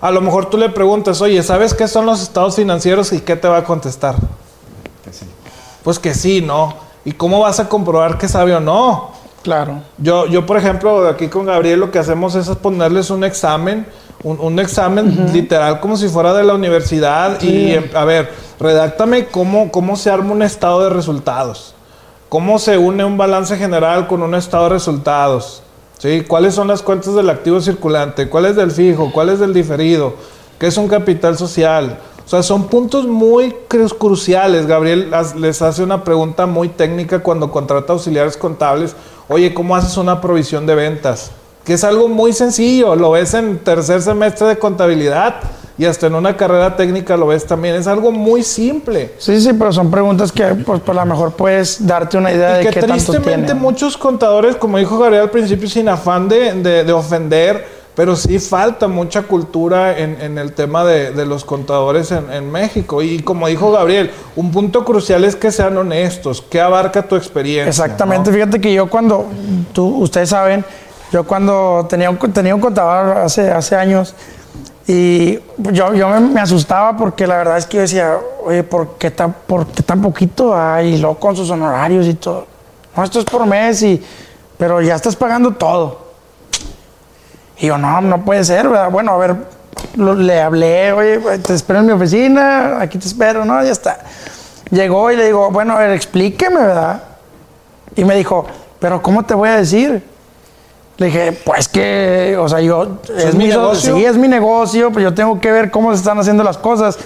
A 0.00 0.10
lo 0.10 0.20
mejor 0.20 0.50
tú 0.50 0.58
le 0.58 0.68
preguntas, 0.68 1.20
oye, 1.20 1.42
¿sabes 1.42 1.74
qué 1.74 1.88
son 1.88 2.06
los 2.06 2.22
estados 2.22 2.56
financieros? 2.56 3.12
¿Y 3.12 3.20
qué 3.20 3.36
te 3.36 3.48
va 3.48 3.58
a 3.58 3.64
contestar? 3.64 4.16
Que 5.04 5.12
sí. 5.12 5.26
Pues 5.82 5.98
que 5.98 6.14
sí, 6.14 6.40
¿no? 6.40 6.74
¿Y 7.04 7.12
cómo 7.12 7.40
vas 7.40 7.60
a 7.60 7.68
comprobar 7.68 8.18
que 8.18 8.28
sabe 8.28 8.54
o 8.54 8.60
no? 8.60 9.15
Claro. 9.46 9.80
Yo, 9.96 10.26
yo, 10.26 10.44
por 10.44 10.56
ejemplo, 10.56 11.06
aquí 11.06 11.28
con 11.28 11.46
Gabriel 11.46 11.78
lo 11.78 11.92
que 11.92 12.00
hacemos 12.00 12.34
es 12.34 12.48
ponerles 12.56 13.10
un 13.10 13.22
examen 13.22 13.86
un, 14.22 14.58
examen 14.58 15.32
literal 15.32 15.78
como 15.78 15.96
si 15.96 16.08
fuera 16.08 16.34
de 16.34 16.42
la 16.42 16.54
universidad 16.54 17.40
y 17.42 17.74
em, 17.74 17.84
a 17.94 18.04
ver, 18.04 18.28
redáctame 18.58 19.26
cómo, 19.26 19.70
cómo 19.70 19.94
se 19.94 20.10
arma 20.10 20.32
un 20.32 20.42
estado 20.42 20.82
de 20.82 20.90
resultados. 20.90 21.74
¿Cómo 22.28 22.58
se 22.58 22.76
une 22.76 23.04
un 23.04 23.16
balance 23.16 23.56
general 23.56 24.08
con 24.08 24.22
un 24.22 24.34
estado 24.34 24.64
de 24.64 24.70
resultados? 24.70 25.62
¿Sí? 25.98 26.24
¿Cuáles 26.26 26.54
son 26.54 26.66
las 26.66 26.82
cuentas 26.82 27.14
del 27.14 27.30
activo 27.30 27.60
circulante? 27.60 28.28
¿Cuál 28.28 28.46
es 28.46 28.56
del 28.56 28.72
fijo? 28.72 29.12
¿Cuál 29.12 29.28
es 29.28 29.38
del 29.38 29.54
diferido? 29.54 30.14
¿Qué 30.58 30.66
es 30.66 30.76
un 30.76 30.88
capital 30.88 31.38
social? 31.38 31.98
O 32.26 32.28
sea, 32.28 32.42
son 32.42 32.64
puntos 32.64 33.06
muy 33.06 33.54
cruciales. 33.96 34.66
Gabriel 34.66 35.12
les 35.36 35.62
hace 35.62 35.84
una 35.84 36.02
pregunta 36.02 36.46
muy 36.46 36.68
técnica 36.68 37.20
cuando 37.20 37.52
contrata 37.52 37.92
auxiliares 37.92 38.36
contables. 38.36 38.96
Oye, 39.28 39.52
¿cómo 39.52 39.74
haces 39.74 39.96
una 39.96 40.20
provisión 40.20 40.66
de 40.66 40.74
ventas? 40.74 41.30
que 41.66 41.74
es 41.74 41.82
algo 41.82 42.08
muy 42.08 42.32
sencillo, 42.32 42.94
lo 42.94 43.10
ves 43.10 43.34
en 43.34 43.58
tercer 43.58 44.00
semestre 44.00 44.46
de 44.46 44.56
contabilidad 44.56 45.40
y 45.76 45.84
hasta 45.84 46.06
en 46.06 46.14
una 46.14 46.36
carrera 46.36 46.76
técnica 46.76 47.16
lo 47.16 47.26
ves 47.26 47.44
también, 47.44 47.74
es 47.74 47.88
algo 47.88 48.12
muy 48.12 48.44
simple. 48.44 49.14
Sí, 49.18 49.40
sí, 49.40 49.50
pero 49.52 49.72
son 49.72 49.90
preguntas 49.90 50.30
que 50.30 50.44
pues 50.64 50.80
por 50.80 50.94
lo 50.94 51.04
mejor 51.04 51.32
puedes 51.32 51.84
darte 51.84 52.16
una 52.16 52.32
idea 52.32 52.54
de 52.54 52.66
que 52.66 52.70
qué 52.70 52.82
tristemente 52.82 53.52
muchos 53.52 53.96
contadores, 53.96 54.54
como 54.54 54.78
dijo 54.78 54.96
Gabriel 54.96 55.24
al 55.24 55.30
principio, 55.30 55.68
sin 55.68 55.88
afán 55.88 56.28
de, 56.28 56.84
de, 56.84 56.92
ofender, 56.92 57.66
pero 57.96 58.14
sí 58.14 58.38
falta 58.38 58.88
mucha 58.88 59.22
cultura 59.22 59.98
en, 59.98 60.20
en 60.20 60.36
el 60.36 60.52
tema 60.52 60.84
de, 60.84 61.12
de 61.12 61.24
los 61.24 61.46
contadores 61.46 62.12
en, 62.12 62.30
en, 62.30 62.52
México. 62.52 63.00
Y 63.00 63.20
como 63.20 63.48
dijo 63.48 63.72
Gabriel, 63.72 64.10
un 64.36 64.52
punto 64.52 64.84
crucial 64.84 65.24
es 65.24 65.34
que 65.34 65.50
sean 65.50 65.78
honestos, 65.78 66.42
que 66.42 66.60
abarca 66.60 67.08
tu 67.08 67.16
experiencia. 67.16 67.70
Exactamente, 67.70 68.30
fíjate 68.30 68.60
que 68.60 68.72
yo 68.74 68.90
cuando, 68.90 69.26
tú, 69.72 70.02
ustedes 70.02 70.28
saben, 70.28 70.62
yo 71.10 71.24
cuando 71.24 71.86
tenía 71.88 72.10
un, 72.10 72.18
tenía 72.18 72.54
un 72.54 72.60
contador 72.60 73.16
hace, 73.16 73.50
hace 73.50 73.74
años 73.74 74.14
y 74.86 75.38
yo, 75.56 75.94
yo 75.94 76.08
me, 76.20 76.38
asustaba 76.38 76.98
porque 76.98 77.26
la 77.26 77.38
verdad 77.38 77.56
es 77.56 77.64
que 77.64 77.78
yo 77.78 77.80
decía, 77.80 78.18
oye, 78.44 78.62
¿por 78.62 78.98
qué 78.98 79.10
tan, 79.10 79.34
por 79.46 79.66
qué 79.68 79.82
tan 79.82 80.02
poquito 80.02 80.54
hay? 80.54 80.96
Y 80.96 80.98
luego 80.98 81.18
con 81.18 81.34
sus 81.34 81.48
honorarios 81.48 82.06
y 82.06 82.14
todo. 82.14 82.46
No, 82.94 83.02
esto 83.02 83.20
es 83.20 83.24
por 83.24 83.46
mes, 83.46 83.82
y, 83.82 84.02
pero 84.58 84.82
ya 84.82 84.96
estás 84.96 85.16
pagando 85.16 85.52
todo. 85.52 86.05
Y 87.58 87.66
yo, 87.66 87.78
no, 87.78 88.00
no 88.00 88.24
puede 88.24 88.44
ser, 88.44 88.68
¿verdad? 88.68 88.90
Bueno, 88.90 89.12
a 89.12 89.16
ver, 89.16 89.36
le 89.96 90.40
hablé, 90.40 90.92
oye, 90.92 91.38
te 91.38 91.54
espero 91.54 91.80
en 91.80 91.86
mi 91.86 91.92
oficina, 91.92 92.80
aquí 92.80 92.98
te 92.98 93.06
espero, 93.06 93.44
no, 93.44 93.62
ya 93.62 93.72
está. 93.72 93.98
Llegó 94.70 95.10
y 95.10 95.16
le 95.16 95.26
digo, 95.26 95.50
bueno, 95.50 95.74
a 95.74 95.78
ver, 95.78 95.90
explíqueme, 95.90 96.60
¿verdad? 96.60 97.02
Y 97.94 98.04
me 98.04 98.14
dijo, 98.16 98.46
pero 98.78 99.00
¿cómo 99.00 99.24
te 99.24 99.34
voy 99.34 99.48
a 99.48 99.56
decir? 99.56 100.02
Le 100.98 101.06
dije, 101.06 101.32
pues 101.44 101.68
que, 101.68 102.36
o 102.38 102.48
sea, 102.48 102.60
yo, 102.60 102.98
es, 103.16 103.34
mi 103.34 103.48
negocio. 103.48 103.96
Sí, 103.96 104.04
es 104.04 104.16
mi 104.16 104.28
negocio, 104.28 104.90
pues 104.90 105.02
yo 105.02 105.14
tengo 105.14 105.40
que 105.40 105.52
ver 105.52 105.70
cómo 105.70 105.92
se 105.92 105.98
están 105.98 106.18
haciendo 106.18 106.42
las 106.42 106.58
cosas. 106.58 106.98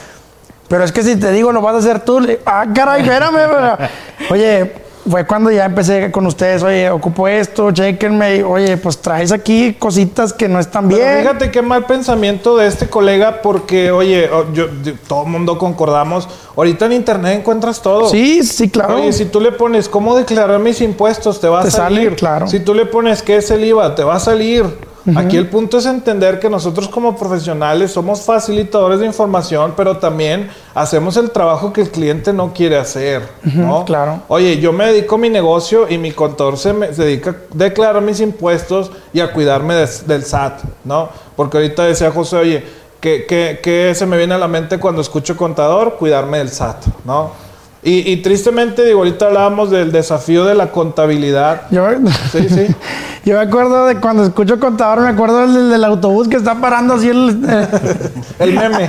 Pero 0.69 0.85
es 0.85 0.93
que 0.93 1.03
si 1.03 1.17
te 1.17 1.33
digo, 1.33 1.51
lo 1.51 1.61
vas 1.61 1.75
a 1.75 1.79
hacer 1.79 2.01
tú, 2.01 2.21
le, 2.21 2.41
ah, 2.47 2.65
caray, 2.73 3.03
espérame, 3.03 3.89
oye, 4.31 4.73
fue 5.09 5.27
cuando 5.27 5.51
ya 5.51 5.65
empecé 5.65 6.11
con 6.11 6.27
ustedes, 6.27 6.63
oye, 6.63 6.91
ocupo 6.91 7.29
esto, 7.29 7.71
chequenme, 7.71 8.45
oye, 8.45 8.77
pues 8.77 8.99
traes 8.99 9.33
aquí 9.33 9.75
cositas 9.79 10.33
que 10.33 10.49
no 10.49 10.59
están 10.59 10.89
bien. 10.89 11.21
fíjate 11.21 11.51
qué 11.51 11.63
mal 11.63 11.87
pensamiento 11.87 12.57
de 12.57 12.67
este 12.67 12.89
colega, 12.89 13.41
porque, 13.43 13.91
oye, 13.91 14.29
yo, 14.53 14.67
todo 15.09 15.25
el 15.25 15.31
mundo 15.31 15.59
concordamos, 15.59 16.29
ahorita 16.57 16.87
en 16.87 16.93
internet 16.93 17.39
encuentras 17.39 17.81
todo. 17.81 18.09
Sí, 18.09 18.43
sí, 18.43 18.69
claro. 18.69 18.97
Oye, 18.97 19.13
si 19.13 19.27
tú 19.27 19.41
le 19.41 19.53
pones 19.53 19.89
cómo 19.89 20.17
declarar 20.17 20.59
mis 20.61 20.81
impuestos, 20.81 21.41
te 21.41 21.49
va 21.49 21.61
a 21.61 21.71
salir. 21.71 22.17
claro. 22.17 22.47
Si 22.49 22.61
tú 22.61 22.75
le 22.75 22.87
pones 22.87 23.23
qué 23.23 23.37
es 23.37 23.51
el 23.51 23.65
IVA, 23.65 23.95
te 23.95 24.05
va 24.05 24.17
a 24.17 24.21
salir. 24.21 24.90
Aquí 25.17 25.37
el 25.37 25.49
punto 25.49 25.79
es 25.79 25.87
entender 25.87 26.39
que 26.39 26.51
nosotros 26.51 26.89
como 26.89 27.17
profesionales 27.17 27.93
somos 27.93 28.23
facilitadores 28.23 29.01
de 29.01 29.07
información, 29.07 29.75
pero 29.77 29.97
también 29.97 30.51
hacemos 30.75 31.17
el 31.17 31.31
trabajo 31.31 31.73
que 31.73 31.83
el 31.83 31.91
cliente 31.91 32.33
no 32.33 32.53
quiere 32.53 32.77
hacer, 32.77 33.23
¿no? 33.43 33.85
Claro. 33.85 34.23
Oye, 34.29 34.59
yo 34.59 34.73
me 34.73 34.87
dedico 34.87 35.15
a 35.15 35.19
mi 35.19 35.31
negocio 35.31 35.89
y 35.89 35.99
mi 35.99 36.13
contador 36.13 36.59
se, 36.59 36.73
dedica 36.73 37.31
a 37.31 37.35
declarar 37.55 38.03
mis 38.03 38.21
impuestos 38.21 38.91
y 39.13 39.21
a 39.21 39.33
cuidarme 39.33 39.75
del 39.75 40.25
SAT, 40.25 40.63
¿no? 40.85 41.09
Porque 41.35 41.57
ahorita 41.57 41.85
decía 41.85 42.11
José, 42.11 42.37
oye, 42.37 42.65
¿qué, 43.01 43.25
qué 43.63 43.93
se 43.95 44.07
me 44.07 44.17
viene 44.17 44.35
a 44.35 44.39
la 44.39 44.49
mente 44.49 44.79
cuando 44.79 45.01
escucho 45.01 45.37
contador? 45.37 45.97
Cuidarme 45.97 46.39
del 46.39 46.51
SAT, 46.51 46.87
¿no? 47.05 47.50
Y, 47.83 48.19
tristemente, 48.19 48.85
digo, 48.85 48.99
ahorita 48.99 49.27
hablábamos 49.27 49.71
del 49.71 49.91
desafío 49.91 50.45
de 50.45 50.55
la 50.55 50.71
contabilidad. 50.71 51.63
Yo, 51.71 51.89
sí, 52.31 52.47
sí. 52.51 52.67
Yo 53.25 53.37
me 53.37 53.41
acuerdo 53.41 53.87
de 53.87 53.97
cuando 53.97 54.25
escucho 54.25 54.61
contador, 54.61 55.01
me 55.01 55.09
acuerdo 55.09 55.47
del, 55.47 55.71
del 55.71 55.85
autobús 55.85 56.29
que 56.29 56.37
está 56.37 56.57
parando 56.57 56.95
así 56.95 57.09
el... 57.09 57.17
el 58.39 58.53
meme. 58.53 58.89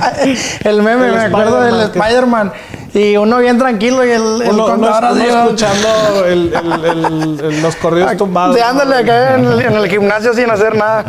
el 0.64 0.82
meme, 0.82 1.10
me 1.10 1.20
acuerdo 1.20 1.62
del 1.62 1.80
Spider-Man. 1.90 2.52
Y 2.94 3.16
uno 3.16 3.38
bien 3.38 3.56
tranquilo 3.56 4.04
y 4.04 4.10
el, 4.10 4.42
el 4.42 4.56
contador 4.56 5.16
escuchando 5.18 6.26
el, 6.26 7.62
los 7.62 7.76
corridos 7.76 8.16
tumbados. 8.18 8.54
De 8.54 8.62
ándale 8.62 8.96
acá 8.96 9.36
en 9.36 9.46
el, 9.46 9.88
gimnasio 9.88 10.34
sin 10.34 10.50
hacer 10.50 10.76
nada. 10.76 11.04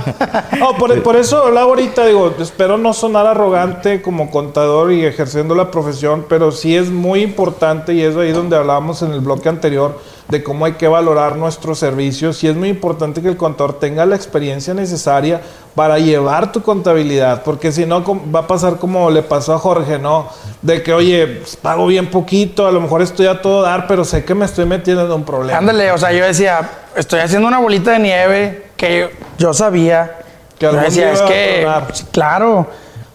no, 0.60 0.78
por, 0.78 1.04
por 1.04 1.18
eso 1.18 1.44
hablaba 1.44 1.68
ahorita, 1.68 2.06
digo, 2.06 2.34
espero 2.40 2.78
no 2.78 2.94
sonar 2.94 3.28
arrogante 3.28 4.02
como 4.02 4.32
contador 4.32 4.94
y 4.94 5.06
ejerciendo 5.06 5.56
la 5.56 5.72
profesión, 5.72 6.26
pero 6.30 6.54
sí 6.54 6.76
es 6.76 6.90
muy 6.90 7.22
importante 7.22 7.94
y 7.94 8.02
es 8.02 8.16
ahí 8.16 8.32
donde 8.32 8.56
hablábamos 8.56 9.02
en 9.02 9.12
el 9.12 9.20
bloque 9.20 9.50
anterior 9.50 10.00
de 10.30 10.42
cómo 10.42 10.66
hay 10.66 10.74
que 10.74 10.88
valorar 10.88 11.36
nuestros 11.36 11.80
servicios 11.80 12.44
y 12.44 12.48
es 12.48 12.56
muy 12.56 12.70
importante 12.70 13.22
que 13.22 13.28
el 13.28 13.38
contador 13.38 13.80
tenga 13.80 14.06
la 14.06 14.16
experiencia 14.16 14.74
necesaria 14.74 15.42
para 15.76 15.98
llevar 15.98 16.52
tu 16.52 16.62
contabilidad, 16.62 17.44
porque 17.44 17.72
si 17.72 17.86
no 17.86 18.04
va 18.32 18.42
a 18.42 18.48
pasar 18.48 18.78
como 18.78 19.10
le 19.10 19.24
pasó 19.24 19.54
a 19.54 19.60
Jorge, 19.60 19.98
¿no? 19.98 20.30
De 20.62 20.84
que, 20.84 20.94
oye, 20.94 21.26
pues, 21.28 21.56
pago 21.56 21.88
bien 21.88 22.12
poquito, 22.12 22.68
a 22.68 22.72
lo 22.72 22.80
mejor 22.80 23.02
estoy 23.02 23.26
a 23.26 23.42
todo 23.42 23.64
dar, 23.64 23.88
pero 23.88 24.06
sé 24.06 24.24
que 24.24 24.36
me 24.36 24.46
estoy 24.46 24.66
metiendo 24.66 25.06
en 25.06 25.12
un 25.12 25.24
problema. 25.24 25.58
Ándale, 25.58 25.92
o 25.92 25.98
sea, 25.98 26.12
yo 26.12 26.26
decía, 26.26 26.70
estoy 26.96 27.22
haciendo 27.22 27.48
una 27.48 27.60
bolita 27.60 27.92
de 27.92 28.00
nieve 28.00 28.68
que 28.78 29.10
yo 29.38 29.54
sabía. 29.54 30.20
Que 30.60 30.68
yo 30.68 30.74
decía, 30.74 31.12
es 31.12 31.22
que, 31.24 31.68
claro, 32.12 32.68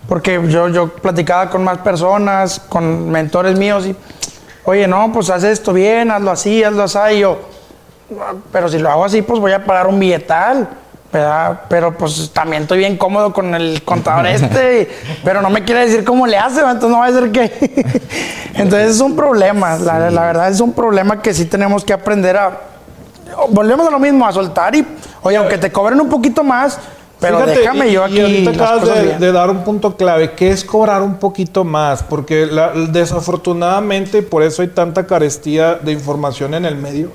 porque 0.09 0.41
yo, 0.49 0.69
yo 0.69 0.89
platicaba 0.89 1.51
con 1.51 1.63
más 1.63 1.79
personas, 1.79 2.61
con 2.69 3.09
mentores 3.09 3.57
míos 3.57 3.87
y 3.87 3.95
oye, 4.65 4.87
no, 4.87 5.11
pues 5.13 5.31
haz 5.31 5.45
esto 5.45 5.73
bien, 5.73 6.11
hazlo 6.11 6.31
así, 6.31 6.65
hazlo 6.65 6.83
así. 6.83 6.99
Y 7.15 7.21
yo, 7.21 7.39
pero 8.51 8.69
si 8.69 8.79
lo 8.79 8.91
hago 8.91 9.05
así, 9.05 9.23
pues 9.23 9.41
voy 9.41 9.53
a 9.53 9.65
pagar 9.65 9.87
un 9.87 9.99
billetal. 9.99 10.69
¿Verdad? 11.13 11.61
Pero 11.69 11.97
pues 11.97 12.31
también 12.33 12.63
estoy 12.63 12.79
bien 12.79 12.97
cómodo 12.97 13.33
con 13.33 13.55
el 13.55 13.83
contador 13.83 14.27
este, 14.29 14.91
pero 15.25 15.41
no 15.41 15.51
me 15.51 15.65
quiere 15.65 15.87
decir 15.87 16.05
cómo 16.05 16.27
le 16.27 16.37
hace, 16.37 16.61
entonces 16.61 16.91
no 16.91 16.99
va 16.99 17.07
a 17.07 17.13
ser 17.13 17.31
que... 17.33 18.01
entonces 18.55 18.97
es 18.97 19.01
un 19.01 19.17
problema, 19.17 19.79
la, 19.79 20.11
verdad 20.11 20.51
es 20.51 20.61
un 20.61 20.73
problema 20.73 21.23
que 21.23 21.33
sí 21.33 21.47
tenemos 21.47 21.85
que 21.85 21.93
aprender 21.93 22.37
a... 22.37 22.61
Volvemos 23.51 23.87
a 23.87 23.91
lo 23.91 23.99
mismo, 23.99 24.27
a 24.27 24.33
soltar 24.33 24.75
y, 24.75 24.85
oye, 25.23 25.37
aunque 25.37 25.59
te 25.59 25.71
cobren 25.71 26.01
un 26.01 26.09
poquito 26.09 26.43
más, 26.43 26.79
pero 27.21 27.45
déjame 27.47 27.93
yo 27.93 28.05
aquí. 28.05 28.17
Y 28.17 28.21
ahorita 28.21 28.51
acabas 28.51 29.21
de, 29.21 29.33
dar 29.33 29.51
un 29.51 29.65
punto 29.65 29.97
clave, 29.97 30.33
que 30.33 30.51
es 30.51 30.65
cobrar 30.65 31.03
un 31.03 31.17
poquito 31.19 31.63
más, 31.63 32.03
porque 32.03 32.49
desafortunadamente, 32.91 34.23
por 34.23 34.43
eso 34.43 34.63
hay 34.63 34.69
tanta 34.69 35.07
carestía 35.07 35.75
de 35.75 35.93
información 35.93 36.55
en 36.55 36.65
el 36.65 36.75
medio. 36.75 37.11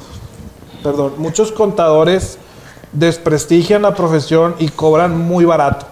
Perdón, 0.83 1.13
muchos 1.17 1.51
contadores 1.51 2.37
desprestigian 2.93 3.81
la 3.81 3.93
profesión 3.93 4.55
y 4.59 4.69
cobran 4.69 5.17
muy 5.17 5.45
barato. 5.45 5.87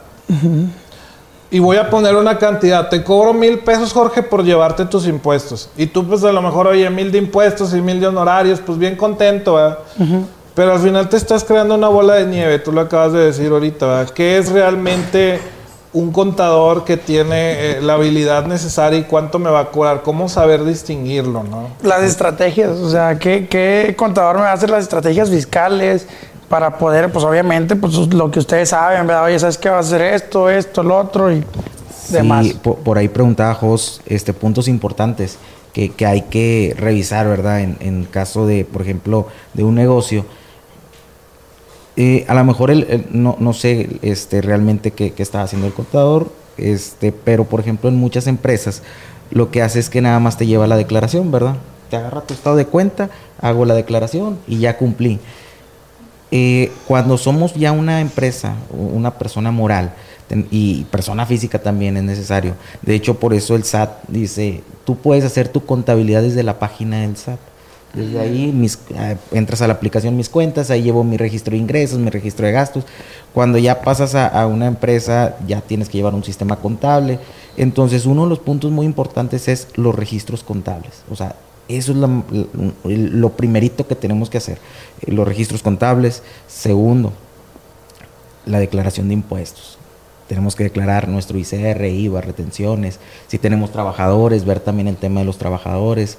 Y 1.50 1.60
voy 1.60 1.76
a 1.76 1.90
poner 1.90 2.16
una 2.16 2.38
cantidad. 2.38 2.88
Te 2.88 3.04
cobro 3.04 3.34
mil 3.34 3.60
pesos, 3.60 3.92
Jorge, 3.92 4.24
por 4.24 4.44
llevarte 4.44 4.86
tus 4.86 5.06
impuestos. 5.06 5.70
Y 5.76 5.88
tú, 5.88 6.08
pues 6.08 6.24
a 6.24 6.32
lo 6.32 6.42
mejor, 6.42 6.68
oye, 6.68 6.90
mil 6.90 7.12
de 7.12 7.18
impuestos 7.18 7.74
y 7.74 7.82
mil 7.82 8.00
de 8.00 8.08
honorarios, 8.08 8.62
pues 8.66 8.78
bien 8.78 8.96
contento, 8.96 9.56
¿verdad? 9.56 9.80
Pero 10.56 10.74
al 10.74 10.80
final 10.80 11.10
te 11.10 11.18
estás 11.18 11.44
creando 11.44 11.76
una 11.76 11.88
bola 11.88 12.16
de 12.16 12.26
nieve, 12.26 12.60
tú 12.60 12.72
lo 12.72 12.82
acabas 12.82 13.14
de 13.14 13.20
decir 13.20 13.52
ahorita, 13.52 13.86
¿verdad? 13.86 14.10
¿Qué 14.14 14.38
es 14.38 14.52
realmente 14.52 15.40
un 15.94 16.12
contador 16.14 16.86
que 16.86 16.96
tiene 16.96 17.72
eh, 17.72 17.82
la 17.82 17.94
habilidad 17.94 18.46
necesaria 18.46 19.00
y 19.00 19.04
cuánto 19.04 19.40
me 19.40 19.50
va 19.50 19.62
a 19.62 19.72
cobrar? 19.72 20.04
¿Cómo 20.04 20.30
saber 20.30 20.64
distinguirlo, 20.64 21.44
no? 21.44 21.70
Las 21.84 22.04
estrategias, 22.04 22.72
o 22.78 22.90
sea, 22.90 23.18
¿qué, 23.18 23.48
qué 23.50 23.94
contador 23.98 24.38
me 24.38 24.44
va 24.44 24.52
a 24.52 24.54
hacer 24.54 24.70
las 24.70 24.84
estrategias 24.84 25.30
fiscales 25.30 26.08
para 26.52 26.78
poder, 26.78 27.12
pues 27.12 27.26
obviamente, 27.26 27.76
pues 27.76 27.96
lo 28.14 28.30
que 28.30 28.38
ustedes 28.38 28.70
saben, 28.70 29.08
¿verdad? 29.08 29.24
Oye, 29.24 29.40
¿sabes 29.40 29.58
qué 29.58 29.70
va 29.70 29.78
a 29.78 29.80
hacer 29.80 30.02
esto, 30.02 30.50
esto, 30.50 30.84
lo 30.84 31.00
otro 31.00 31.32
y 31.32 31.44
demás? 32.10 32.46
Sí, 32.46 32.60
por, 32.62 32.98
ahí 33.00 33.08
preguntaba 33.08 33.56
Jos, 33.56 34.02
este, 34.06 34.34
puntos 34.34 34.68
importantes 34.68 35.40
que, 35.74 35.90
que 35.90 36.06
hay 36.06 36.22
que 36.24 36.76
revisar, 36.78 37.28
¿verdad? 37.28 37.62
En, 37.62 37.78
en 37.80 38.04
caso 38.04 38.46
de, 38.46 38.66
por 38.66 38.84
ejemplo, 38.84 39.28
de 39.56 39.64
un 39.64 39.74
negocio 39.74 40.26
eh, 41.98 42.26
a 42.30 42.34
lo 42.34 42.44
mejor 42.46 42.72
el, 42.72 43.06
no, 43.12 43.36
no, 43.40 43.54
sé 43.54 44.00
este, 44.02 44.42
realmente 44.42 44.92
qué, 44.92 45.12
qué 45.12 45.24
estaba 45.24 45.44
haciendo 45.44 45.68
el 45.68 45.74
contador, 45.74 46.32
este, 46.58 47.12
pero 47.12 47.44
por 47.44 47.60
ejemplo 47.60 47.90
en 47.90 47.98
muchas 47.98 48.28
empresas 48.28 48.82
lo 49.30 49.52
que 49.52 49.62
hace 49.62 49.80
es 49.80 49.90
que 49.90 50.02
nada 50.02 50.20
más 50.20 50.38
te 50.38 50.48
lleva 50.48 50.68
la 50.68 50.78
declaración, 50.78 51.32
¿verdad? 51.32 51.56
Te 51.90 51.98
agarra 51.98 52.22
tu 52.22 52.34
estado 52.34 52.56
de 52.56 52.66
cuenta, 52.66 53.10
hago 53.42 53.66
la 53.66 53.74
declaración 53.74 54.40
y 54.48 54.60
ya 54.60 54.78
cumplí. 54.78 55.20
Eh, 56.32 56.72
cuando 56.88 57.18
somos 57.18 57.54
ya 57.56 57.74
una 57.74 58.00
empresa, 58.00 58.56
una 58.72 59.12
persona 59.12 59.52
moral 59.52 59.94
y 60.50 60.86
persona 60.86 61.26
física 61.26 61.60
también 61.60 61.98
es 61.98 62.04
necesario. 62.04 62.56
De 62.82 62.96
hecho, 62.96 63.20
por 63.20 63.34
eso 63.34 63.56
el 63.56 63.66
SAT 63.66 64.04
dice, 64.08 64.64
tú 64.86 64.96
puedes 64.96 65.26
hacer 65.26 65.50
tu 65.50 65.66
contabilidad 65.66 66.22
desde 66.22 66.44
la 66.44 66.58
página 66.58 67.02
del 67.02 67.18
SAT. 67.18 67.40
Desde 67.94 68.20
ahí 68.22 68.54
mis, 68.54 68.80
ah, 68.98 69.16
entras 69.34 69.62
a 69.62 69.68
la 69.68 69.74
aplicación 69.74 70.16
Mis 70.16 70.30
Cuentas, 70.30 70.72
ahí 70.72 70.82
llevo 70.82 71.04
mi 71.04 71.18
registro 71.18 71.52
de 71.52 71.58
ingresos, 71.58 72.00
mi 72.00 72.10
registro 72.10 72.46
de 72.46 72.54
gastos. 72.54 72.86
Cuando 73.34 73.58
ya 73.58 73.82
pasas 73.82 74.16
a, 74.16 74.48
una 74.48 74.68
empresa, 74.68 75.36
ya 75.46 75.60
tienes 75.60 75.90
que 75.90 75.98
llevar 75.98 76.14
un 76.14 76.24
sistema 76.24 76.56
contable. 76.56 77.20
Entonces, 77.58 78.06
uno 78.06 78.24
de 78.24 78.30
los 78.30 78.40
puntos 78.40 78.72
muy 78.72 78.86
importantes 78.86 79.50
es 79.50 79.68
los 79.76 79.94
registros 79.94 80.44
contables. 80.44 81.04
O 81.12 81.18
sea, 81.18 81.36
eso 81.78 81.92
es 81.92 81.98
lo, 81.98 83.30
primerito 83.30 83.88
que 83.88 83.96
tenemos 83.96 84.30
que 84.30 84.38
hacer. 84.38 84.58
Eh, 85.02 85.12
los 85.12 85.28
registros 85.28 85.62
contables. 85.62 86.24
Segundo, 86.48 87.14
la 88.46 88.60
declaración 88.60 89.08
de 89.08 89.14
impuestos. 89.16 89.78
Tenemos 90.28 90.56
que 90.56 90.64
declarar 90.64 91.08
nuestro 91.10 91.38
ICR, 91.38 91.86
IVA, 91.86 92.22
retenciones. 92.22 93.00
Si 93.28 93.38
tenemos 93.38 93.72
trabajadores, 93.72 94.46
ver 94.46 94.62
también 94.62 94.88
el 94.88 94.96
tema 94.96 95.20
de 95.20 95.26
los 95.26 95.38
trabajadores 95.38 96.18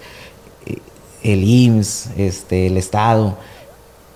el 1.23 1.45
IMSS, 1.45 2.11
este, 2.17 2.67
el 2.67 2.77
Estado, 2.77 3.37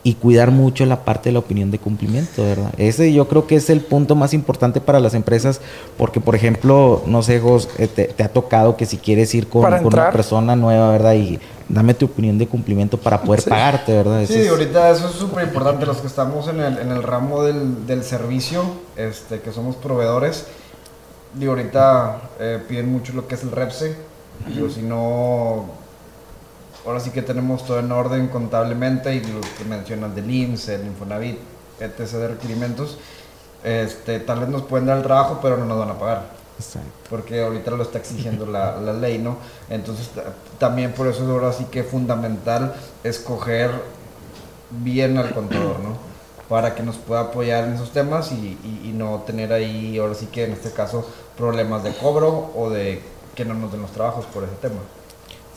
y 0.07 0.15
cuidar 0.15 0.53
mucho 0.53 0.87
la 0.87 1.05
parte 1.05 1.31
de 1.31 1.33
la 1.33 1.41
opinión 1.41 1.73
de 1.73 1.81
cumplimiento, 1.81 2.45
¿verdad? 2.45 2.73
Ese 2.77 3.13
yo 3.13 3.27
creo 3.27 3.49
que 3.49 3.57
es 3.57 3.69
el 3.71 3.81
punto 3.81 4.15
más 4.15 4.35
importante 4.35 4.81
para 4.81 5.01
las 5.01 5.15
empresas, 5.15 5.61
porque 5.99 6.21
por 6.21 6.37
ejemplo, 6.37 7.03
no 7.07 7.25
sé, 7.25 7.41
Jos, 7.41 7.69
eh, 7.77 7.89
te, 7.89 8.23
ha 8.23 8.29
tocado 8.29 8.77
que 8.77 8.87
si 8.87 8.99
quieres 8.99 9.35
ir 9.35 9.49
con, 9.49 9.65
una 9.65 10.13
persona 10.13 10.55
nueva, 10.55 10.93
¿verdad? 10.93 11.15
Y 11.15 11.41
dame 11.69 11.93
tu 11.93 12.07
opinión 12.07 12.39
de 12.39 12.47
cumplimiento 12.47 12.99
para 12.99 13.21
poder 13.21 13.43
pagarte, 13.43 13.95
¿verdad? 13.95 14.25
sí, 14.29 14.47
ahorita 14.47 14.93
eso 14.93 15.09
es 15.09 15.17
súper 15.17 15.43
importante, 15.43 15.85
los 15.85 15.97
que 15.97 16.07
estamos 16.07 16.47
en 16.47 16.61
el, 16.61 16.79
en 16.79 16.93
el 16.93 17.03
ramo 17.03 17.43
del, 17.43 17.85
del, 17.89 18.05
servicio, 18.05 18.63
este, 18.95 19.41
que 19.41 19.51
somos 19.51 19.75
proveedores, 19.75 20.47
digo, 21.35 21.55
ahorita 21.55 22.21
eh, 22.39 22.63
piden 22.69 22.93
mucho 22.93 23.13
lo 23.13 23.27
que 23.27 23.35
es 23.35 23.43
el 23.43 23.51
REPSE, 23.51 23.97
digo, 24.55 24.71
si 24.71 24.83
no 24.83 25.65
ahora 26.87 27.01
sí 27.01 27.11
que 27.11 27.23
tenemos 27.23 27.67
todo 27.67 27.81
en 27.81 27.91
orden 27.91 28.29
contablemente 28.29 29.15
y 29.15 29.21
lo 29.21 29.41
que 29.41 29.65
mencionas 29.69 30.15
del 30.15 30.31
IMSS, 30.31 30.69
el 30.69 30.87
Infonavit, 30.87 31.39
etc. 31.81 31.99
de 32.13 32.29
requerimientos, 32.29 32.99
este, 33.65 34.21
tal 34.21 34.41
vez 34.41 34.49
nos 34.49 34.63
pueden 34.63 34.87
dar 34.87 34.99
el 34.99 35.03
trabajo, 35.03 35.41
pero 35.43 35.57
no 35.57 35.65
nos 35.65 35.79
van 35.79 35.91
a 35.91 35.99
pagar. 35.99 36.37
Porque 37.11 37.43
ahorita 37.43 37.73
lo 37.73 37.83
está 37.83 37.99
exigiendo 37.99 38.47
la, 38.47 38.77
la 38.81 38.93
ley, 38.93 39.19
¿no? 39.19 39.37
Entonces, 39.69 40.11
también 40.59 40.93
por 40.93 41.07
eso 41.07 41.25
es 41.25 41.29
ahora 41.29 41.53
sí 41.53 41.67
que 41.71 41.81
es 41.81 41.87
fundamental 41.87 42.75
escoger 43.05 43.71
bien 44.71 45.19
al 45.19 45.35
contador, 45.35 45.81
¿no? 45.81 45.97
Para 46.49 46.75
que 46.75 46.83
nos 46.83 46.97
pueda 46.97 47.23
apoyar 47.23 47.65
en 47.65 47.75
esos 47.75 47.91
temas 47.91 48.31
y, 48.33 48.59
y, 48.65 48.89
y 48.89 48.93
no 48.93 49.23
tener 49.27 49.53
ahí, 49.53 49.99
ahora 49.99 50.15
sí 50.15 50.27
que 50.27 50.45
en 50.45 50.53
este 50.53 50.71
caso, 50.71 51.07
problemas 51.37 51.83
de 51.83 51.93
cobro 51.93 52.53
o 52.57 52.71
de 52.71 53.03
que 53.35 53.45
no 53.45 53.55
nos 53.55 53.73
den 53.73 53.83
los 53.83 53.91
trabajos 53.91 54.25
por 54.27 54.45
ese 54.45 54.55
tema. 54.63 54.81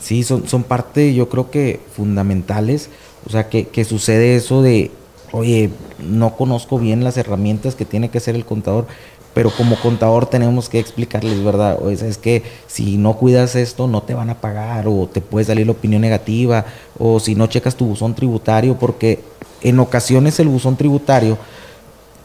Sí, 0.00 0.22
son, 0.24 0.48
son 0.48 0.62
parte, 0.62 1.14
yo 1.14 1.28
creo 1.28 1.50
que 1.50 1.80
fundamentales. 1.94 2.88
O 3.26 3.30
sea, 3.30 3.48
que, 3.48 3.68
que 3.68 3.84
sucede 3.84 4.36
eso 4.36 4.62
de, 4.62 4.90
oye, 5.32 5.70
no 5.98 6.36
conozco 6.36 6.78
bien 6.78 7.04
las 7.04 7.16
herramientas 7.16 7.74
que 7.74 7.84
tiene 7.84 8.08
que 8.08 8.18
hacer 8.18 8.34
el 8.34 8.46
contador, 8.46 8.86
pero 9.34 9.50
como 9.50 9.76
contador 9.76 10.26
tenemos 10.26 10.68
que 10.68 10.78
explicarles, 10.78 11.44
¿verdad? 11.44 11.78
O 11.80 11.90
es, 11.90 12.02
es, 12.02 12.18
que 12.18 12.42
si 12.66 12.96
no 12.96 13.14
cuidas 13.16 13.54
esto 13.54 13.86
no 13.86 14.02
te 14.02 14.14
van 14.14 14.30
a 14.30 14.40
pagar 14.40 14.88
o 14.88 15.06
te 15.06 15.20
puede 15.20 15.44
salir 15.44 15.66
la 15.66 15.72
opinión 15.72 16.02
negativa 16.02 16.64
o 16.98 17.20
si 17.20 17.34
no 17.34 17.46
checas 17.46 17.76
tu 17.76 17.86
buzón 17.86 18.14
tributario 18.14 18.76
porque 18.76 19.20
en 19.62 19.78
ocasiones 19.78 20.40
el 20.40 20.48
buzón 20.48 20.76
tributario 20.76 21.38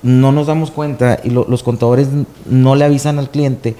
no 0.01 0.31
nos 0.31 0.47
damos 0.47 0.71
cuenta 0.71 1.19
y 1.23 1.29
lo, 1.29 1.45
los 1.47 1.61
contadores 1.61 2.07
no 2.45 2.75
le 2.75 2.85
avisan 2.85 3.19
al 3.19 3.29
cliente 3.29 3.75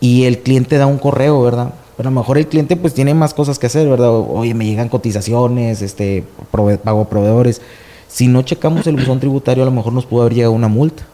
y 0.00 0.24
el 0.24 0.40
cliente 0.40 0.78
da 0.78 0.86
un 0.86 0.98
correo, 0.98 1.40
¿verdad? 1.40 1.72
Pero 1.96 2.08
a 2.08 2.12
lo 2.12 2.20
mejor 2.20 2.38
el 2.38 2.46
cliente 2.46 2.76
pues 2.76 2.94
tiene 2.94 3.14
más 3.14 3.34
cosas 3.34 3.58
que 3.58 3.66
hacer, 3.66 3.88
¿verdad? 3.88 4.10
Oye, 4.10 4.54
me 4.54 4.64
llegan 4.64 4.88
cotizaciones, 4.88 5.82
este, 5.82 6.24
prove 6.50 6.78
pago 6.78 7.04
proveedores. 7.06 7.60
Si 8.08 8.28
no 8.28 8.42
checamos 8.42 8.86
el 8.86 8.96
buzón 8.96 9.20
tributario, 9.20 9.62
a 9.62 9.66
lo 9.66 9.72
mejor 9.72 9.92
nos 9.92 10.06
pudo 10.06 10.22
haber 10.22 10.34
llegado 10.34 10.52
una 10.52 10.68
multa 10.68 11.04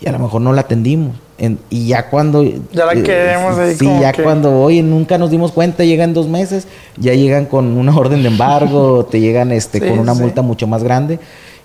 y 0.00 0.08
a 0.08 0.12
lo 0.12 0.18
mejor 0.18 0.40
no 0.40 0.52
la 0.52 0.62
atendimos. 0.62 1.16
En, 1.38 1.58
y 1.70 1.86
ya 1.88 2.08
cuando... 2.10 2.42
Ya 2.42 2.84
la 2.84 2.94
queremos 2.94 3.58
ahí 3.58 3.74
Sí, 3.76 3.88
ya 4.00 4.12
que... 4.12 4.22
cuando, 4.22 4.60
oye, 4.60 4.82
nunca 4.82 5.18
nos 5.18 5.30
dimos 5.30 5.52
cuenta, 5.52 5.84
llegan 5.84 6.14
dos 6.14 6.28
meses, 6.28 6.66
ya 6.96 7.14
llegan 7.14 7.46
con 7.46 7.76
una 7.76 7.96
orden 7.96 8.22
de 8.22 8.28
embargo, 8.28 9.06
te 9.06 9.20
llegan 9.20 9.52
este 9.52 9.80
sí, 9.80 9.88
con 9.88 9.98
una 9.98 10.14
sí. 10.14 10.20
multa 10.20 10.42
mucho 10.42 10.66
más 10.66 10.82
grande 10.82 11.18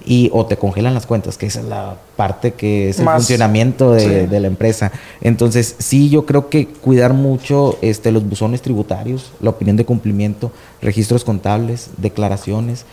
y 0.05 0.29
o 0.33 0.45
te 0.45 0.57
congelan 0.57 0.93
las 0.93 1.05
cuentas, 1.05 1.37
que 1.37 1.45
esa 1.45 1.59
es 1.61 1.65
la 1.65 1.95
parte 2.15 2.53
que 2.53 2.89
es 2.89 2.99
el 2.99 3.05
más, 3.05 3.17
funcionamiento 3.17 3.91
de, 3.93 4.01
sí. 4.01 4.07
de, 4.27 4.39
la 4.39 4.47
empresa. 4.47 4.91
Entonces, 5.21 5.75
sí, 5.79 6.09
yo 6.09 6.25
creo 6.25 6.49
que 6.49 6.67
cuidar 6.67 7.13
mucho 7.13 7.77
este, 7.81 8.11
los 8.11 8.27
buzones 8.27 8.61
tributarios, 8.61 9.31
la 9.41 9.51
opinión 9.51 9.77
de 9.77 9.85
cumplimiento, 9.85 10.51
registros 10.81 11.23
contables, 11.23 11.89
declaraciones, 11.97 12.85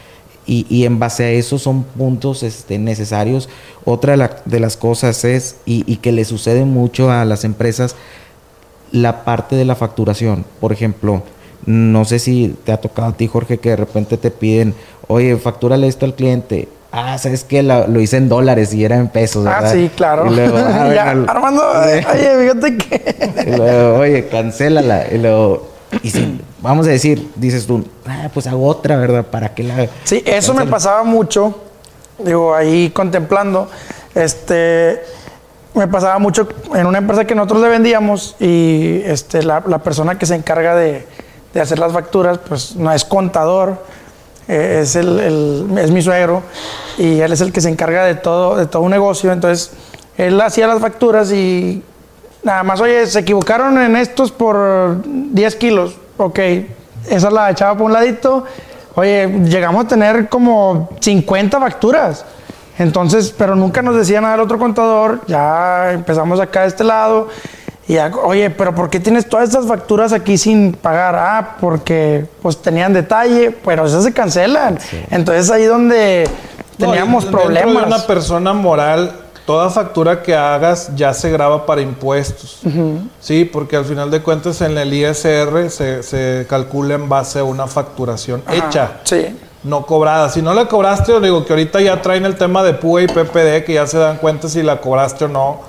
y, 0.46 0.66
y, 0.68 0.84
en 0.84 0.98
base 0.98 1.24
a 1.24 1.30
eso 1.30 1.58
son 1.58 1.84
puntos 1.84 2.42
este, 2.42 2.78
necesarios. 2.78 3.48
Otra 3.84 4.12
de, 4.12 4.16
la, 4.16 4.42
de, 4.46 4.58
las 4.58 4.76
cosas 4.76 5.24
es, 5.24 5.56
y, 5.66 5.84
y, 5.86 5.98
que 5.98 6.12
le 6.12 6.24
sucede 6.24 6.64
mucho 6.64 7.10
a 7.10 7.24
las 7.24 7.44
empresas, 7.44 7.94
la 8.90 9.24
parte 9.24 9.54
de 9.54 9.64
la 9.64 9.76
facturación. 9.76 10.44
Por 10.58 10.72
ejemplo, 10.72 11.22
no 11.66 12.04
sé 12.04 12.18
si 12.18 12.56
te 12.64 12.72
ha 12.72 12.78
tocado 12.78 13.08
a 13.08 13.16
ti, 13.16 13.26
Jorge, 13.26 13.58
que 13.58 13.70
de 13.70 13.76
repente 13.76 14.16
te 14.16 14.30
piden, 14.30 14.74
oye, 15.08 15.36
factúrale 15.36 15.86
esto 15.86 16.06
al 16.06 16.14
cliente. 16.14 16.68
Ah, 16.92 17.16
¿sabes 17.18 17.44
qué? 17.44 17.62
Lo, 17.62 17.86
lo, 17.86 18.00
hice 18.00 18.16
en 18.16 18.28
dólares 18.28 18.74
y 18.74 18.84
era 18.84 18.96
en 18.96 19.08
pesos, 19.08 19.44
¿verdad? 19.44 19.66
Ah, 19.66 19.72
sí, 19.72 19.90
claro. 19.94 20.30
Y 20.30 20.34
luego, 20.34 20.58
ah, 20.58 20.92
ya, 20.92 21.10
Armando, 21.10 21.62
oye, 21.70 22.02
fíjate 22.40 22.76
que... 22.76 23.44
y 23.46 23.56
luego, 23.56 23.98
oye, 24.00 24.26
cancélala. 24.28 25.06
Y 25.12 25.18
luego, 25.18 25.68
y 26.02 26.10
si, 26.10 26.40
vamos 26.60 26.86
a 26.88 26.90
decir, 26.90 27.30
dices 27.36 27.66
tú, 27.66 27.86
ah, 28.06 28.28
pues 28.34 28.46
hago 28.48 28.66
otra, 28.66 28.96
¿verdad? 28.96 29.24
¿Para 29.24 29.54
qué 29.54 29.62
la.? 29.62 29.88
Sí, 30.04 30.22
eso 30.26 30.52
me 30.52 30.66
pasaba 30.66 31.04
mucho. 31.04 31.60
Digo, 32.18 32.54
ahí 32.54 32.90
contemplando. 32.90 33.68
Este. 34.14 35.00
Me 35.72 35.86
pasaba 35.86 36.18
mucho 36.18 36.48
en 36.74 36.84
una 36.84 36.98
empresa 36.98 37.24
que 37.24 37.36
nosotros 37.36 37.62
le 37.62 37.68
vendíamos 37.68 38.34
y 38.40 39.02
este, 39.04 39.44
la, 39.44 39.62
la 39.68 39.78
persona 39.78 40.18
que 40.18 40.26
se 40.26 40.34
encarga 40.34 40.74
de, 40.74 41.06
de, 41.54 41.60
hacer 41.60 41.78
las 41.78 41.92
facturas, 41.92 42.38
pues 42.38 42.74
no 42.74 42.90
es 42.92 43.04
contador, 43.04 43.78
es, 44.50 44.96
el, 44.96 45.78
es 45.78 45.90
mi 45.90 46.02
suegro 46.02 46.42
y 46.98 47.20
él 47.20 47.32
es 47.32 47.40
el 47.40 47.52
que 47.52 47.60
se 47.60 47.68
encarga 47.68 48.04
de 48.04 48.14
todo, 48.14 48.56
de 48.56 48.66
todo 48.66 48.82
un 48.82 48.90
negocio. 48.90 49.32
Entonces, 49.32 49.72
él 50.16 50.40
hacía 50.40 50.66
las 50.66 50.80
facturas 50.80 51.32
y 51.32 51.82
Nada 52.42 52.62
más, 52.62 52.80
oye, 52.80 53.06
se 53.06 53.18
equivocaron 53.18 53.78
en 53.78 53.96
estos 53.96 54.32
por 54.32 55.02
10 55.04 55.56
kilos. 55.56 55.96
Ok, 56.16 56.38
esa 57.10 57.30
la 57.30 57.50
echaba 57.50 57.76
por 57.76 57.86
un 57.86 57.92
ladito. 57.92 58.44
Oye, 58.94 59.28
llegamos 59.44 59.84
a 59.84 59.88
tener 59.88 60.28
como 60.28 60.88
50 61.00 61.60
facturas. 61.60 62.24
Entonces, 62.78 63.34
pero 63.36 63.54
nunca 63.54 63.82
nos 63.82 63.94
decía 63.94 64.22
nada 64.22 64.36
el 64.36 64.40
otro 64.40 64.58
contador. 64.58 65.20
Ya 65.26 65.92
empezamos 65.92 66.40
acá 66.40 66.62
de 66.62 66.68
este 66.68 66.82
lado. 66.82 67.28
Y 67.88 67.94
ya, 67.94 68.12
oye, 68.22 68.50
pero 68.50 68.74
¿por 68.74 68.88
qué 68.88 69.00
tienes 69.00 69.28
todas 69.28 69.48
estas 69.48 69.66
facturas 69.66 70.12
aquí 70.12 70.38
sin 70.38 70.72
pagar? 70.72 71.16
Ah, 71.16 71.56
porque 71.60 72.26
pues 72.42 72.60
tenían 72.60 72.92
detalle, 72.92 73.50
pero 73.64 73.86
esas 73.86 74.04
se 74.04 74.12
cancelan. 74.12 74.78
Sí. 74.80 75.02
Entonces 75.10 75.50
ahí 75.50 75.64
donde 75.64 76.28
teníamos 76.76 77.24
no, 77.24 77.30
problemas. 77.30 77.82
De 77.82 77.86
una 77.86 78.06
persona 78.06 78.52
moral 78.52 79.12
toda 79.50 79.68
factura 79.68 80.22
que 80.22 80.32
hagas 80.32 80.94
ya 80.94 81.12
se 81.12 81.28
graba 81.28 81.66
para 81.66 81.80
impuestos. 81.80 82.60
Uh 82.62 82.68
-huh. 82.68 83.08
Sí, 83.20 83.44
porque 83.44 83.74
al 83.74 83.84
final 83.84 84.08
de 84.08 84.22
cuentas 84.22 84.60
en 84.60 84.78
el 84.78 84.92
ISR 84.94 85.68
se, 85.70 86.04
se 86.04 86.46
calcula 86.48 86.94
en 86.94 87.08
base 87.08 87.40
a 87.40 87.44
una 87.44 87.66
facturación 87.66 88.44
Ajá, 88.46 88.56
hecha. 88.56 88.90
Sí. 89.02 89.36
No 89.64 89.84
cobrada. 89.86 90.28
Si 90.28 90.40
no 90.40 90.54
la 90.54 90.66
cobraste, 90.66 91.12
os 91.12 91.20
digo 91.20 91.44
que 91.44 91.52
ahorita 91.52 91.80
ya 91.80 92.00
traen 92.00 92.24
el 92.26 92.36
tema 92.36 92.62
de 92.62 92.74
PUE 92.74 93.02
y 93.02 93.06
PPD, 93.08 93.64
que 93.64 93.72
ya 93.74 93.88
se 93.88 93.98
dan 93.98 94.18
cuenta 94.18 94.48
si 94.48 94.62
la 94.62 94.80
cobraste 94.80 95.24
o 95.24 95.28
no. 95.28 95.62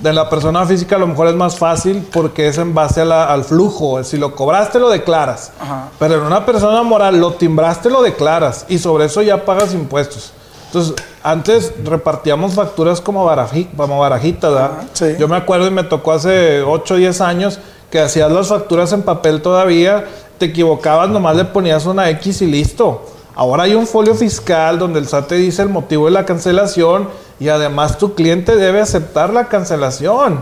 De 0.00 0.12
la 0.12 0.28
persona 0.30 0.64
física 0.64 0.96
a 0.96 0.98
lo 0.98 1.08
mejor 1.08 1.26
es 1.28 1.34
más 1.34 1.56
fácil 1.56 2.06
porque 2.12 2.48
es 2.48 2.58
en 2.58 2.72
base 2.72 3.00
a 3.00 3.04
la, 3.04 3.24
al 3.24 3.44
flujo. 3.44 4.02
Si 4.04 4.16
lo 4.16 4.34
cobraste, 4.34 4.78
lo 4.78 4.88
declaras. 4.88 5.52
Ajá. 5.60 5.88
Pero 5.98 6.14
en 6.16 6.22
una 6.22 6.46
persona 6.46 6.82
moral, 6.82 7.18
lo 7.18 7.32
timbraste, 7.32 7.90
lo 7.90 8.02
declaras. 8.02 8.64
Y 8.68 8.78
sobre 8.78 9.06
eso 9.06 9.22
ya 9.22 9.44
pagas 9.44 9.74
impuestos. 9.74 10.32
Entonces, 10.66 10.94
antes 11.22 11.72
repartíamos 11.82 12.54
facturas 12.54 13.00
como, 13.00 13.24
baraji, 13.24 13.64
como 13.76 13.98
barajitas, 13.98 14.52
¿verdad? 14.52 14.70
Sí. 14.92 15.16
Yo 15.18 15.26
me 15.26 15.36
acuerdo 15.36 15.66
y 15.66 15.70
me 15.70 15.82
tocó 15.82 16.12
hace 16.12 16.62
8 16.62 16.94
o 16.94 16.96
10 16.96 17.20
años 17.22 17.58
que 17.90 18.00
hacías 18.00 18.30
las 18.30 18.48
facturas 18.48 18.92
en 18.92 19.02
papel 19.02 19.40
todavía, 19.40 20.04
te 20.36 20.46
equivocabas, 20.46 21.08
nomás 21.08 21.36
le 21.36 21.44
ponías 21.44 21.86
una 21.86 22.10
X 22.10 22.42
y 22.42 22.46
listo. 22.46 23.02
Ahora 23.34 23.64
hay 23.64 23.74
un 23.74 23.86
folio 23.86 24.14
fiscal 24.14 24.78
donde 24.78 24.98
el 24.98 25.08
SAT 25.08 25.28
te 25.28 25.34
dice 25.36 25.62
el 25.62 25.68
motivo 25.68 26.06
de 26.06 26.10
la 26.10 26.26
cancelación 26.26 27.08
y 27.40 27.48
además 27.48 27.98
tu 27.98 28.14
cliente 28.14 28.56
debe 28.56 28.80
aceptar 28.80 29.32
la 29.32 29.48
cancelación 29.48 30.40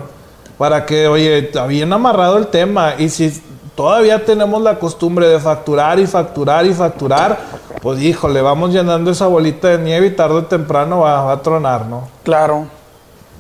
para 0.59 0.87
que, 0.87 1.09
oye, 1.09 1.39
está 1.39 1.67
bien 1.67 1.93
amarrado 1.93 2.39
el 2.39 2.47
tema. 2.47 2.95
Y 2.99 3.11
si 3.11 3.43
todavía 3.75 4.25
tenemos 4.25 4.63
la 4.63 4.79
costumbre 4.79 5.29
de 5.29 5.39
facturar 5.39 5.99
y 5.99 6.07
facturar 6.07 6.65
y 6.67 6.73
facturar, 6.73 7.39
pues 7.83 8.01
híjole, 8.01 8.41
vamos 8.41 8.73
llenando 8.73 9.11
esa 9.11 9.27
bolita 9.27 9.69
de 9.69 9.79
nieve 9.79 10.07
y 10.07 10.11
tarde 10.11 10.37
o 10.37 10.45
temprano 10.45 11.01
va, 11.01 11.23
va 11.23 11.33
a 11.33 11.43
tronar, 11.43 11.87
¿no? 11.87 12.09
Claro. 12.25 12.67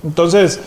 Entonces, 0.04 0.60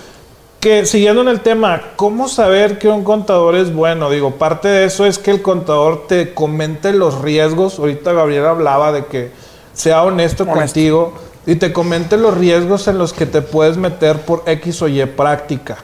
que 0.60 0.88
siguiendo 0.88 1.22
en 1.22 1.28
el 1.28 1.42
tema, 1.42 1.82
¿cómo 1.96 2.28
saber 2.28 2.80
que 2.80 2.88
un 2.88 3.04
contador 3.04 3.56
es 3.56 3.74
bueno? 3.74 4.10
Digo, 4.10 4.32
parte 4.32 4.68
de 4.68 4.86
eso 4.86 5.06
es 5.06 5.20
que 5.20 5.30
el 5.30 5.44
contador 5.44 6.08
te 6.08 6.34
comente 6.34 6.92
los 6.92 7.22
riesgos. 7.22 7.78
Ahorita 7.78 8.12
Gabriel 8.12 8.48
hablaba 8.48 8.92
de 8.92 9.06
que 9.06 9.32
sea 9.74 10.04
honesto, 10.04 10.44
honesto. 10.44 10.60
contigo 10.60 11.14
y 11.50 11.56
te 11.56 11.74
comente 11.74 12.16
los 12.16 12.38
riesgos 12.38 12.88
en 12.88 13.00
los 13.00 13.12
que 13.12 13.26
te 13.26 13.42
puedes 13.42 13.76
meter 13.76 14.22
por 14.22 14.44
X 14.46 14.84
o 14.84 14.88
Y 14.88 15.04
práctica. 15.08 15.78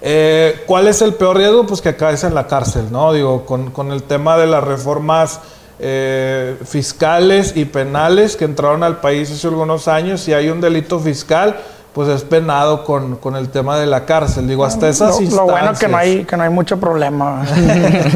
Eh, 0.00 0.64
¿Cuál 0.66 0.88
es 0.88 1.00
el 1.00 1.14
peor 1.14 1.36
riesgo? 1.36 1.64
Pues 1.64 1.80
que 1.80 1.94
caes 1.94 2.24
en 2.24 2.34
la 2.34 2.48
cárcel, 2.48 2.90
¿no? 2.90 3.12
Digo, 3.12 3.46
con, 3.46 3.70
con 3.70 3.92
el 3.92 4.02
tema 4.02 4.36
de 4.36 4.48
las 4.48 4.64
reformas 4.64 5.38
eh, 5.78 6.56
fiscales 6.64 7.52
y 7.54 7.66
penales 7.66 8.34
que 8.34 8.46
entraron 8.46 8.82
al 8.82 8.96
país 8.96 9.30
hace 9.30 9.46
algunos 9.46 9.86
años, 9.86 10.22
si 10.22 10.32
hay 10.32 10.48
un 10.48 10.60
delito 10.60 10.98
fiscal, 10.98 11.60
pues 11.92 12.08
es 12.08 12.24
penado 12.24 12.84
con, 12.84 13.14
con 13.14 13.36
el 13.36 13.50
tema 13.50 13.78
de 13.78 13.86
la 13.86 14.06
cárcel. 14.06 14.48
Digo, 14.48 14.64
hasta 14.64 14.88
esas 14.88 15.10
lo, 15.10 15.22
instancias. 15.22 15.34
Lo 15.34 15.52
bueno 15.52 15.72
que 15.78 15.86
no 15.86 15.96
hay, 15.96 16.24
que 16.24 16.36
no 16.36 16.42
hay 16.42 16.50
mucho 16.50 16.80
problema. 16.80 17.44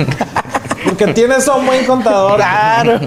Porque 0.84 1.06
tienes 1.14 1.46
a 1.46 1.54
un 1.54 1.66
buen 1.66 1.86
contador. 1.86 2.34
Claro. 2.34 2.98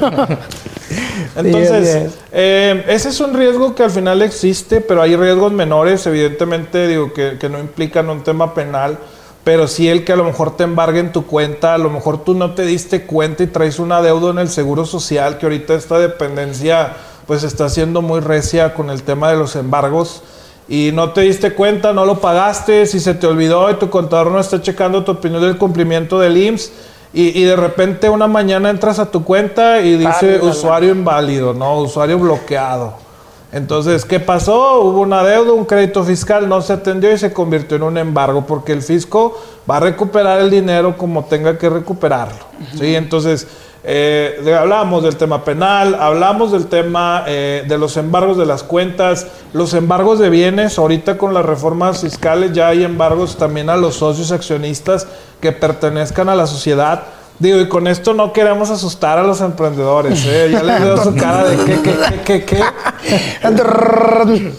Entonces, 1.36 2.14
eh, 2.32 2.86
ese 2.88 3.10
es 3.10 3.20
un 3.20 3.34
riesgo 3.34 3.76
que 3.76 3.84
al 3.84 3.92
final 3.92 4.22
existe, 4.22 4.82
pero 4.82 5.02
hay 5.02 5.16
riesgos 5.16 5.52
menores, 5.52 6.06
evidentemente, 6.08 6.88
digo, 6.88 7.14
que, 7.14 7.38
que, 7.40 7.50
no 7.50 7.60
implican 7.60 8.10
un 8.10 8.24
tema 8.24 8.54
penal, 8.54 8.98
pero 9.44 9.68
sí 9.68 9.88
el 9.90 10.04
que 10.04 10.14
a 10.14 10.16
lo 10.16 10.24
mejor 10.24 10.58
te 10.58 10.64
embargue 10.64 11.00
en 11.00 11.12
tu 11.12 11.26
cuenta, 11.26 11.74
a 11.74 11.78
lo 11.78 11.90
mejor 11.90 12.24
tú 12.24 12.34
no 12.34 12.54
te 12.54 12.66
diste 12.66 13.04
cuenta 13.04 13.44
y 13.44 13.48
traes 13.48 13.80
una 13.80 14.02
deuda 14.02 14.32
en 14.32 14.40
el 14.40 14.50
seguro 14.50 14.86
social, 14.86 15.38
que 15.38 15.46
ahorita 15.46 15.76
esta 15.76 16.00
dependencia 16.00 16.94
pues 17.28 17.44
está 17.44 17.70
siendo 17.70 18.02
muy 18.02 18.20
recia 18.20 18.74
con 18.74 18.90
el 18.90 19.04
tema 19.04 19.30
de 19.30 19.38
los 19.38 19.56
embargos 19.56 20.22
y 20.68 20.92
no 20.94 21.12
te 21.12 21.22
diste 21.22 21.54
cuenta, 21.54 21.94
no 21.94 22.06
lo 22.06 22.20
pagaste, 22.20 22.86
si 22.86 23.00
se 23.00 23.14
te 23.14 23.28
olvidó 23.28 23.70
y 23.70 23.76
tu 23.76 23.90
contador 23.90 24.32
no 24.32 24.40
está 24.40 24.62
checando 24.62 25.04
tu 25.04 25.12
opinión 25.12 25.42
del 25.42 25.58
cumplimiento 25.58 26.20
del 26.20 26.38
IMSS, 26.38 26.72
y, 27.16 27.42
y, 27.42 27.44
de 27.46 27.56
repente 27.56 28.10
una 28.10 28.28
mañana 28.28 28.70
entras 28.70 29.00
a 29.00 29.10
tu 29.10 29.24
cuenta 29.24 29.80
y 29.80 29.98
dice 29.98 30.40
usuario 30.42 30.92
inválido, 30.92 31.54
¿no? 31.54 31.80
Usuario 31.80 32.20
bloqueado. 32.20 33.06
Entonces, 33.54 34.04
¿qué 34.04 34.20
pasó? 34.20 34.82
Hubo 34.82 35.00
una 35.00 35.24
deuda, 35.24 35.54
un 35.54 35.64
crédito 35.64 36.04
fiscal, 36.04 36.50
no 36.50 36.62
se 36.62 36.74
atendió 36.74 37.14
y 37.14 37.18
se 37.18 37.32
convirtió 37.32 37.78
en 37.78 37.84
un 37.84 37.98
embargo 37.98 38.46
porque 38.46 38.74
el 38.74 38.82
fisco 38.82 39.42
va 39.70 39.78
a 39.78 39.80
recuperar 39.80 40.42
el 40.42 40.50
dinero 40.50 40.98
como 40.98 41.24
tenga 41.24 41.58
que 41.58 41.70
recuperarlo. 41.70 42.36
Uh 42.36 42.64
-huh. 42.64 42.80
¿sí? 42.80 42.96
Entonces, 42.96 43.48
eh, 43.88 44.56
hablamos 44.58 45.04
del 45.04 45.16
tema 45.16 45.44
penal, 45.44 45.96
hablamos 45.96 46.52
del 46.52 46.66
tema 46.66 47.24
eh, 47.28 47.64
de 47.68 47.78
los 47.78 47.98
embargos 47.98 48.38
de 48.38 48.46
las 48.46 48.64
cuentas, 48.64 49.28
los 49.54 49.74
embargos 49.76 50.18
de 50.18 50.30
bienes, 50.30 50.80
ahorita 50.80 51.18
con 51.18 51.34
las 51.34 51.46
reformas 51.46 52.02
fiscales 52.02 52.54
ya 52.54 52.70
hay 52.70 52.84
embargos 52.84 53.38
también 53.38 53.70
a 53.70 53.78
los 53.78 53.96
socios 53.96 54.32
accionistas 54.32 55.08
que 55.40 55.52
pertenezcan 55.52 56.30
a 56.30 56.36
la 56.36 56.48
sociedad, 56.48 57.04
Digo, 57.38 57.60
y 57.60 57.68
con 57.68 57.86
esto 57.88 58.14
no 58.14 58.32
queremos 58.32 58.70
asustar 58.70 59.18
a 59.18 59.24
los 59.24 59.42
emprendedores, 59.42 60.26
¿eh? 60.26 60.48
Ya 60.50 60.64
les 60.64 60.80
veo 60.80 61.04
su 61.04 61.14
cara 61.16 61.44
de 61.44 61.58
qué, 61.66 61.82
qué, 61.82 61.96
qué, 62.24 62.26
qué, 62.46 62.46
qué. 62.46 62.64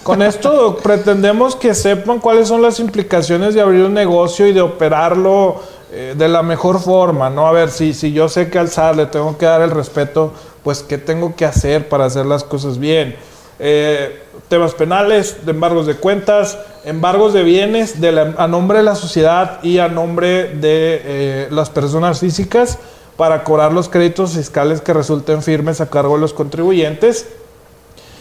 con 0.02 0.20
esto 0.20 0.76
pretendemos 0.82 1.56
que 1.56 1.74
sepan 1.74 2.18
cuáles 2.18 2.48
son 2.48 2.60
las 2.60 2.78
implicaciones 2.78 3.54
de 3.54 3.62
abrir 3.62 3.82
un 3.82 3.94
negocio 3.94 4.46
y 4.46 4.52
de 4.52 4.60
operarlo 4.60 5.62
eh, 5.98 6.14
de 6.14 6.28
la 6.28 6.42
mejor 6.42 6.78
forma, 6.78 7.30
¿no? 7.30 7.46
A 7.46 7.52
ver, 7.52 7.70
si, 7.70 7.94
si 7.94 8.12
yo 8.12 8.28
sé 8.28 8.50
que 8.50 8.58
al 8.58 8.68
SAT 8.68 8.96
le 8.96 9.06
tengo 9.06 9.38
que 9.38 9.46
dar 9.46 9.62
el 9.62 9.70
respeto, 9.70 10.30
pues 10.62 10.82
¿qué 10.82 10.98
tengo 10.98 11.34
que 11.34 11.46
hacer 11.46 11.88
para 11.88 12.04
hacer 12.04 12.26
las 12.26 12.44
cosas 12.44 12.78
bien? 12.78 13.16
Eh, 13.58 14.22
temas 14.48 14.74
penales, 14.74 15.46
de 15.46 15.52
embargos 15.52 15.86
de 15.86 15.94
cuentas, 15.94 16.58
embargos 16.84 17.32
de 17.32 17.44
bienes 17.44 17.94
a 18.36 18.46
nombre 18.46 18.76
de 18.76 18.84
la 18.84 18.94
sociedad 18.94 19.58
y 19.62 19.78
a 19.78 19.88
nombre 19.88 20.48
de 20.48 21.00
eh, 21.02 21.48
las 21.50 21.70
personas 21.70 22.20
físicas 22.20 22.78
para 23.16 23.42
cobrar 23.42 23.72
los 23.72 23.88
créditos 23.88 24.32
fiscales 24.32 24.82
que 24.82 24.92
resulten 24.92 25.42
firmes 25.42 25.80
a 25.80 25.88
cargo 25.88 26.16
de 26.16 26.20
los 26.20 26.34
contribuyentes. 26.34 27.26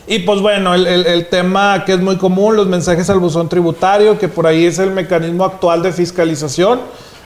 Y 0.08 0.20
pues 0.20 0.40
bueno, 0.40 0.76
el, 0.76 0.88
el, 0.88 1.28
tema 1.28 1.84
que 1.86 1.92
es 1.92 2.00
muy 2.00 2.16
común, 2.16 2.56
los 2.56 2.68
mensajes 2.68 3.10
al 3.10 3.20
buzón 3.20 3.50
tributario, 3.50 4.18
que 4.18 4.30
por 4.30 4.48
ahí 4.48 4.66
es 4.66 4.80
el 4.80 4.92
mecanismo 4.92 5.44
actual 5.44 5.84
de 5.84 5.92
fiscalización, 5.92 6.80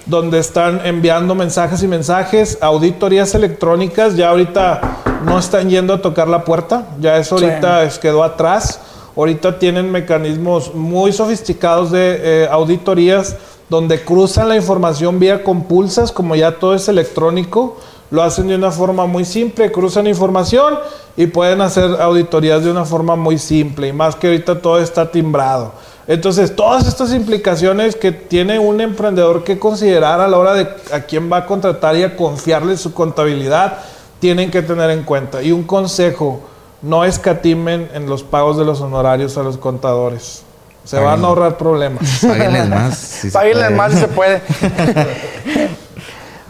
donde 0.09 0.39
están 0.39 0.81
enviando 0.85 1.35
mensajes 1.35 1.83
y 1.83 1.87
mensajes, 1.87 2.57
auditorías 2.61 3.35
electrónicas, 3.35 4.15
ya 4.15 4.29
ahorita 4.29 4.81
no 5.23 5.37
están 5.37 5.69
yendo 5.69 5.93
a 5.93 6.01
tocar 6.01 6.27
la 6.27 6.43
puerta, 6.43 6.87
ya 6.99 7.17
eso 7.17 7.35
ahorita 7.35 7.87
quedó 8.01 8.23
atrás. 8.23 8.79
Ahorita 9.15 9.59
tienen 9.59 9.91
mecanismos 9.91 10.73
muy 10.73 11.11
sofisticados 11.11 11.91
de 11.91 12.19
eh, 12.21 12.47
auditorías 12.49 13.35
donde 13.69 14.03
cruzan 14.03 14.49
la 14.49 14.55
información 14.55 15.19
vía 15.19 15.43
compulsas, 15.43 16.11
como 16.11 16.35
ya 16.35 16.53
todo 16.53 16.73
es 16.73 16.87
electrónico, 16.87 17.77
lo 18.09 18.23
hacen 18.23 18.47
de 18.47 18.55
una 18.55 18.71
forma 18.71 19.05
muy 19.05 19.25
simple, 19.25 19.71
cruzan 19.71 20.07
información 20.07 20.79
y 21.15 21.27
pueden 21.27 21.61
hacer 21.61 22.01
auditorías 22.01 22.63
de 22.63 22.71
una 22.71 22.85
forma 22.85 23.15
muy 23.15 23.37
simple, 23.37 23.89
y 23.89 23.93
más 23.93 24.15
que 24.15 24.27
ahorita 24.27 24.59
todo 24.61 24.79
está 24.79 25.11
timbrado. 25.11 25.73
Entonces, 26.09 26.55
todas 26.55 26.87
estas 26.87 27.13
implicaciones 27.13 27.95
que 27.95 28.11
tiene 28.11 28.57
un 28.57 28.81
emprendedor 28.81 29.43
que 29.43 29.59
considerar 29.59 30.19
a 30.19 30.27
la 30.27 30.39
hora 30.39 30.55
de 30.55 30.67
a 30.91 31.01
quién 31.01 31.31
va 31.31 31.37
a 31.37 31.45
contratar 31.45 31.95
y 31.95 32.01
a 32.01 32.15
confiarle 32.15 32.77
su 32.77 32.95
contabilidad, 32.95 33.77
tienen 34.19 34.49
que 34.49 34.63
tener 34.63 34.89
en 34.89 35.03
cuenta. 35.03 35.43
Y 35.43 35.51
un 35.51 35.61
consejo, 35.61 36.41
no 36.81 37.05
escatimen 37.05 37.91
en 37.93 38.09
los 38.09 38.23
pagos 38.23 38.57
de 38.57 38.65
los 38.65 38.81
honorarios 38.81 39.37
a 39.37 39.43
los 39.43 39.59
contadores. 39.59 40.41
Se 40.83 40.97
van 40.97 41.23
a 41.23 41.27
ahorrar 41.27 41.59
problemas. 41.59 42.21
Páguenles 42.23 42.67
más. 42.67 42.97
Si 42.97 43.29
más 43.75 43.91
si 43.93 43.99
se 43.99 44.07
puede. 44.07 44.41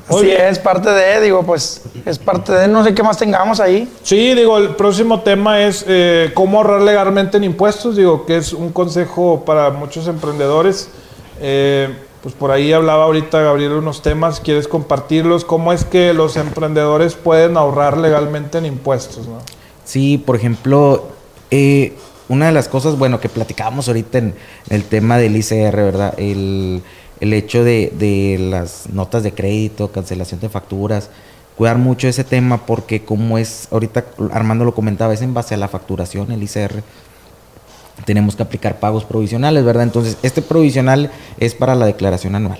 Sí, 0.10 0.32
es 0.32 0.60
parte 0.60 0.90
de, 0.90 1.22
digo, 1.22 1.44
pues 1.44 1.82
es 2.06 2.18
parte 2.18 2.52
de, 2.52 2.68
no 2.68 2.84
sé 2.84 2.94
qué 2.94 3.04
más 3.04 3.18
tengamos 3.18 3.60
ahí. 3.60 3.92
Sí, 4.02 4.34
digo, 4.34 4.58
el 4.58 4.76
próximo 4.76 5.22
tema 5.22 5.62
es 5.62 5.86
eh, 5.88 6.32
cómo 6.34 6.58
ahorrar 6.58 6.82
legalmente 6.82 7.38
en 7.38 7.44
impuestos, 7.44 7.96
digo, 7.96 8.26
que 8.26 8.38
es 8.38 8.54
un 8.54 8.72
consejo 8.72 9.44
para 9.46 9.70
muchos 9.70 10.08
emprendedores. 10.08 10.90
Eh, 11.42 11.90
pues 12.22 12.36
por 12.36 12.52
ahí 12.52 12.74
hablaba 12.74 13.06
ahorita 13.06 13.40
Gabriel 13.42 13.74
unos 13.74 14.02
temas, 14.02 14.40
quieres 14.42 14.68
compartirlos, 14.68 15.46
cómo 15.46 15.72
es 15.72 15.86
que 15.86 16.14
los 16.14 16.36
emprendedores 16.36 17.16
pueden 17.16 17.56
ahorrar 17.56 17.98
legalmente 17.98 18.58
en 18.58 18.66
impuestos, 18.66 19.28
¿no? 19.28 19.38
Sí, 19.86 20.18
por 20.18 20.36
ejemplo, 20.36 21.08
eh, 21.50 21.94
una 22.28 22.48
de 22.48 22.52
las 22.52 22.68
cosas, 22.68 22.98
bueno, 22.98 23.20
que 23.20 23.30
platicábamos 23.30 23.88
ahorita 23.88 24.18
en, 24.18 24.36
el 24.70 24.84
tema 24.84 25.18
del 25.18 25.36
ICR, 25.36 25.76
¿verdad? 25.76 26.14
El, 26.18 26.84
hecho 27.22 27.64
de, 27.64 28.38
las 28.40 28.90
notas 28.92 29.24
de 29.24 29.34
crédito, 29.34 29.92
cancelación 29.92 30.40
de 30.40 30.50
facturas, 30.50 31.10
cuidar 31.58 31.78
mucho 31.78 32.08
ese 32.08 32.24
tema 32.24 32.66
porque 32.66 33.04
como 33.04 33.38
es, 33.38 33.68
ahorita 33.72 34.06
Armando 34.32 34.66
lo 34.66 34.74
comentaba, 34.74 35.14
es 35.14 35.22
en 35.22 35.34
base 35.34 35.56
a 35.56 35.58
la 35.58 35.68
facturación, 35.68 36.32
el 36.32 36.44
ICR, 36.44 36.82
tenemos 38.06 38.36
que 38.36 38.44
aplicar 38.44 38.80
pagos 38.80 39.04
provisionales, 39.04 39.66
¿verdad? 39.66 39.84
Entonces, 39.84 40.18
este 40.24 40.42
provisional 40.42 41.12
es 41.38 41.54
para 41.54 41.76
la 41.76 41.86
declaración 41.86 42.36
anual. 42.36 42.60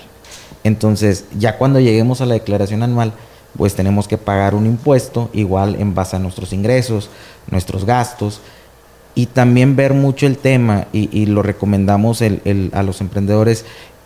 Entonces, 0.64 1.24
ya 1.38 1.56
cuando 1.56 1.80
lleguemos 1.80 2.20
a 2.20 2.26
la 2.26 2.34
declaración 2.34 2.82
anual, 2.82 3.14
pues 3.56 3.74
tenemos 3.74 4.06
que 4.06 4.18
pagar 4.18 4.54
un 4.54 4.66
impuesto 4.66 5.30
igual 5.32 5.76
en 5.76 5.94
base 5.94 6.16
a 6.16 6.18
nuestros 6.18 6.52
ingresos, 6.52 7.10
nuestros 7.50 7.84
gastos 7.84 8.40
y 9.14 9.26
también 9.26 9.76
ver 9.76 9.92
mucho 9.92 10.26
el 10.26 10.38
tema 10.38 10.86
y, 10.92 11.26
lo 11.26 11.42
recomendamos 11.42 12.22
a 12.22 12.82
los 12.82 13.00
emprendedores 13.00 13.64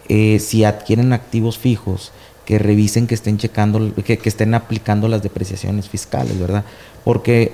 eh, 0.08 0.38
si 0.38 0.64
adquieren 0.64 1.12
activos 1.12 1.58
fijos 1.58 2.12
que 2.44 2.58
revisen 2.58 3.06
que 3.06 3.14
estén 3.14 3.38
checando 3.38 3.94
que, 4.04 4.18
que 4.18 4.28
estén 4.28 4.54
aplicando 4.54 5.08
las 5.08 5.22
depreciaciones 5.22 5.88
fiscales 5.88 6.38
verdad 6.38 6.64
porque 7.04 7.52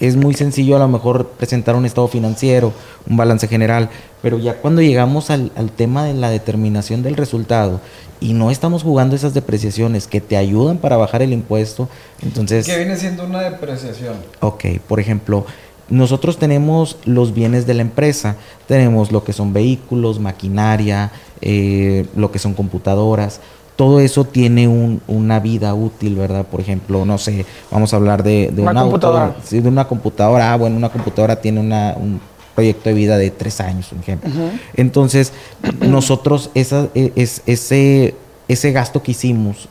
es 0.00 0.16
muy 0.16 0.34
sencillo 0.34 0.76
a 0.76 0.78
lo 0.78 0.88
mejor 0.88 1.28
presentar 1.28 1.76
un 1.76 1.86
estado 1.86 2.08
financiero, 2.08 2.72
un 3.08 3.16
balance 3.16 3.46
general, 3.48 3.88
pero 4.22 4.38
ya 4.38 4.54
cuando 4.54 4.82
llegamos 4.82 5.30
al, 5.30 5.50
tema 5.76 6.04
de 6.04 6.14
la 6.14 6.30
determinación 6.30 7.02
del 7.02 7.16
resultado 7.16 7.80
y 8.20 8.32
no 8.32 8.50
estamos 8.50 8.82
jugando 8.82 9.14
esas 9.16 9.34
depreciaciones 9.34 10.06
que 10.06 10.20
te 10.20 10.36
ayudan 10.36 10.78
para 10.78 10.96
bajar 10.96 11.22
el 11.22 11.32
impuesto, 11.32 11.88
entonces... 12.22 12.66
¿Qué 12.66 12.76
viene 12.76 12.96
siendo 12.96 13.24
una 13.24 13.40
depreciación? 13.40 14.14
Ok, 14.40 14.64
por 14.88 15.00
ejemplo, 15.00 15.46
nosotros 15.90 16.38
tenemos 16.38 16.96
los 17.04 17.34
bienes 17.34 17.66
de 17.66 17.74
la 17.74 17.82
empresa, 17.82 18.36
tenemos 18.66 19.12
lo 19.12 19.24
que 19.24 19.32
son 19.32 19.52
vehículos, 19.52 20.18
maquinaria, 20.18 21.12
eh, 21.40 22.06
lo 22.16 22.30
que 22.30 22.38
son 22.38 22.54
computadoras, 22.54 23.40
todo 23.76 23.98
eso 23.98 24.24
tiene 24.24 24.68
una 24.68 25.40
vida 25.40 25.74
útil, 25.74 26.14
¿verdad? 26.14 26.46
Por 26.46 26.60
ejemplo, 26.60 27.04
no 27.04 27.18
sé, 27.18 27.44
vamos 27.70 27.92
a 27.92 27.96
hablar 27.96 28.22
de, 28.22 28.52
una, 28.56 28.82
computadora. 28.82 29.36
sí, 29.42 29.60
de 29.60 29.68
una 29.68 29.88
computadora. 29.88 30.52
Ah, 30.52 30.56
bueno, 30.56 30.76
una 30.76 30.90
computadora 30.90 31.36
tiene 31.36 31.60
un 31.60 32.20
proyecto 32.54 32.88
de 32.88 32.94
vida 32.94 33.18
de 33.18 33.30
tres 33.30 33.60
años, 33.60 33.86
por 33.88 33.98
ejemplo. 33.98 34.30
Entonces, 34.74 35.32
nosotros 35.80 36.50
esa, 36.54 36.88
e, 36.94 37.12
es, 37.16 37.42
ese, 37.46 38.14
ese 38.46 38.72
gasto 38.72 39.02
que 39.02 39.10
hicimos 39.10 39.68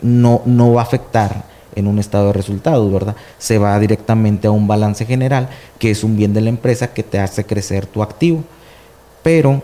no, 0.00 0.40
no 0.46 0.72
va 0.72 0.80
a 0.80 0.84
afectar 0.84 1.44
en 1.74 1.86
un 1.86 1.98
estado 1.98 2.28
de 2.28 2.32
resultados, 2.32 2.90
¿verdad? 2.90 3.14
Se 3.38 3.58
va 3.58 3.78
directamente 3.78 4.46
a 4.46 4.50
un 4.50 4.66
balance 4.66 5.04
general, 5.04 5.48
que 5.78 5.90
es 5.90 6.02
un 6.02 6.16
bien 6.16 6.32
de 6.32 6.40
la 6.40 6.48
empresa 6.48 6.92
que 6.92 7.02
te 7.02 7.18
hace 7.18 7.44
crecer 7.44 7.86
tu 7.86 8.02
activo. 8.02 8.42
Pero 9.22 9.62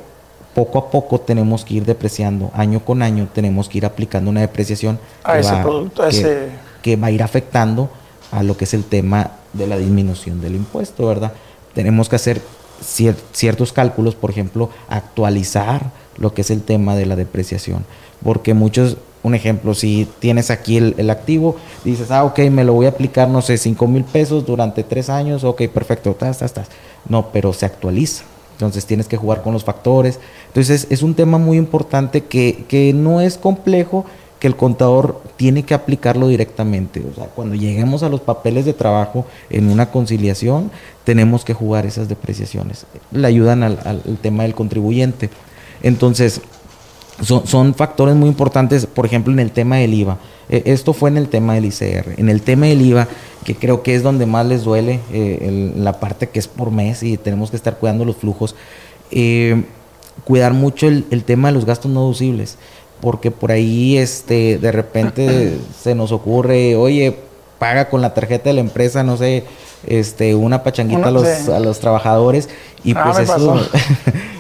poco 0.55 0.79
a 0.79 0.91
poco 0.91 1.21
tenemos 1.21 1.65
que 1.65 1.75
ir 1.75 1.85
depreciando, 1.85 2.51
año 2.55 2.81
con 2.81 3.03
año 3.03 3.29
tenemos 3.33 3.69
que 3.69 3.79
ir 3.79 3.87
aplicando 3.87 4.31
una 4.31 4.41
depreciación 4.41 4.99
a 5.25 5.39
ese 5.39 5.55
producto, 5.57 6.05
que, 6.09 6.49
que 6.81 6.97
va 6.97 7.09
a 7.09 7.11
ir 7.11 7.23
afectando 7.23 7.91
a 8.31 8.43
lo 8.43 8.57
que 8.57 8.65
es 8.65 8.75
el 8.75 8.85
tema 8.85 9.33
de 9.53 9.67
la 9.67 9.77
disminución 9.77 10.41
del 10.41 10.55
impuesto, 10.55 11.07
¿verdad? 11.07 11.33
Tenemos 11.75 12.09
que 12.09 12.17
hacer 12.17 12.41
ciertos 13.33 13.73
cálculos, 13.73 14.15
por 14.15 14.31
ejemplo, 14.31 14.71
actualizar 14.89 15.91
lo 16.17 16.35
que 16.35 16.43
es 16.43 16.51
el 16.51 16.63
tema 16.63 16.95
de 16.95 17.07
la 17.07 17.17
depreciación, 17.17 17.85
porque 18.23 18.55
muchos, 18.55 18.97
un 19.23 19.35
ejemplo, 19.35 19.75
si 19.75 20.09
tienes 20.21 20.51
aquí 20.51 20.77
el, 20.77 21.11
activo, 21.11 21.57
dices, 21.85 22.11
ah, 22.11 22.25
ok, 22.25 22.39
me 22.51 22.63
lo 22.63 22.75
voy 22.75 22.87
a 22.87 22.91
aplicar, 22.91 23.29
no 23.29 23.43
sé, 23.43 23.59
5 23.59 23.87
mil 23.89 24.05
pesos 24.05 24.47
durante 24.47 24.85
tres 24.85 25.11
años, 25.11 25.43
ok, 25.43 25.63
perfecto, 25.69 26.11
estás, 26.11 26.31
estás, 26.31 26.51
estás. 26.51 26.69
No, 27.09 27.31
pero 27.33 27.53
se 27.53 27.67
actualiza 27.67 28.25
entonces 28.55 28.87
tienes 28.87 29.09
que 29.09 29.17
jugar 29.17 29.43
con 29.43 29.53
los 29.53 29.65
factores. 29.65 30.19
Entonces 30.47 30.87
es 30.91 31.03
un 31.03 31.15
tema 31.15 31.39
muy 31.39 31.59
importante 31.59 32.23
que, 32.23 32.65
que 32.69 32.93
no 32.93 33.21
es 33.21 33.37
complejo, 33.37 34.07
que 34.39 34.47
el 34.47 34.57
contador 34.57 35.23
tiene 35.37 35.65
que 35.65 35.75
aplicarlo 35.75 36.29
directamente. 36.29 37.03
O 37.11 37.15
sea, 37.15 37.27
cuando 37.27 37.55
lleguemos 37.55 38.03
a 38.03 38.09
los 38.09 38.21
papeles 38.21 38.65
de 38.65 38.73
trabajo 38.73 39.27
en 39.51 39.69
una 39.69 39.91
conciliación, 39.91 40.71
tenemos 41.05 41.45
que 41.45 41.55
jugar 41.55 41.87
esas 41.87 42.09
depreciaciones. 42.09 42.87
Le 43.11 43.27
ayudan 43.27 43.63
al, 43.63 43.79
al 43.85 44.03
tema 44.21 44.45
del 44.45 44.55
contribuyente. 44.55 45.31
Entonces, 45.83 46.41
son, 47.23 47.47
son, 47.47 47.75
factores 47.75 48.15
muy 48.15 48.29
importantes, 48.29 48.87
por 48.87 49.07
ejemplo, 49.07 49.33
en 49.33 49.39
el 49.39 49.51
tema 49.51 49.77
del 49.77 49.95
IVA. 49.95 50.19
E, 50.49 50.63
esto 50.67 50.93
fue 50.93 51.11
en 51.11 51.17
el 51.17 51.29
tema 51.29 51.55
del 51.55 51.67
ICR. 51.67 52.15
En 52.17 52.29
el 52.29 52.43
tema 52.43 52.67
del 52.67 52.83
IVA, 52.83 53.09
que 53.45 53.55
creo 53.55 53.83
que 53.83 53.95
es 53.95 54.03
donde 54.03 54.27
más 54.27 54.47
les 54.47 54.65
duele, 54.65 55.01
eh, 55.13 55.73
la 55.77 56.01
parte 56.01 56.29
que 56.29 56.39
es 56.39 56.49
por 56.49 56.71
mes 56.71 57.03
y 57.03 57.17
tenemos 57.17 57.51
que 57.51 57.57
estar 57.57 57.79
cuidando 57.79 58.05
los 58.05 58.17
flujos, 58.17 58.57
eh, 59.11 59.65
cuidar 60.25 60.53
mucho 60.53 60.87
el, 60.87 61.25
tema 61.25 61.49
de 61.49 61.55
los 61.55 61.65
gastos 61.65 61.91
no 61.91 62.01
deducibles, 62.01 62.57
porque 63.01 63.31
por 63.31 63.53
ahí 63.53 63.97
este, 63.97 64.59
de 64.59 64.73
repente 64.73 65.59
se 65.83 65.95
nos 65.95 66.13
ocurre, 66.13 66.77
oye, 66.77 67.17
paga 67.59 67.89
con 67.89 68.01
la 68.01 68.15
tarjeta 68.15 68.51
de 68.51 68.55
la 68.55 68.61
empresa, 68.61 69.03
no 69.05 69.17
sé, 69.17 69.45
este, 69.87 70.35
una 70.35 70.63
pachanguita 70.63 71.09
a, 71.09 71.11
los, 71.11 71.49
a 71.49 71.61
los 71.61 71.79
trabajadores 71.79 72.49
y 72.83 72.95
ah, 72.97 73.05
pues 73.05 73.29
eso, 73.29 73.61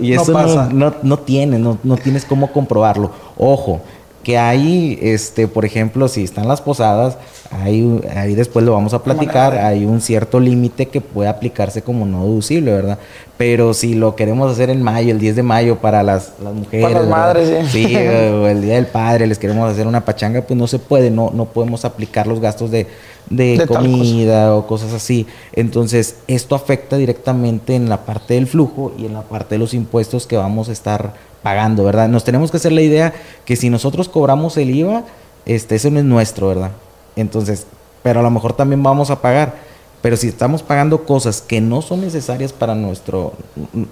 y 0.00 0.12
eso, 0.12 0.32
no, 0.32 0.70
no, 0.70 0.94
no, 1.02 1.18
tiene, 1.18 1.58
no, 1.58 1.78
no 1.82 1.96
tienes 1.96 2.24
cómo 2.24 2.52
comprobarlo. 2.52 3.10
Ojo, 3.36 3.80
que 4.22 4.36
hay, 4.36 4.98
este, 5.00 5.48
por 5.48 5.64
ejemplo, 5.64 6.06
si 6.08 6.24
están 6.24 6.46
las 6.46 6.60
posadas, 6.60 7.16
hay, 7.50 8.00
ahí 8.14 8.34
después 8.34 8.64
lo 8.64 8.72
vamos 8.72 8.92
a 8.92 9.02
platicar, 9.02 9.56
hay 9.56 9.86
un 9.86 10.00
cierto 10.00 10.38
límite 10.38 10.86
que 10.86 11.00
puede 11.00 11.28
aplicarse 11.28 11.82
como 11.82 12.04
no 12.04 12.24
deducible, 12.24 12.72
¿verdad? 12.72 12.98
Pero 13.38 13.72
si 13.72 13.94
lo 13.94 14.14
queremos 14.16 14.52
hacer 14.52 14.68
en 14.68 14.82
mayo, 14.82 15.12
el 15.12 15.18
10 15.18 15.36
de 15.36 15.42
mayo, 15.42 15.76
para 15.78 16.02
las, 16.02 16.34
mujeres, 16.38 16.86
para 16.86 17.00
las 17.00 17.08
madres, 17.08 17.70
sí. 17.70 17.86
sí 17.86 17.96
o 17.96 18.46
el 18.46 18.60
Día 18.60 18.74
del 18.74 18.86
Padre, 18.86 19.26
les 19.26 19.38
queremos 19.38 19.70
hacer 19.70 19.86
una 19.86 20.04
pachanga, 20.04 20.42
pues 20.42 20.58
no 20.58 20.66
se 20.66 20.78
puede, 20.78 21.10
no, 21.10 21.30
no 21.32 21.46
podemos 21.46 21.86
aplicar 21.86 22.26
los 22.26 22.40
gastos 22.40 22.70
de, 22.70 22.86
de, 23.30 23.64
comida 23.66 24.54
o 24.54 24.66
cosas 24.66 24.92
así. 24.92 25.26
Entonces, 25.52 26.16
esto 26.26 26.54
afecta 26.54 26.96
directamente 26.96 27.74
en 27.74 27.88
la 27.88 28.04
parte 28.04 28.34
del 28.34 28.46
flujo 28.46 28.92
y 28.98 29.06
en 29.06 29.14
la 29.14 29.22
parte 29.22 29.54
de 29.54 29.58
los 29.60 29.72
impuestos 29.72 30.26
que 30.26 30.36
vamos 30.36 30.68
a 30.68 30.72
estar 30.72 31.14
pagando, 31.42 31.84
¿verdad? 31.84 32.08
Nos 32.08 32.24
tenemos 32.24 32.50
que 32.50 32.58
hacer 32.58 32.72
la 32.72 32.82
idea 32.82 33.14
que 33.44 33.56
si 33.56 33.70
nosotros 33.70 34.08
cobramos 34.08 34.56
el 34.56 34.74
IVA, 34.74 35.04
este, 35.46 35.76
ese 35.76 35.90
no 35.90 36.00
es 36.00 36.04
nuestro, 36.04 36.48
¿verdad? 36.48 36.72
Entonces, 37.16 37.66
pero 38.02 38.20
a 38.20 38.22
lo 38.22 38.30
mejor 38.30 38.52
también 38.52 38.82
vamos 38.82 39.10
a 39.10 39.22
pagar. 39.22 39.70
Pero 40.02 40.16
si 40.16 40.28
estamos 40.28 40.62
pagando 40.62 41.04
cosas 41.04 41.42
que 41.42 41.60
no 41.60 41.82
son 41.82 42.00
necesarias 42.00 42.54
para 42.54 42.74
nuestro, 42.74 43.34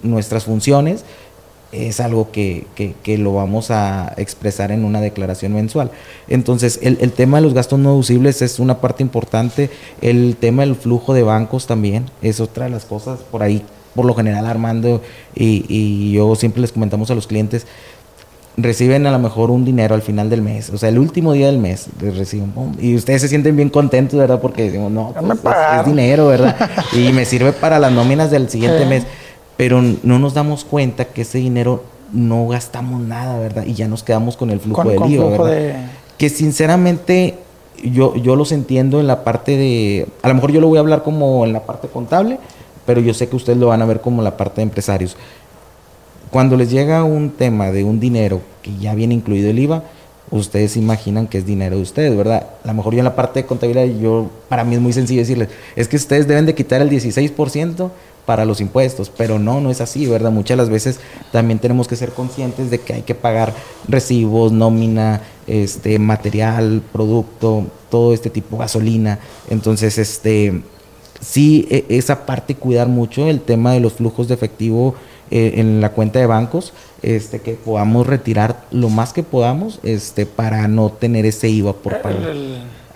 nuestras 0.01 0.45
funciones, 0.45 1.05
es 1.71 1.99
algo 1.99 2.31
que, 2.31 2.65
que, 2.75 3.17
lo 3.17 3.33
vamos 3.33 3.69
a 3.71 4.13
expresar 4.17 4.71
en 4.71 4.85
una 4.85 5.01
declaración 5.01 5.53
mensual. 5.53 5.91
Entonces, 6.27 6.79
el, 6.81 6.97
el, 7.01 7.11
tema 7.11 7.37
de 7.37 7.43
los 7.43 7.53
gastos 7.53 7.79
no 7.79 7.91
deducibles 7.91 8.41
es 8.41 8.59
una 8.59 8.79
parte 8.79 9.03
importante. 9.03 9.69
El 10.01 10.35
tema 10.39 10.63
del 10.63 10.75
flujo 10.75 11.13
de 11.13 11.23
bancos 11.23 11.67
también 11.67 12.05
es 12.21 12.39
otra 12.39 12.65
de 12.65 12.71
las 12.71 12.85
cosas 12.85 13.19
por 13.19 13.43
ahí, 13.43 13.63
por 13.93 14.05
lo 14.05 14.15
general 14.15 14.45
Armando 14.45 15.01
y, 15.35 15.65
y 15.67 16.13
yo 16.13 16.35
siempre 16.35 16.61
les 16.61 16.71
comentamos 16.71 17.11
a 17.11 17.15
los 17.15 17.27
clientes, 17.27 17.65
reciben 18.61 19.05
a 19.07 19.11
lo 19.11 19.19
mejor 19.19 19.51
un 19.51 19.65
dinero 19.65 19.95
al 19.95 20.01
final 20.01 20.29
del 20.29 20.41
mes, 20.41 20.69
o 20.69 20.77
sea, 20.77 20.89
el 20.89 20.99
último 20.99 21.33
día 21.33 21.47
del 21.47 21.57
mes 21.57 21.87
reciben, 21.99 22.53
y 22.79 22.95
ustedes 22.95 23.21
se 23.21 23.27
sienten 23.27 23.55
bien 23.55 23.69
contentos, 23.69 24.19
¿verdad? 24.19 24.39
Porque 24.41 24.63
decimos, 24.63 24.91
no, 24.91 25.13
pues, 25.13 25.55
es, 25.79 25.85
dinero, 25.85 26.27
¿verdad? 26.27 26.55
y 26.93 27.11
me 27.13 27.25
sirve 27.25 27.53
para 27.53 27.79
las 27.79 27.91
nóminas 27.91 28.31
del 28.31 28.49
siguiente 28.49 28.85
mes, 28.85 29.03
pero 29.59 29.81
no 29.81 30.19
nos 30.19 30.33
damos 30.33 30.63
cuenta 30.63 31.03
que 31.03 31.23
ese 31.23 31.39
dinero 31.39 31.83
no 32.13 32.47
gastamos 32.47 33.01
nada, 33.01 33.37
¿verdad? 33.39 33.65
Y 33.65 33.73
ya 33.73 33.89
nos 33.89 34.03
quedamos 34.03 34.37
con 34.37 34.51
el 34.51 34.61
flujo 34.61 34.85
del 34.85 35.11
IVA, 35.11 35.29
¿verdad? 35.31 35.89
Que 36.17 36.29
sinceramente 36.29 37.35
yo, 37.83 38.15
yo 38.15 38.37
los 38.37 38.53
entiendo 38.53 39.01
en 39.01 39.07
la 39.07 39.25
parte 39.25 39.57
de, 39.57 40.07
a 40.21 40.29
lo 40.29 40.35
mejor 40.35 40.53
yo 40.53 40.61
lo 40.61 40.69
voy 40.69 40.77
a 40.77 40.79
hablar 40.79 41.03
como 41.03 41.45
en 41.45 41.51
la 41.51 41.65
parte 41.65 41.89
contable, 41.89 42.39
pero 42.85 43.01
yo 43.01 43.13
sé 43.13 43.27
que 43.27 43.35
ustedes 43.35 43.59
lo 43.59 43.67
van 43.67 43.81
a 43.81 43.85
ver 43.85 43.99
como 43.99 44.21
la 44.21 44.37
parte 44.37 44.61
de 44.61 44.63
empresarios 44.63 45.17
cuando 46.29 46.55
les 46.55 46.71
llega 46.71 47.03
un 47.03 47.31
tema 47.31 47.71
de 47.71 47.83
un 47.83 47.99
dinero 47.99 48.39
que 48.61 48.71
ya 48.77 48.93
viene 48.95 49.13
incluido 49.13 49.49
el 49.49 49.59
IVA, 49.59 49.83
ustedes 50.31 50.77
imaginan 50.77 51.27
que 51.27 51.39
es 51.39 51.45
dinero 51.45 51.75
de 51.75 51.81
ustedes, 51.81 52.15
¿verdad? 52.15 52.47
A 52.63 52.67
lo 52.67 52.73
mejor 52.75 52.93
yo 52.93 52.99
en 52.99 53.05
la 53.05 53.15
parte 53.15 53.41
de 53.41 53.45
contabilidad, 53.47 53.85
yo, 53.99 54.29
para 54.47 54.63
mí 54.63 54.75
es 54.75 54.81
muy 54.81 54.93
sencillo 54.93 55.21
decirles, 55.21 55.49
es 55.75 55.87
que 55.87 55.95
ustedes 55.95 56.27
deben 56.27 56.45
de 56.45 56.53
quitar 56.53 56.81
el 56.81 56.89
16% 56.89 57.89
para 58.25 58.45
los 58.45 58.61
impuestos, 58.61 59.11
pero 59.15 59.39
no, 59.39 59.59
no 59.59 59.71
es 59.71 59.81
así, 59.81 60.05
¿verdad? 60.05 60.31
Muchas 60.31 60.57
las 60.57 60.69
veces 60.69 60.99
también 61.31 61.59
tenemos 61.59 61.87
que 61.87 61.95
ser 61.95 62.11
conscientes 62.11 62.69
de 62.69 62.79
que 62.79 62.93
hay 62.93 63.01
que 63.01 63.15
pagar 63.15 63.53
recibos, 63.87 64.51
nómina, 64.51 65.21
este, 65.47 65.97
material, 65.99 66.81
producto, 66.91 67.65
todo 67.89 68.13
este 68.13 68.29
tipo, 68.29 68.57
gasolina. 68.57 69.19
Entonces, 69.49 69.97
este, 69.97 70.61
sí, 71.19 71.67
e, 71.69 71.85
esa 71.89 72.25
parte 72.25 72.55
cuidar 72.55 72.87
mucho 72.87 73.27
el 73.27 73.41
tema 73.41 73.73
de 73.73 73.79
los 73.79 73.93
flujos 73.93 74.27
de 74.27 74.35
efectivo 74.35 74.95
eh, 75.31 75.53
en 75.57 75.81
la 75.81 75.91
cuenta 75.91 76.19
de 76.19 76.25
bancos, 76.25 76.73
este, 77.01 77.39
que 77.39 77.53
podamos 77.53 78.07
retirar 78.07 78.65
lo 78.71 78.89
más 78.89 79.13
que 79.13 79.23
podamos 79.23 79.79
este, 79.83 80.25
para 80.25 80.67
no 80.67 80.89
tener 80.89 81.25
ese 81.25 81.49
IVA 81.49 81.73
por 81.73 82.01
pagar. 82.01 82.33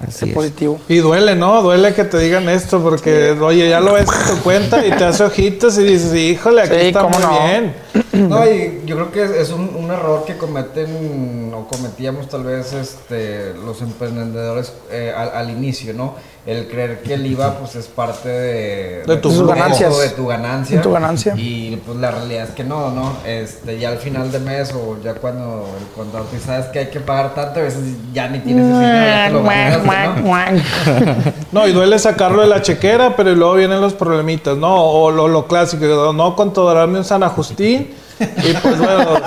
Así 0.06 0.28
positivo. 0.28 0.80
Y 0.90 0.98
duele, 0.98 1.36
¿no? 1.36 1.62
Duele 1.62 1.94
que 1.94 2.04
te 2.04 2.20
digan 2.20 2.50
esto 2.50 2.82
porque, 2.82 3.32
oye, 3.32 3.70
ya 3.70 3.80
lo 3.80 3.94
ves 3.94 4.08
en 4.10 4.36
tu 4.36 4.44
cuenta 4.44 4.86
y 4.86 4.92
te 4.92 5.04
hace 5.06 5.24
ojitos 5.24 5.78
y 5.78 5.84
dices, 5.84 6.14
híjole, 6.14 6.64
aquí 6.64 6.76
está 6.76 7.04
muy 7.04 7.24
bien. 7.48 7.74
No, 8.30 8.46
y 8.46 8.82
yo 8.86 8.96
creo 8.96 9.12
que 9.12 9.42
es, 9.42 9.50
un, 9.50 9.76
un, 9.76 9.90
error 9.90 10.24
que 10.26 10.38
cometen 10.38 11.52
o 11.52 11.68
cometíamos 11.68 12.30
tal 12.30 12.44
vez 12.44 12.72
este, 12.74 13.56
los 13.56 13.82
emprendedores 13.82 14.72
eh, 14.92 15.12
al, 15.16 15.50
inicio, 15.50 15.96
¿no? 15.96 16.14
El 16.46 16.68
creer 16.68 17.02
que 17.02 17.16
el 17.16 17.26
IVA 17.26 17.58
pues 17.58 17.76
es 17.76 17.88
parte 17.88 18.30
de, 18.30 19.04
de, 19.08 19.18
tus 19.18 19.48
ganancias. 19.48 19.98
De 19.98 20.10
tu 20.10 20.28
ganancia. 20.28 20.82
tu 20.82 20.92
ganancia. 20.92 21.34
Y 21.38 21.78
pues 21.78 21.98
la 21.98 22.12
realidad 22.12 22.50
es 22.50 22.50
que 22.52 22.64
no, 22.64 22.92
¿no? 22.92 23.14
Este, 23.26 23.80
ya 23.80 23.90
al 23.90 23.98
final 23.98 24.32
de 24.32 24.40
mes 24.40 24.74
o 24.74 24.98
ya 25.04 25.16
cuando 25.16 25.66
el 25.80 25.88
contador 25.96 26.28
te 26.28 26.40
sabes 26.40 26.68
que 26.68 26.80
hay 26.80 26.88
que 26.88 27.00
pagar 27.00 27.34
tanto, 27.34 27.62
a 27.62 27.64
veces 27.64 27.82
ya 28.14 28.28
ni 28.28 28.40
tienes 28.40 28.66
ese 28.66 28.80
dinero, 28.80 29.44
ya 29.44 29.74
te 30.14 30.22
lo 30.22 31.42
¿no? 31.52 31.68
y 31.68 31.72
duele 31.72 31.98
sacarlo 31.98 32.42
de 32.42 32.48
la 32.48 32.62
chequera, 32.62 33.16
pero 33.16 33.34
luego 33.34 33.56
vienen 33.56 33.82
los 33.82 33.94
problemitas, 33.94 34.56
¿no? 34.56 34.76
O 34.76 35.10
lo, 35.10 35.28
lo 35.28 35.48
clásico, 35.48 36.14
no 36.14 36.36
controlarme 36.36 37.00
un 37.00 37.06
San 37.06 37.24
Agustín 37.24 38.03
y 38.44 38.54
pues 38.54 38.78
bueno, 38.78 39.20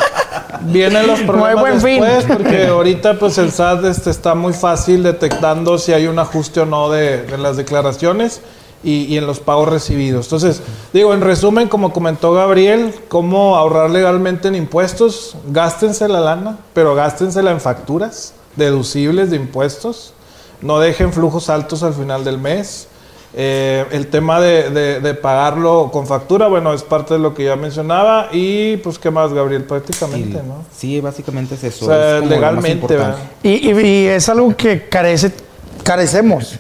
vienen 0.62 1.06
los 1.06 1.20
problemas 1.20 1.82
después 1.82 2.24
porque 2.24 2.66
ahorita 2.66 3.18
pues 3.18 3.38
el 3.38 3.52
SAT 3.52 3.84
este, 3.84 4.10
está 4.10 4.34
muy 4.34 4.52
fácil 4.52 5.02
detectando 5.02 5.78
si 5.78 5.92
hay 5.92 6.06
un 6.06 6.18
ajuste 6.18 6.60
o 6.60 6.66
no 6.66 6.90
de, 6.90 7.26
las 7.38 7.56
declaraciones 7.56 8.40
y, 8.82 9.16
en 9.16 9.26
los 9.26 9.40
pagos 9.40 9.68
recibidos. 9.68 10.26
Entonces, 10.26 10.62
digo, 10.92 11.12
en 11.12 11.20
resumen, 11.20 11.68
como 11.68 11.92
comentó 11.92 12.32
Gabriel, 12.32 12.94
cómo 13.08 13.56
ahorrar 13.56 13.90
legalmente 13.90 14.48
en 14.48 14.54
impuestos, 14.54 15.36
gástense 15.48 16.08
la 16.08 16.20
lana, 16.20 16.58
pero 16.72 16.94
gástensela 16.94 17.50
en 17.50 17.60
facturas 17.60 18.32
deducibles 18.54 19.30
de 19.30 19.36
impuestos, 19.36 20.12
no 20.62 20.78
dejen 20.78 21.12
flujos 21.12 21.50
altos 21.50 21.82
al 21.82 21.94
final 21.94 22.24
del 22.24 22.38
mes 22.38 22.88
eh, 23.38 23.84
el 23.90 24.06
tema 24.06 24.40
de, 24.40 25.18
pagarlo 25.20 25.90
con 25.92 26.06
factura, 26.06 26.46
bueno, 26.46 26.72
es 26.72 26.82
parte 26.82 27.14
de 27.14 27.20
lo 27.20 27.34
que 27.34 27.44
ya 27.44 27.54
mencionaba. 27.54 28.30
Y 28.32 28.78
pues, 28.78 28.98
¿qué 28.98 29.10
más, 29.10 29.30
Gabriel? 29.34 29.64
Prácticamente, 29.64 30.42
¿no? 30.42 30.64
Sí, 30.74 31.02
básicamente 31.02 31.54
es 31.54 31.64
eso. 31.64 31.86
legalmente, 32.22 32.96
Y, 33.42 34.06
es 34.06 34.26
algo 34.30 34.56
que 34.56 34.88
carece, 34.88 35.32
carecemos 35.82 36.58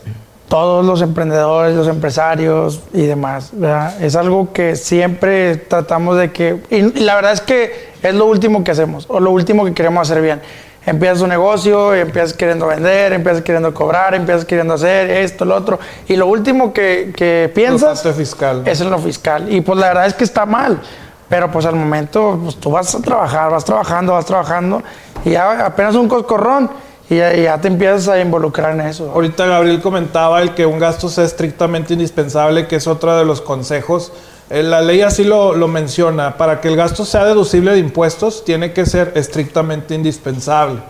todos 0.48 0.84
los 0.84 1.00
emprendedores, 1.00 1.74
los 1.74 1.88
empresarios 1.88 2.82
y 2.92 3.06
demás. 3.06 3.52
Es 3.98 4.14
algo 4.14 4.52
que 4.52 4.76
siempre 4.76 5.56
tratamos 5.56 6.18
de 6.18 6.30
que... 6.30 6.60
y 6.70 7.00
la 7.00 7.14
verdad 7.14 7.32
es 7.32 7.40
que 7.40 7.88
es 8.02 8.14
lo 8.14 8.26
último 8.26 8.62
que 8.62 8.72
hacemos 8.72 9.06
o 9.08 9.18
lo 9.18 9.30
último 9.30 9.64
que 9.64 9.72
queremos 9.72 10.08
hacer 10.08 10.22
bien 10.22 10.40
empiezas 10.86 11.20
un 11.20 11.28
negocio, 11.28 11.92
empiezas 11.92 12.32
queriendo 12.32 12.68
vender, 12.68 13.12
empiezas 13.12 13.42
queriendo 13.42 13.74
cobrar, 13.74 14.14
empiezas 14.14 14.44
queriendo 14.44 14.74
hacer 14.74 15.10
esto, 15.10 15.44
lo 15.44 15.56
otro. 15.56 15.78
Y 16.08 16.16
lo 16.16 16.26
último 16.26 16.72
que, 16.72 17.12
que 17.14 17.50
piensas 17.54 18.02
fiscal, 18.16 18.62
es 18.64 18.80
en 18.80 18.90
lo 18.90 18.98
fiscal. 18.98 19.52
Y 19.52 19.60
pues 19.60 19.78
la 19.78 19.88
verdad 19.88 20.06
es 20.06 20.14
que 20.14 20.24
está 20.24 20.46
mal. 20.46 20.80
Pero 21.28 21.50
pues 21.50 21.66
al 21.66 21.74
momento 21.74 22.38
pues, 22.42 22.56
tú 22.56 22.70
vas 22.70 22.94
a 22.94 23.02
trabajar, 23.02 23.50
vas 23.50 23.64
trabajando, 23.64 24.12
vas 24.12 24.26
trabajando 24.26 24.82
y 25.24 25.30
ya 25.30 25.66
apenas 25.66 25.96
un 25.96 26.08
coscorrón 26.08 26.70
y 27.10 27.16
ya, 27.16 27.34
ya, 27.34 27.60
te 27.60 27.68
empiezas 27.68 28.08
a 28.08 28.20
involucrar 28.20 28.72
en 28.72 28.82
eso. 28.82 29.10
Ahorita 29.12 29.46
Gabriel 29.46 29.80
comentaba 29.80 30.40
el 30.40 30.54
que 30.54 30.66
un 30.66 30.78
gasto 30.78 31.08
sea 31.08 31.24
estrictamente 31.24 31.94
indispensable, 31.94 32.68
que 32.68 32.76
es 32.76 32.86
otro 32.86 33.16
de 33.16 33.24
los 33.24 33.40
consejos 33.40 34.12
la 34.50 34.80
ley 34.80 35.02
así 35.02 35.24
lo, 35.24 35.54
menciona. 35.68 36.36
Para 36.36 36.60
que 36.60 36.68
el 36.68 36.76
gasto 36.76 37.04
sea 37.04 37.24
deducible 37.24 37.72
de 37.72 37.78
impuestos, 37.78 38.44
tiene 38.44 38.72
que 38.72 38.86
ser 38.86 39.12
estrictamente 39.14 39.94
indispensable. 39.94 40.80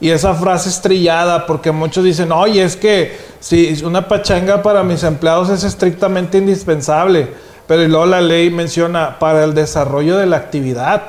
Y 0.00 0.10
esa 0.10 0.34
frase 0.34 0.68
estrellada, 0.68 1.46
porque 1.46 1.70
muchos 1.70 2.04
dicen, 2.04 2.32
oye, 2.32 2.62
es 2.64 2.76
que 2.76 3.16
si 3.38 3.84
una 3.84 4.08
pachanga 4.08 4.62
para 4.62 4.82
mis 4.82 5.02
empleados 5.04 5.48
es 5.50 5.62
estrictamente 5.62 6.38
indispensable. 6.38 7.28
Pero 7.66 7.86
luego 7.86 8.06
la 8.06 8.20
ley 8.20 8.50
menciona 8.50 9.18
para 9.18 9.44
el 9.44 9.54
desarrollo 9.54 10.16
de 10.16 10.26
la 10.26 10.36
actividad. 10.36 11.04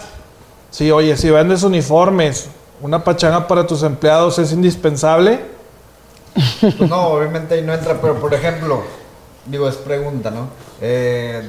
Sí, 0.70 0.92
oye, 0.92 1.18
si 1.18 1.30
vendes 1.30 1.64
uniformes, 1.64 2.50
una 2.82 3.04
pachanga 3.04 3.48
para 3.48 3.66
tus 3.66 3.84
empleados 3.84 4.40
es 4.40 4.52
indispensable. 4.52 5.40
No, 6.90 7.08
obviamente 7.08 7.56
ahí 7.56 7.62
no 7.62 7.74
entra, 7.74 8.00
pero 8.02 8.20
por 8.20 8.34
ejemplo, 8.34 8.84
digo, 9.46 9.68
es 9.68 9.76
pregunta, 9.76 10.32
¿no? 10.32 10.48
Eh, 10.82 11.48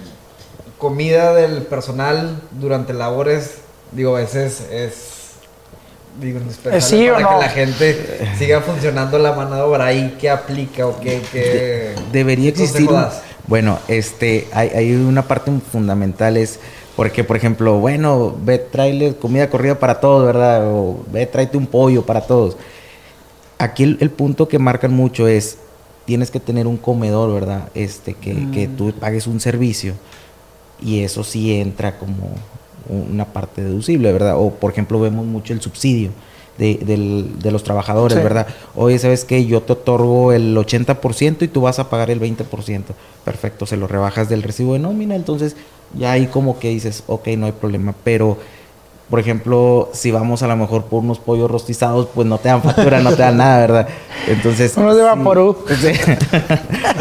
comida 0.85 1.33
del 1.33 1.63
personal 1.63 2.43
durante 2.61 2.93
labores, 2.93 3.55
digo, 3.93 4.19
ese 4.19 4.45
es, 4.45 4.61
es 4.71 4.95
digo, 6.21 6.41
indispensable 6.41 7.11
para 7.11 7.39
que 7.39 7.41
la 7.41 7.49
gente 7.49 8.29
siga 8.39 8.61
funcionando 8.61 9.19
la 9.19 9.33
mano 9.33 9.57
de 9.57 9.63
obra 9.63 9.87
ahí, 9.87 10.15
¿qué 10.21 10.29
aplica 10.29 10.87
o 10.87 11.01
qué, 11.01 11.95
debería 12.13 12.51
existir? 12.51 12.87
bueno, 13.47 13.79
este, 13.89 14.47
hay, 14.53 14.69
hay, 14.75 14.95
una 14.95 15.23
parte 15.23 15.51
fundamental 15.73 16.37
es 16.37 16.61
porque, 16.97 17.25
por 17.25 17.39
ejemplo, 17.39 17.79
bueno, 17.79 18.37
ve, 18.43 18.59
tráele 18.59 19.15
comida 19.15 19.49
corrida 19.49 19.79
para 19.79 20.01
todos, 20.01 20.27
¿verdad? 20.27 20.67
O 20.67 21.03
ve, 21.11 21.25
tráete 21.25 21.57
un 21.57 21.67
pollo 21.67 22.05
para 22.05 22.21
todos. 22.21 22.59
Aquí 23.57 23.97
el, 23.99 24.11
punto 24.11 24.49
que 24.49 24.59
marcan 24.59 24.93
mucho 24.93 25.29
es, 25.29 25.57
tienes 26.05 26.31
que 26.31 26.41
tener 26.41 26.67
un 26.67 26.77
comedor, 26.77 27.33
¿verdad? 27.33 27.71
Este, 27.75 28.13
que, 28.13 28.51
que 28.51 28.69
mm. 28.69 28.77
tú 28.77 28.93
pagues 29.01 29.27
un 29.27 29.41
servicio 29.41 29.95
y 30.81 31.01
eso 31.01 31.25
sí 31.25 31.55
entra 31.55 31.99
como 31.99 32.35
una 32.89 33.25
parte 33.27 33.63
deducible, 33.63 34.13
¿verdad? 34.13 34.37
O 34.39 34.51
por 34.51 34.73
ejemplo 34.73 35.01
vemos 35.01 35.27
mucho 35.27 35.53
el 35.53 35.61
subsidio. 35.61 36.11
de, 36.59 37.51
los 37.51 37.65
trabajadores, 37.65 38.23
¿verdad? 38.23 38.47
Oye, 38.77 38.99
¿sabes 38.99 39.25
qué? 39.25 39.45
Yo 39.45 39.63
te 39.63 39.73
otorgo 39.73 40.33
el 40.33 40.57
80% 40.57 41.43
y 41.43 41.49
tú 41.49 41.63
vas 41.63 41.81
a 41.81 41.91
pagar 41.91 42.11
el 42.11 42.21
20%. 42.21 42.83
Perfecto, 43.25 43.67
se 43.67 43.77
lo 43.77 43.89
rebajas 43.89 44.29
del 44.29 44.43
recibo 44.43 44.75
de 44.75 44.79
nómina, 44.79 45.17
entonces 45.17 45.57
ya 45.99 46.13
ahí 46.13 46.27
como 46.27 46.59
que 46.59 46.69
dices, 46.69 47.03
ok, 47.07 47.29
no 47.37 47.47
hay 47.47 47.53
problema, 47.53 47.95
pero 48.05 48.39
por 49.11 49.21
ejemplo, 49.21 49.91
si 49.93 50.11
vamos 50.11 50.43
a 50.43 50.47
lo 50.47 50.57
mejor 50.57 50.85
por 50.85 51.03
unos 51.03 51.19
pollos 51.19 51.51
rostizados, 51.51 52.09
pues 52.15 52.27
no 52.27 52.39
te 52.39 52.49
dan 52.49 52.63
factura, 52.63 53.01
no 53.01 53.11
te 53.11 53.23
dan 53.23 53.37
nada, 53.37 53.61
¿verdad? 53.61 53.89
Entonces. 54.27 54.73
Uno 54.77 54.95
de 54.95 55.03
Vaporú. 55.03 55.57
Sí, 55.69 55.89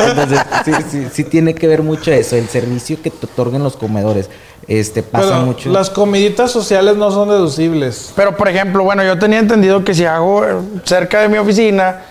Entonces, 0.07 0.39
sí, 0.65 0.71
sí, 0.89 1.07
sí, 1.11 1.23
tiene 1.23 1.55
que 1.55 1.67
ver 1.67 1.81
mucho 1.81 2.11
eso, 2.11 2.35
el 2.35 2.49
servicio 2.49 3.01
que 3.01 3.09
te 3.09 3.25
otorguen 3.25 3.63
los 3.63 3.77
comedores. 3.77 4.29
Este, 4.67 5.01
pasa 5.03 5.39
mucho. 5.39 5.69
Las 5.71 5.89
comiditas 5.89 6.51
sociales 6.51 6.95
no 6.95 7.11
son 7.11 7.29
deducibles. 7.29 8.11
Pero, 8.15 8.35
por 8.35 8.47
ejemplo, 8.47 8.83
bueno, 8.83 9.03
yo 9.03 9.17
tenía 9.17 9.39
entendido 9.39 9.83
que 9.83 9.93
si 9.93 10.05
hago 10.05 10.45
eh, 10.45 10.55
cerca 10.83 11.21
de 11.21 11.29
mi 11.29 11.37
oficina, 11.37 12.01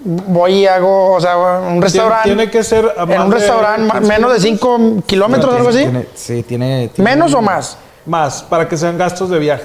voy 0.00 0.52
y 0.60 0.66
hago, 0.66 1.14
o 1.14 1.20
sea, 1.20 1.36
un 1.36 1.80
restaurante. 1.82 2.28
Tiene 2.28 2.50
que 2.50 2.62
ser. 2.62 2.86
En 3.08 3.20
un 3.22 3.32
restaurante 3.32 4.00
menos 4.00 4.32
de 4.32 4.40
5 4.40 5.02
kilómetros 5.06 5.52
o 5.52 5.56
algo 5.56 5.68
así. 5.70 5.86
sí, 6.14 6.42
tiene, 6.42 6.90
¿Menos 6.98 7.34
o 7.34 7.42
más? 7.42 7.78
Más, 8.08 8.42
para 8.42 8.66
que 8.66 8.76
sean 8.76 8.96
gastos 8.96 9.28
de 9.28 9.38
viaje. 9.38 9.64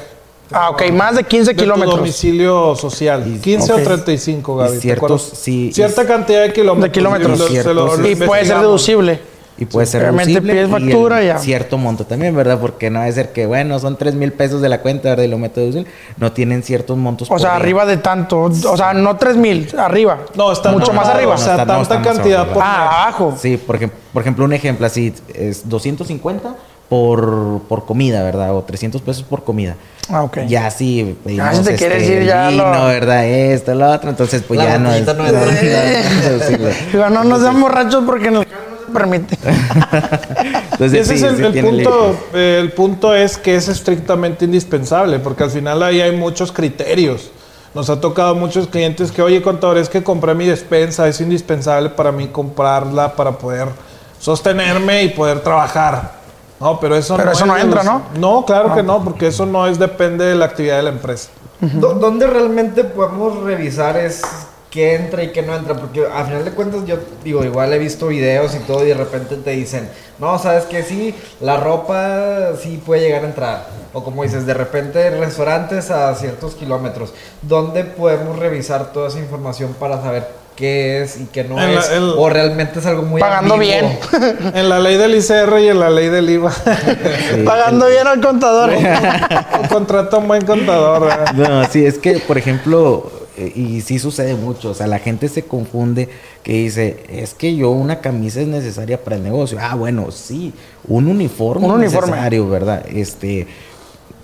Ah, 0.51 0.69
ok, 0.69 0.91
más 0.91 1.15
de 1.15 1.23
15 1.23 1.55
kilómetros. 1.55 1.97
domicilio 1.97 2.75
social. 2.75 3.39
15 3.41 3.73
o 3.73 3.75
35, 3.77 4.55
Gaby. 4.57 4.77
Ciertos, 4.77 5.31
sí, 5.33 5.71
Cierta 5.73 6.05
cantidad 6.05 6.41
de 6.43 6.53
kilómetros. 6.53 6.83
De 6.83 6.91
kilómetros. 6.91 7.99
y 8.05 8.15
puede 8.15 8.45
ser 8.45 8.57
deducible. 8.57 9.19
Y 9.55 9.65
puede 9.65 9.85
ser 9.85 10.11
deducible. 10.11 10.67
factura 10.67 11.23
y 11.23 11.27
ya. 11.27 11.37
Cierto 11.37 11.77
monto 11.77 12.05
también, 12.05 12.35
¿verdad? 12.35 12.59
Porque 12.59 12.89
no 12.89 12.99
va 12.99 13.05
a 13.05 13.11
ser 13.11 13.31
que, 13.31 13.45
bueno, 13.45 13.79
son 13.79 13.97
3 13.97 14.15
mil 14.15 14.33
pesos 14.33 14.61
de 14.61 14.67
la 14.67 14.81
cuenta, 14.81 15.09
¿verdad? 15.09 15.23
Y 15.23 15.27
lo 15.27 15.37
meto 15.37 15.61
deducible. 15.61 15.89
No 16.17 16.33
tienen 16.33 16.63
ciertos 16.63 16.97
montos. 16.97 17.31
O 17.31 17.39
sea, 17.39 17.55
arriba 17.55 17.85
de 17.85 17.97
tanto. 17.97 18.41
O 18.41 18.77
sea, 18.77 18.93
no 18.93 19.15
3 19.15 19.37
mil, 19.37 19.73
arriba. 19.77 20.19
No, 20.35 20.51
está 20.51 20.71
mucho 20.71 20.91
más 20.91 21.07
arriba. 21.07 21.35
O 21.35 21.37
sea, 21.37 21.65
tanta 21.65 22.01
cantidad 22.01 22.47
por. 22.47 22.61
Ah, 22.61 23.03
abajo. 23.03 23.35
Sí, 23.39 23.57
por 23.57 23.77
ejemplo, 23.77 24.43
un 24.43 24.53
ejemplo 24.53 24.85
así 24.85 25.13
es 25.33 25.67
250 25.69 26.55
por, 26.93 27.61
por 27.67 27.85
comida, 27.85 28.21
¿verdad? 28.21 28.55
O 28.55 28.61
300 28.61 29.01
pesos 29.01 29.23
por 29.23 29.43
comida. 29.43 29.75
Ah, 30.09 30.21
ok. 30.21 30.41
Ya 30.47 30.69
sí, 30.69 31.17
pedimos, 31.23 31.47
ah, 31.57 31.63
te 31.63 31.75
quieres 31.75 32.07
ir 32.07 32.23
ya 32.23 32.49
vino, 32.49 32.85
¿verdad? 32.85 33.25
Esto, 33.25 33.73
lo 33.73 33.89
otro, 33.89 34.11
entonces 34.11 34.43
pues 34.47 34.59
ya 34.59 34.77
no 34.77 34.93
es... 34.93 35.03
No, 35.03 35.15
no, 35.15 35.23
no, 37.09 37.23
nos 37.23 37.41
damos 37.41 37.61
borrachos 37.63 38.03
porque 38.05 38.29
no 38.29 38.43
se 38.43 38.47
permite. 38.93 39.39
entonces, 40.73 41.09
Ese 41.09 41.15
es 41.15 41.23
el, 41.23 41.43
el 41.45 41.65
punto. 41.65 42.15
El 42.31 42.71
punto 42.73 43.15
es 43.15 43.37
que 43.37 43.55
es 43.55 43.67
estrictamente 43.67 44.45
indispensable, 44.45 45.17
porque 45.17 45.45
al 45.45 45.49
final 45.49 45.81
ahí 45.81 45.99
hay 45.99 46.15
muchos 46.15 46.51
criterios. 46.51 47.31
Nos 47.73 47.89
ha 47.89 47.99
tocado 47.99 48.35
muchos 48.35 48.67
clientes 48.67 49.11
que, 49.11 49.23
oye, 49.23 49.41
contador, 49.41 49.79
es 49.79 49.89
que 49.89 50.03
compré 50.03 50.35
mi 50.35 50.45
despensa, 50.45 51.07
es 51.07 51.19
indispensable 51.21 51.89
para 51.89 52.11
mí 52.11 52.27
comprarla 52.27 53.15
para 53.15 53.31
poder 53.31 53.69
sostenerme 54.19 55.05
y 55.05 55.09
poder 55.09 55.39
trabajar. 55.39 56.22
No, 56.63 56.79
pero 56.79 56.95
eso 56.95 57.17
pero 57.17 57.25
no. 57.25 57.31
eso 57.33 57.45
no 57.45 57.57
entra, 57.57 57.83
¿no? 57.83 58.03
No, 58.17 58.45
claro 58.45 58.73
que 58.73 58.79
ah. 58.79 58.83
no, 58.83 59.03
porque 59.03 59.27
eso 59.27 59.45
no 59.45 59.67
es 59.67 59.77
depende 59.77 60.23
de 60.23 60.35
la 60.35 60.45
actividad 60.45 60.77
de 60.77 60.83
la 60.83 60.91
empresa. 60.91 61.29
¿Dónde 61.59 62.25
realmente 62.25 62.85
podemos 62.85 63.43
revisar 63.43 63.97
es 63.97 64.21
qué 64.71 64.95
entra 64.95 65.23
y 65.23 65.31
qué 65.31 65.41
no 65.41 65.55
entra? 65.55 65.75
Porque 65.75 66.05
al 66.05 66.25
final 66.25 66.45
de 66.45 66.51
cuentas 66.51 66.85
yo 66.85 66.97
digo, 67.23 67.43
igual 67.43 67.73
he 67.73 67.77
visto 67.77 68.07
videos 68.07 68.55
y 68.55 68.59
todo 68.59 68.83
y 68.83 68.87
de 68.87 68.93
repente 68.93 69.35
te 69.35 69.51
dicen, 69.51 69.89
no, 70.19 70.39
sabes 70.39 70.63
que 70.63 70.83
sí, 70.83 71.13
la 71.41 71.57
ropa 71.57 72.55
sí 72.61 72.81
puede 72.85 73.01
llegar 73.01 73.23
a 73.23 73.27
entrar. 73.27 73.67
O 73.91 74.03
como 74.03 74.23
dices, 74.23 74.45
de 74.45 74.53
repente 74.53 75.09
restaurantes 75.09 75.91
a 75.91 76.15
ciertos 76.15 76.55
kilómetros. 76.55 77.13
¿Dónde 77.41 77.83
podemos 77.83 78.39
revisar 78.39 78.93
toda 78.93 79.09
esa 79.09 79.19
información 79.19 79.75
para 79.77 80.01
saber 80.01 80.42
qué 80.55 81.01
es 81.01 81.19
y 81.19 81.25
qué 81.25 81.43
no 81.43 81.59
es, 81.61 81.89
o 82.17 82.29
realmente 82.29 82.79
es 82.79 82.85
algo 82.85 83.03
muy 83.03 83.21
pagando 83.21 83.57
bien. 83.57 83.97
En 84.53 84.69
la 84.69 84.79
ley 84.79 84.97
del 84.97 85.15
ICR 85.15 85.59
y 85.59 85.69
en 85.69 85.79
la 85.79 85.89
ley 85.89 86.09
del 86.09 86.29
IVA 86.29 86.53
pagando 87.45 87.87
bien 87.87 88.07
al 88.07 88.21
contador. 88.21 88.71
Contrata 89.69 90.17
un 90.17 90.27
buen 90.27 90.45
contador 90.45 91.09
no 91.35 91.65
sí 91.69 91.85
es 91.85 91.97
que 91.97 92.19
por 92.19 92.37
ejemplo 92.37 93.11
eh, 93.37 93.51
y 93.55 93.81
sí 93.81 93.99
sucede 93.99 94.35
mucho 94.35 94.71
o 94.71 94.73
sea 94.73 94.87
la 94.87 94.99
gente 94.99 95.27
se 95.29 95.43
confunde 95.43 96.09
que 96.43 96.53
dice 96.53 97.03
es 97.09 97.33
que 97.33 97.55
yo 97.55 97.71
una 97.71 97.99
camisa 97.99 98.41
es 98.41 98.47
necesaria 98.47 99.03
para 99.03 99.15
el 99.15 99.23
negocio 99.23 99.57
ah 99.61 99.75
bueno 99.75 100.11
sí 100.11 100.53
un 100.87 101.07
uniforme 101.07 101.65
un 101.65 101.73
uniforme. 101.73 102.11
necesario 102.11 102.49
verdad 102.49 102.85
este 102.93 103.47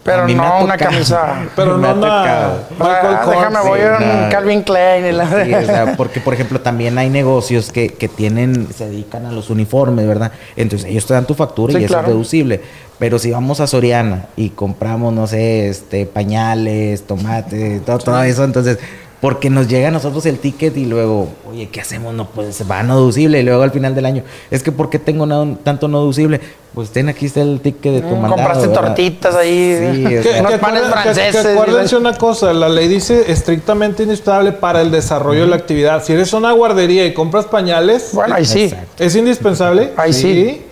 pero 0.04 0.28
no 0.28 0.64
una 0.64 0.78
camisa. 0.78 1.47
Pero 1.56 1.78
no 1.78 1.93
una. 1.93 2.54
déjame, 2.78 3.60
voy 3.68 3.80
a 3.82 3.97
un 3.97 4.32
Calvin 4.32 4.62
Klein. 4.64 5.06
Y 5.06 5.12
la... 5.12 5.93
porque, 5.97 6.20
por 6.20 6.34
ejemplo, 6.34 6.62
también 6.62 6.97
hay 6.97 7.10
negocios 7.10 7.72
que, 7.72 7.89
que, 7.89 8.08
tienen, 8.08 8.68
se 8.74 8.89
dedican 8.89 9.26
a 9.26 9.32
los 9.32 9.50
uniformes, 9.50 10.08
¿verdad? 10.08 10.32
Entonces 10.56 10.89
ellos 10.89 11.06
te 11.06 11.14
dan 11.14 11.26
tu 11.26 11.36
factura 11.36 11.80
y 11.80 11.84
eso 11.84 12.00
es 12.00 12.08
deducible. 12.08 12.62
Pero 12.97 13.18
si 13.18 13.32
vamos 13.32 13.60
a 13.60 13.68
Soriana 13.68 14.26
y 14.36 14.50
compramos, 14.50 15.14
no 15.14 15.26
sé, 15.28 15.70
este, 15.70 16.06
pañales, 16.06 17.04
tomates, 17.04 17.84
todo, 17.86 17.97
todo 18.00 18.24
eso, 18.24 18.43
entonces 18.43 18.78
porque 19.22 19.50
nos 19.50 19.68
llega 19.68 19.89
a 19.89 19.91
nosotros 19.91 20.26
el 20.26 20.39
ticket 20.39 20.78
y 20.78 20.86
luego, 20.86 21.28
oye, 21.50 21.68
¿qué 21.70 21.82
hacemos? 21.82 22.14
No 22.14 22.30
puede 22.30 22.54
ser, 22.54 22.72
va 22.72 22.84
no 22.84 22.95
deducible. 22.95 23.39
Y 23.39 23.43
luego 23.43 23.64
al 23.64 23.72
final 23.72 23.93
del 23.93 24.06
año, 24.06 24.24
es 24.50 24.64
que 24.64 24.72
¿por 24.72 24.89
qué 24.89 24.97
tengo 24.97 25.28
tanto 25.64 25.88
no 25.88 26.00
deducible? 26.00 26.39
Pues 26.74 26.92
ten 26.92 27.10
aquí 27.10 27.26
está 27.26 27.42
el 27.42 27.60
ticket 27.62 27.94
de 27.94 28.02
tu 28.02 28.16
mm, 28.16 28.30
Compraste 28.30 28.68
tortitas 28.68 29.36
ahí, 29.36 30.22
sí, 30.22 30.30
unos 30.40 30.54
panes 30.54 30.84
franceses. 30.84 31.48
Que, 31.48 31.54
acuérdense 31.54 31.98
una 31.98 32.14
cosa, 32.14 32.54
la 32.54 32.70
ley 32.70 32.88
dice 32.88 33.32
estrictamente 33.32 34.04
indispensable 34.04 34.52
para 34.52 34.82
el 34.82 34.92
desarrollo 34.92 35.42
de 35.42 35.48
la 35.48 35.56
actividad. 35.56 36.04
Si 36.04 36.14
eres 36.14 36.32
una 36.34 36.52
guardería 36.52 37.06
y 37.06 37.14
compras 37.14 37.46
pañales, 37.46 38.12
bueno, 38.14 38.36
ahí 38.36 38.46
sí. 38.46 38.72
¿Es 39.00 39.16
indispensable? 39.16 39.94
Ahí 39.98 40.14
sí. 40.14 40.66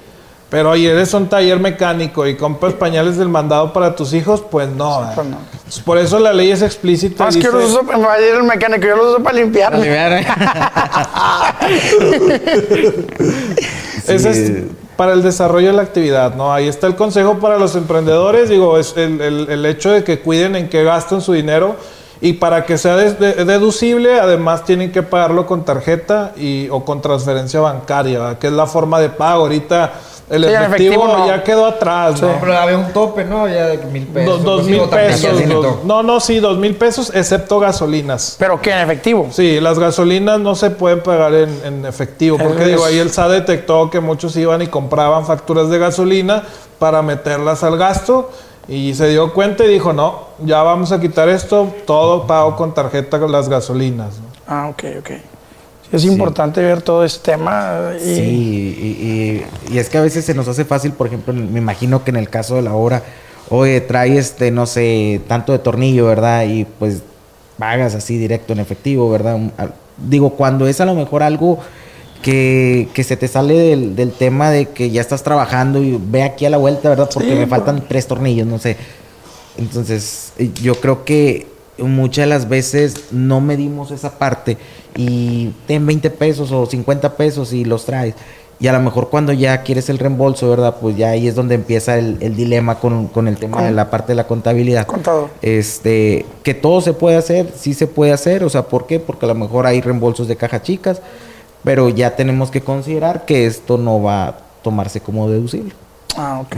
Pero 0.49 0.69
oye, 0.69 0.89
eres 0.89 1.13
un 1.13 1.27
taller 1.27 1.59
mecánico 1.59 2.25
y 2.25 2.37
compras 2.37 2.73
pañales 2.73 3.17
del 3.17 3.27
mandado 3.27 3.73
para 3.73 3.95
tus 3.95 4.13
hijos, 4.13 4.41
pues 4.49 4.69
no. 4.69 5.11
Pues 5.13 5.27
no. 5.27 5.37
Por 5.83 5.97
eso 5.97 6.19
la 6.19 6.31
ley 6.31 6.51
es 6.51 6.61
explícita. 6.61 7.25
Más 7.25 7.35
que 7.35 7.41
yo 7.41 7.51
los 7.51 7.71
uso, 7.71 7.83
me 7.83 7.97
va 7.97 8.13
a 8.13 8.21
ir 8.21 8.35
el 8.35 8.43
mecánico, 8.43 8.87
yo 8.87 8.95
los 8.95 9.07
uso 9.07 9.23
para 9.23 9.35
limpiar. 9.35 9.73
¿eh? 9.75 10.25
Ese 14.07 14.29
es 14.29 14.63
para 14.97 15.13
el 15.13 15.21
desarrollo 15.21 15.67
de 15.67 15.73
la 15.73 15.83
actividad, 15.83 16.35
¿no? 16.35 16.51
Ahí 16.51 16.67
está 16.67 16.87
el 16.87 16.95
consejo 16.95 17.37
para 17.37 17.57
los 17.57 17.75
emprendedores, 17.75 18.49
digo, 18.49 18.77
es 18.77 18.97
el, 18.97 19.21
el, 19.21 19.65
hecho 19.65 19.91
de 19.91 20.03
que 20.03 20.19
cuiden 20.19 20.55
en 20.55 20.69
qué 20.69 20.83
gastan 20.83 21.21
su 21.21 21.33
dinero 21.33 21.75
y 22.19 22.33
para 22.33 22.65
que 22.65 22.79
sea 22.79 22.95
deducible, 22.95 24.19
además 24.19 24.65
tienen 24.65 24.91
que 24.91 25.03
pagarlo 25.03 25.45
con 25.45 25.63
tarjeta 25.63 26.33
y, 26.35 26.67
o 26.69 26.83
con 26.83 26.99
transferencia 26.99 27.59
bancaria, 27.59 28.39
que 28.39 28.47
es 28.47 28.53
la 28.53 28.65
forma 28.65 28.99
de 28.99 29.09
pago. 29.09 29.43
Ahorita 29.43 29.93
el 30.29 30.43
efectivo, 30.43 31.25
ya 31.25 31.41
quedó 31.41 31.65
atrás, 31.65 32.21
¿no? 32.21 32.37
Pero 32.39 32.57
había 32.57 32.77
un 32.77 32.91
tope, 32.91 33.23
¿no? 33.23 33.47
Ya 33.47 33.67
de 33.67 33.77
mil 33.77 34.05
pesos. 34.07 34.43
dos 34.43 34.65
mil 34.65 34.81
pesos. 34.81 35.41
no, 35.85 36.03
no, 36.03 36.19
sí, 36.19 36.39
dos 36.39 36.57
mil 36.57 36.75
pesos, 36.75 37.11
excepto 37.15 37.59
gasolinas. 37.59 38.35
¿Pero 38.37 38.59
qué, 38.61 38.71
en 38.71 38.79
efectivo? 38.79 39.27
Sí, 39.31 39.61
las 39.61 39.79
gasolinas 39.79 40.39
no 40.39 40.55
se 40.55 40.69
pueden 40.69 41.01
pagar 41.01 41.33
en, 41.33 41.85
efectivo. 41.85 42.37
Porque, 42.37 42.65
digo, 42.65 42.83
ahí 42.83 42.99
el 42.99 43.09
SA 43.09 43.29
detectó 43.29 43.89
que 43.89 44.01
muchos 44.01 44.35
iban 44.35 44.61
y 44.61 44.67
compraban 44.67 45.25
facturas 45.25 45.69
de 45.69 45.77
gasolina 45.77 46.43
para 46.77 47.01
meterlas 47.01 47.63
al 47.63 47.77
gasto. 47.77 48.29
Y 48.67 48.95
se 48.95 49.07
dio 49.07 49.31
cuenta 49.33 49.63
y 49.63 49.69
dijo, 49.69 49.93
no, 49.93 50.25
ya 50.39 50.61
vamos 50.61 50.91
a 50.91 50.99
quitar 50.99 51.29
esto, 51.29 51.73
todo 51.85 52.27
pago 52.27 52.57
con 52.57 52.73
tarjeta 52.73 53.17
con 53.17 53.31
las 53.31 53.47
gasolinas. 53.47 54.15
Ah, 54.45 54.67
ok, 54.69 54.83
ok. 54.99 55.11
Es 55.91 56.03
importante 56.03 56.61
ver 56.61 56.81
todo 56.81 57.05
este 57.05 57.31
tema. 57.31 57.93
Y... 57.97 58.15
Sí, 58.15 59.45
y, 59.71 59.77
es 59.77 59.89
que 59.89 59.97
a 59.97 60.01
veces 60.01 60.25
se 60.25 60.33
nos 60.33 60.47
hace 60.47 60.65
fácil, 60.65 60.91
por 60.91 61.07
ejemplo, 61.07 61.33
me 61.33 61.59
imagino 61.59 62.03
que 62.03 62.11
en 62.11 62.17
el 62.17 62.29
caso 62.29 62.55
de 62.55 62.61
la 62.61 62.73
obra, 62.73 63.03
oye, 63.49 63.79
trae 63.81 64.17
este, 64.17 64.51
no 64.51 64.65
sé, 64.65 65.21
tanto 65.27 65.51
de 65.51 65.59
tornillo, 65.59 66.05
¿verdad? 66.07 66.45
Y 66.45 66.65
pues 66.65 67.03
pagas 67.57 67.95
así 67.95 68.17
directo 68.17 68.53
en 68.53 68.59
efectivo, 68.59 69.09
¿verdad? 69.09 69.39
Digo, 69.97 70.31
cuando 70.31 70.67
es 70.67 70.81
a 70.81 70.85
lo 70.85 70.93
mejor 70.93 71.23
algo 71.23 71.59
que, 72.21 72.89
que 72.93 73.03
se 73.03 73.15
te 73.15 73.27
sale 73.27 73.57
del, 73.57 73.95
del, 73.95 74.11
tema 74.11 74.51
de 74.51 74.69
que 74.69 74.89
ya 74.89 75.01
estás 75.01 75.23
trabajando 75.23 75.81
y 75.81 75.99
ve 76.01 76.23
aquí 76.23 76.45
a 76.45 76.49
la 76.49 76.57
vuelta, 76.57 76.89
¿verdad? 76.89 77.09
Porque 77.13 77.35
me 77.35 77.47
faltan 77.47 77.83
tres 77.87 78.07
tornillos, 78.07 78.45
no 78.45 78.59
sé. 78.59 78.75
Entonces, 79.57 80.33
yo 80.61 80.75
creo 80.75 81.05
que 81.05 81.47
muchas 81.79 82.23
de 82.23 82.27
las 82.27 82.49
veces 82.49 83.05
no 83.11 83.41
medimos 83.41 83.91
esa 83.91 84.17
parte 84.17 84.57
y 84.97 85.53
ten 85.67 85.85
20 85.85 86.09
pesos 86.09 86.51
o 86.51 86.65
50 86.65 87.15
pesos 87.15 87.53
y 87.53 87.63
los 87.63 87.85
traes. 87.85 88.15
Y 88.59 88.67
a 88.67 88.73
lo 88.73 88.79
mejor 88.79 89.09
cuando 89.09 89.33
ya 89.33 89.61
quieres 89.61 89.87
el 89.89 89.99
reembolso, 89.99 90.49
¿verdad? 90.49 90.77
Pues 90.81 90.97
ya 90.97 91.11
ahí 91.11 91.27
es 91.27 91.35
donde 91.35 91.53
empieza 91.53 91.97
el, 91.97 92.17
dilema 92.35 92.79
con, 92.79 93.27
el 93.27 93.37
tema 93.37 93.61
de 93.61 93.71
la 93.71 93.91
parte 93.91 94.13
de 94.13 94.15
la 94.15 94.25
contabilidad. 94.25 94.87
Este, 95.43 96.25
que 96.41 96.55
todo 96.55 96.81
se 96.81 96.93
puede 96.93 97.17
hacer, 97.17 97.53
sí 97.55 97.75
se 97.75 97.85
puede 97.85 98.13
hacer, 98.13 98.43
o 98.43 98.49
sea, 98.49 98.63
¿por 98.63 98.87
qué? 98.87 98.99
Porque 98.99 99.27
a 99.27 99.29
lo 99.29 99.35
mejor 99.35 99.67
hay 99.67 99.79
reembolsos 99.79 100.27
de 100.27 100.37
caja 100.37 100.63
chicas, 100.63 101.01
pero 101.63 101.89
ya 101.89 102.15
tenemos 102.15 102.49
que 102.49 102.61
considerar 102.61 103.25
que 103.25 103.45
esto 103.45 103.77
no 103.77 104.01
va 104.01 104.27
a 104.27 104.37
tomarse 104.63 105.01
como 105.01 105.29
deducible. 105.29 105.73
Ah, 106.15 106.39
ok. 106.41 106.57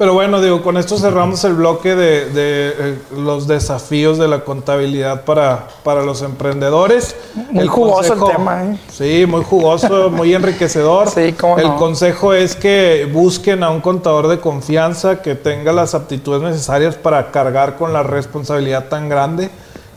Pero 0.00 0.14
bueno, 0.14 0.40
digo, 0.40 0.62
con 0.62 0.78
esto 0.78 0.96
cerramos 0.96 1.44
el 1.44 1.52
bloque 1.52 1.94
de, 1.94 2.30
de, 2.30 2.68
eh, 2.78 2.98
los 3.18 3.46
desafíos 3.46 4.16
de 4.16 4.28
la 4.28 4.46
contabilidad 4.46 5.26
para, 5.26 5.68
para 5.84 6.02
los 6.02 6.22
emprendedores. 6.22 7.14
Muy 7.50 7.66
jugoso 7.66 8.14
el 8.14 8.34
tema, 8.34 8.64
¿eh? 8.64 8.78
Sí, 8.90 9.26
muy 9.26 9.44
jugoso, 9.44 10.08
muy 10.08 10.32
enriquecedor. 10.34 11.10
Sí, 11.14 11.34
cómo 11.34 11.58
el 11.58 11.66
no. 11.66 11.76
consejo 11.76 12.32
es 12.32 12.56
que 12.56 13.06
busquen 13.12 13.62
a 13.62 13.68
un 13.68 13.82
contador 13.82 14.28
de 14.28 14.40
confianza 14.40 15.20
que 15.20 15.34
tenga 15.34 15.70
las 15.70 15.94
aptitudes 15.94 16.40
necesarias 16.40 16.94
para 16.94 17.30
cargar 17.30 17.76
con 17.76 17.92
la 17.92 18.02
responsabilidad 18.02 18.88
tan 18.88 19.10
grande 19.10 19.50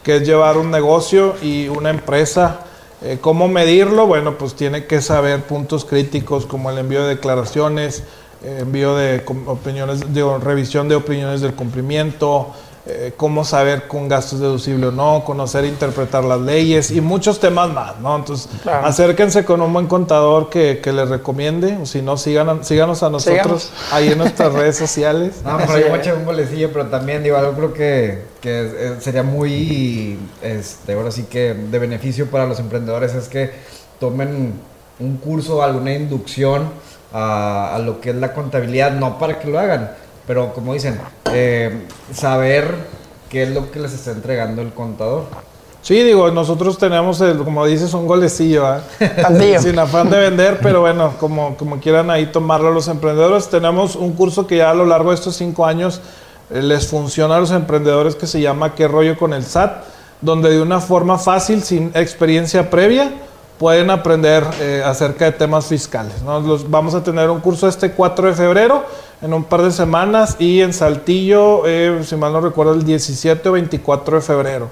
que 0.03 0.17
es 0.17 0.27
llevar 0.27 0.57
un 0.57 0.69
negocio 0.69 1.35
y 1.41 1.69
una 1.69 1.91
empresa. 1.91 2.59
Eh, 3.01 3.19
¿Cómo 3.21 3.47
medirlo? 3.47 4.05
Bueno, 4.05 4.37
pues 4.37 4.53
tiene 4.53 4.85
que 4.85 5.01
saber 5.01 5.43
puntos 5.43 5.85
críticos 5.85 6.45
como 6.45 6.69
el 6.71 6.77
envío 6.77 7.03
de 7.03 7.15
declaraciones, 7.15 8.03
envío 8.43 8.95
de 8.95 9.23
opiniones, 9.45 10.13
digo, 10.13 10.37
revisión 10.37 10.89
de 10.89 10.95
opiniones 10.95 11.41
del 11.41 11.53
cumplimiento, 11.53 12.47
eh, 12.85 13.13
cómo 13.15 13.45
saber 13.45 13.87
con 13.87 14.09
gastos 14.09 14.41
deducible 14.41 14.87
o 14.87 14.91
no, 14.91 15.23
conocer 15.23 15.63
e 15.63 15.69
interpretar 15.69 16.25
las 16.25 16.41
leyes 16.41 16.91
y 16.91 16.99
muchos 16.99 17.39
temas 17.39 17.69
más, 17.69 17.97
¿no? 18.01 18.17
Entonces, 18.17 18.49
Claro. 18.61 18.85
acérquense 18.85 19.45
con 19.45 19.61
un 19.61 19.71
buen 19.71 19.87
contador 19.87 20.49
que, 20.49 20.81
que 20.83 20.91
les 20.91 21.07
recomiende, 21.07 21.77
o 21.81 21.85
si 21.85 22.01
no, 22.01 22.17
sigan, 22.17 22.65
síganos 22.65 23.01
a 23.01 23.09
nosotros 23.09 23.71
ahí 23.91 24.09
en 24.09 24.17
nuestras 24.17 24.51
redes 24.59 24.75
sociales. 24.75 25.35
No, 25.45 25.57
pero 25.59 25.79
yo 25.79 25.91
me 25.93 25.99
eché 25.99 26.11
un 26.11 26.25
golecillo, 26.25 26.73
pero 26.73 26.87
también 26.87 27.23
digo 27.23 27.37
algo 27.37 27.53
creo 27.53 27.73
que, 27.73 28.23
que 28.41 28.95
sería 28.99 29.23
muy, 29.23 30.19
este, 30.41 30.91
ahora 30.93 31.11
sí 31.11 31.23
que 31.23 31.53
de 31.53 31.79
beneficio 31.79 32.25
para 32.29 32.45
los 32.45 32.59
emprendedores 32.59 33.13
es 33.13 33.29
que 33.29 33.51
tomen 34.01 34.55
un 34.99 35.17
curso 35.17 35.57
o 35.57 35.61
alguna 35.61 35.93
inducción 35.93 36.69
a, 37.13 37.75
a 37.75 37.79
lo 37.79 38.01
que 38.01 38.09
es 38.09 38.15
la 38.15 38.33
contabilidad, 38.33 38.91
no 38.91 39.17
para 39.17 39.39
que 39.39 39.47
lo 39.47 39.59
hagan, 39.59 39.91
pero 40.27 40.53
como 40.53 40.73
dicen, 40.73 40.99
eh, 41.31 41.87
saber 42.13 42.75
qué 43.29 43.43
es 43.43 43.49
lo 43.49 43.71
que 43.71 43.79
les 43.79 43.93
está 43.93 44.11
entregando 44.11 44.61
el 44.61 44.73
contador. 44.73 45.25
Sí, 45.81 46.01
digo, 46.01 46.31
nosotros 46.31 46.77
tenemos, 46.77 47.19
el, 47.19 47.39
como 47.39 47.65
dices, 47.65 47.93
un 47.93 48.07
golecillo, 48.07 48.65
¿ah? 48.65 48.81
Sin 49.59 49.77
afán 49.77 50.09
de 50.09 50.17
vender, 50.17 50.59
pero 50.61 50.79
bueno, 50.79 51.13
como, 51.19 51.57
como 51.57 51.77
quieran 51.81 52.09
ahí 52.09 52.27
tomarlo 52.27 52.71
los 52.71 52.87
emprendedores. 52.87 53.49
Tenemos 53.49 53.97
un 53.97 54.13
curso 54.13 54.47
que 54.47 54.57
ya 54.57 54.69
a 54.69 54.73
lo 54.73 54.85
largo 54.85 55.09
de 55.09 55.15
estos 55.15 55.35
cinco 55.35 55.65
años 55.65 55.99
eh, 56.51 56.61
les 56.61 56.87
funciona 56.87 57.35
a 57.35 57.39
los 57.41 57.51
emprendedores 57.51 58.15
que 58.15 58.27
se 58.27 58.39
llama 58.39 58.75
¿Qué 58.75 58.87
rollo 58.87 59.17
con 59.17 59.33
el 59.33 59.43
SAT? 59.43 59.83
Donde 60.21 60.51
de 60.51 60.61
una 60.61 60.79
forma 60.79 61.17
fácil, 61.17 61.61
sin 61.63 61.91
experiencia 61.95 62.69
previa, 62.69 63.11
pueden 63.57 63.89
aprender 63.89 64.43
eh, 64.59 64.83
acerca 64.85 65.25
de 65.25 65.31
temas 65.31 65.65
fiscales. 65.65 66.21
¿no? 66.21 66.39
Los, 66.39 66.69
vamos 66.69 66.95
a 66.95 67.03
tener 67.03 67.29
un 67.29 67.39
curso 67.39 67.67
este 67.67 67.91
4 67.91 68.27
de 68.27 68.33
febrero, 68.33 68.85
en 69.21 69.33
un 69.33 69.43
par 69.43 69.61
de 69.61 69.71
semanas, 69.71 70.35
y 70.39 70.61
en 70.61 70.73
Saltillo, 70.73 71.65
eh, 71.65 72.01
si 72.03 72.15
mal 72.15 72.33
no 72.33 72.41
recuerdo, 72.41 72.73
el 72.73 72.83
17 72.83 73.47
o 73.49 73.51
24 73.53 74.17
de 74.17 74.21
febrero. 74.21 74.69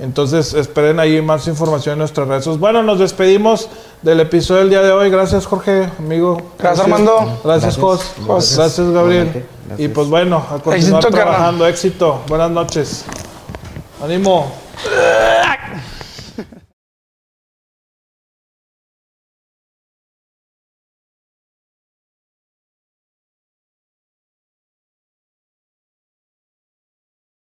Entonces 0.00 0.54
esperen 0.54 0.98
ahí 0.98 1.22
más 1.22 1.46
información 1.46 1.92
en 1.92 1.98
nuestras 2.00 2.26
redes. 2.26 2.58
Bueno, 2.58 2.82
nos 2.82 2.98
despedimos 2.98 3.68
del 4.02 4.20
episodio 4.20 4.60
del 4.60 4.70
día 4.70 4.82
de 4.82 4.90
hoy. 4.90 5.08
Gracias 5.08 5.46
Jorge, 5.46 5.88
amigo. 6.00 6.42
Gracias, 6.58 6.84
Armando. 6.84 7.40
Gracias, 7.44 7.44
Gracias. 7.44 7.76
Jos. 7.76 8.14
Gracias. 8.26 8.56
Gracias, 8.56 8.90
Gabriel. 8.90 9.46
Gracias. 9.66 9.78
Y 9.78 9.88
pues 9.88 10.08
bueno, 10.08 10.38
a 10.38 10.58
continuar 10.58 10.76
Éxito, 10.76 11.08
trabajando. 11.10 11.66
Éxito. 11.66 12.20
Buenas 12.26 12.50
noches. 12.50 13.04
Ánimo. 14.02 14.52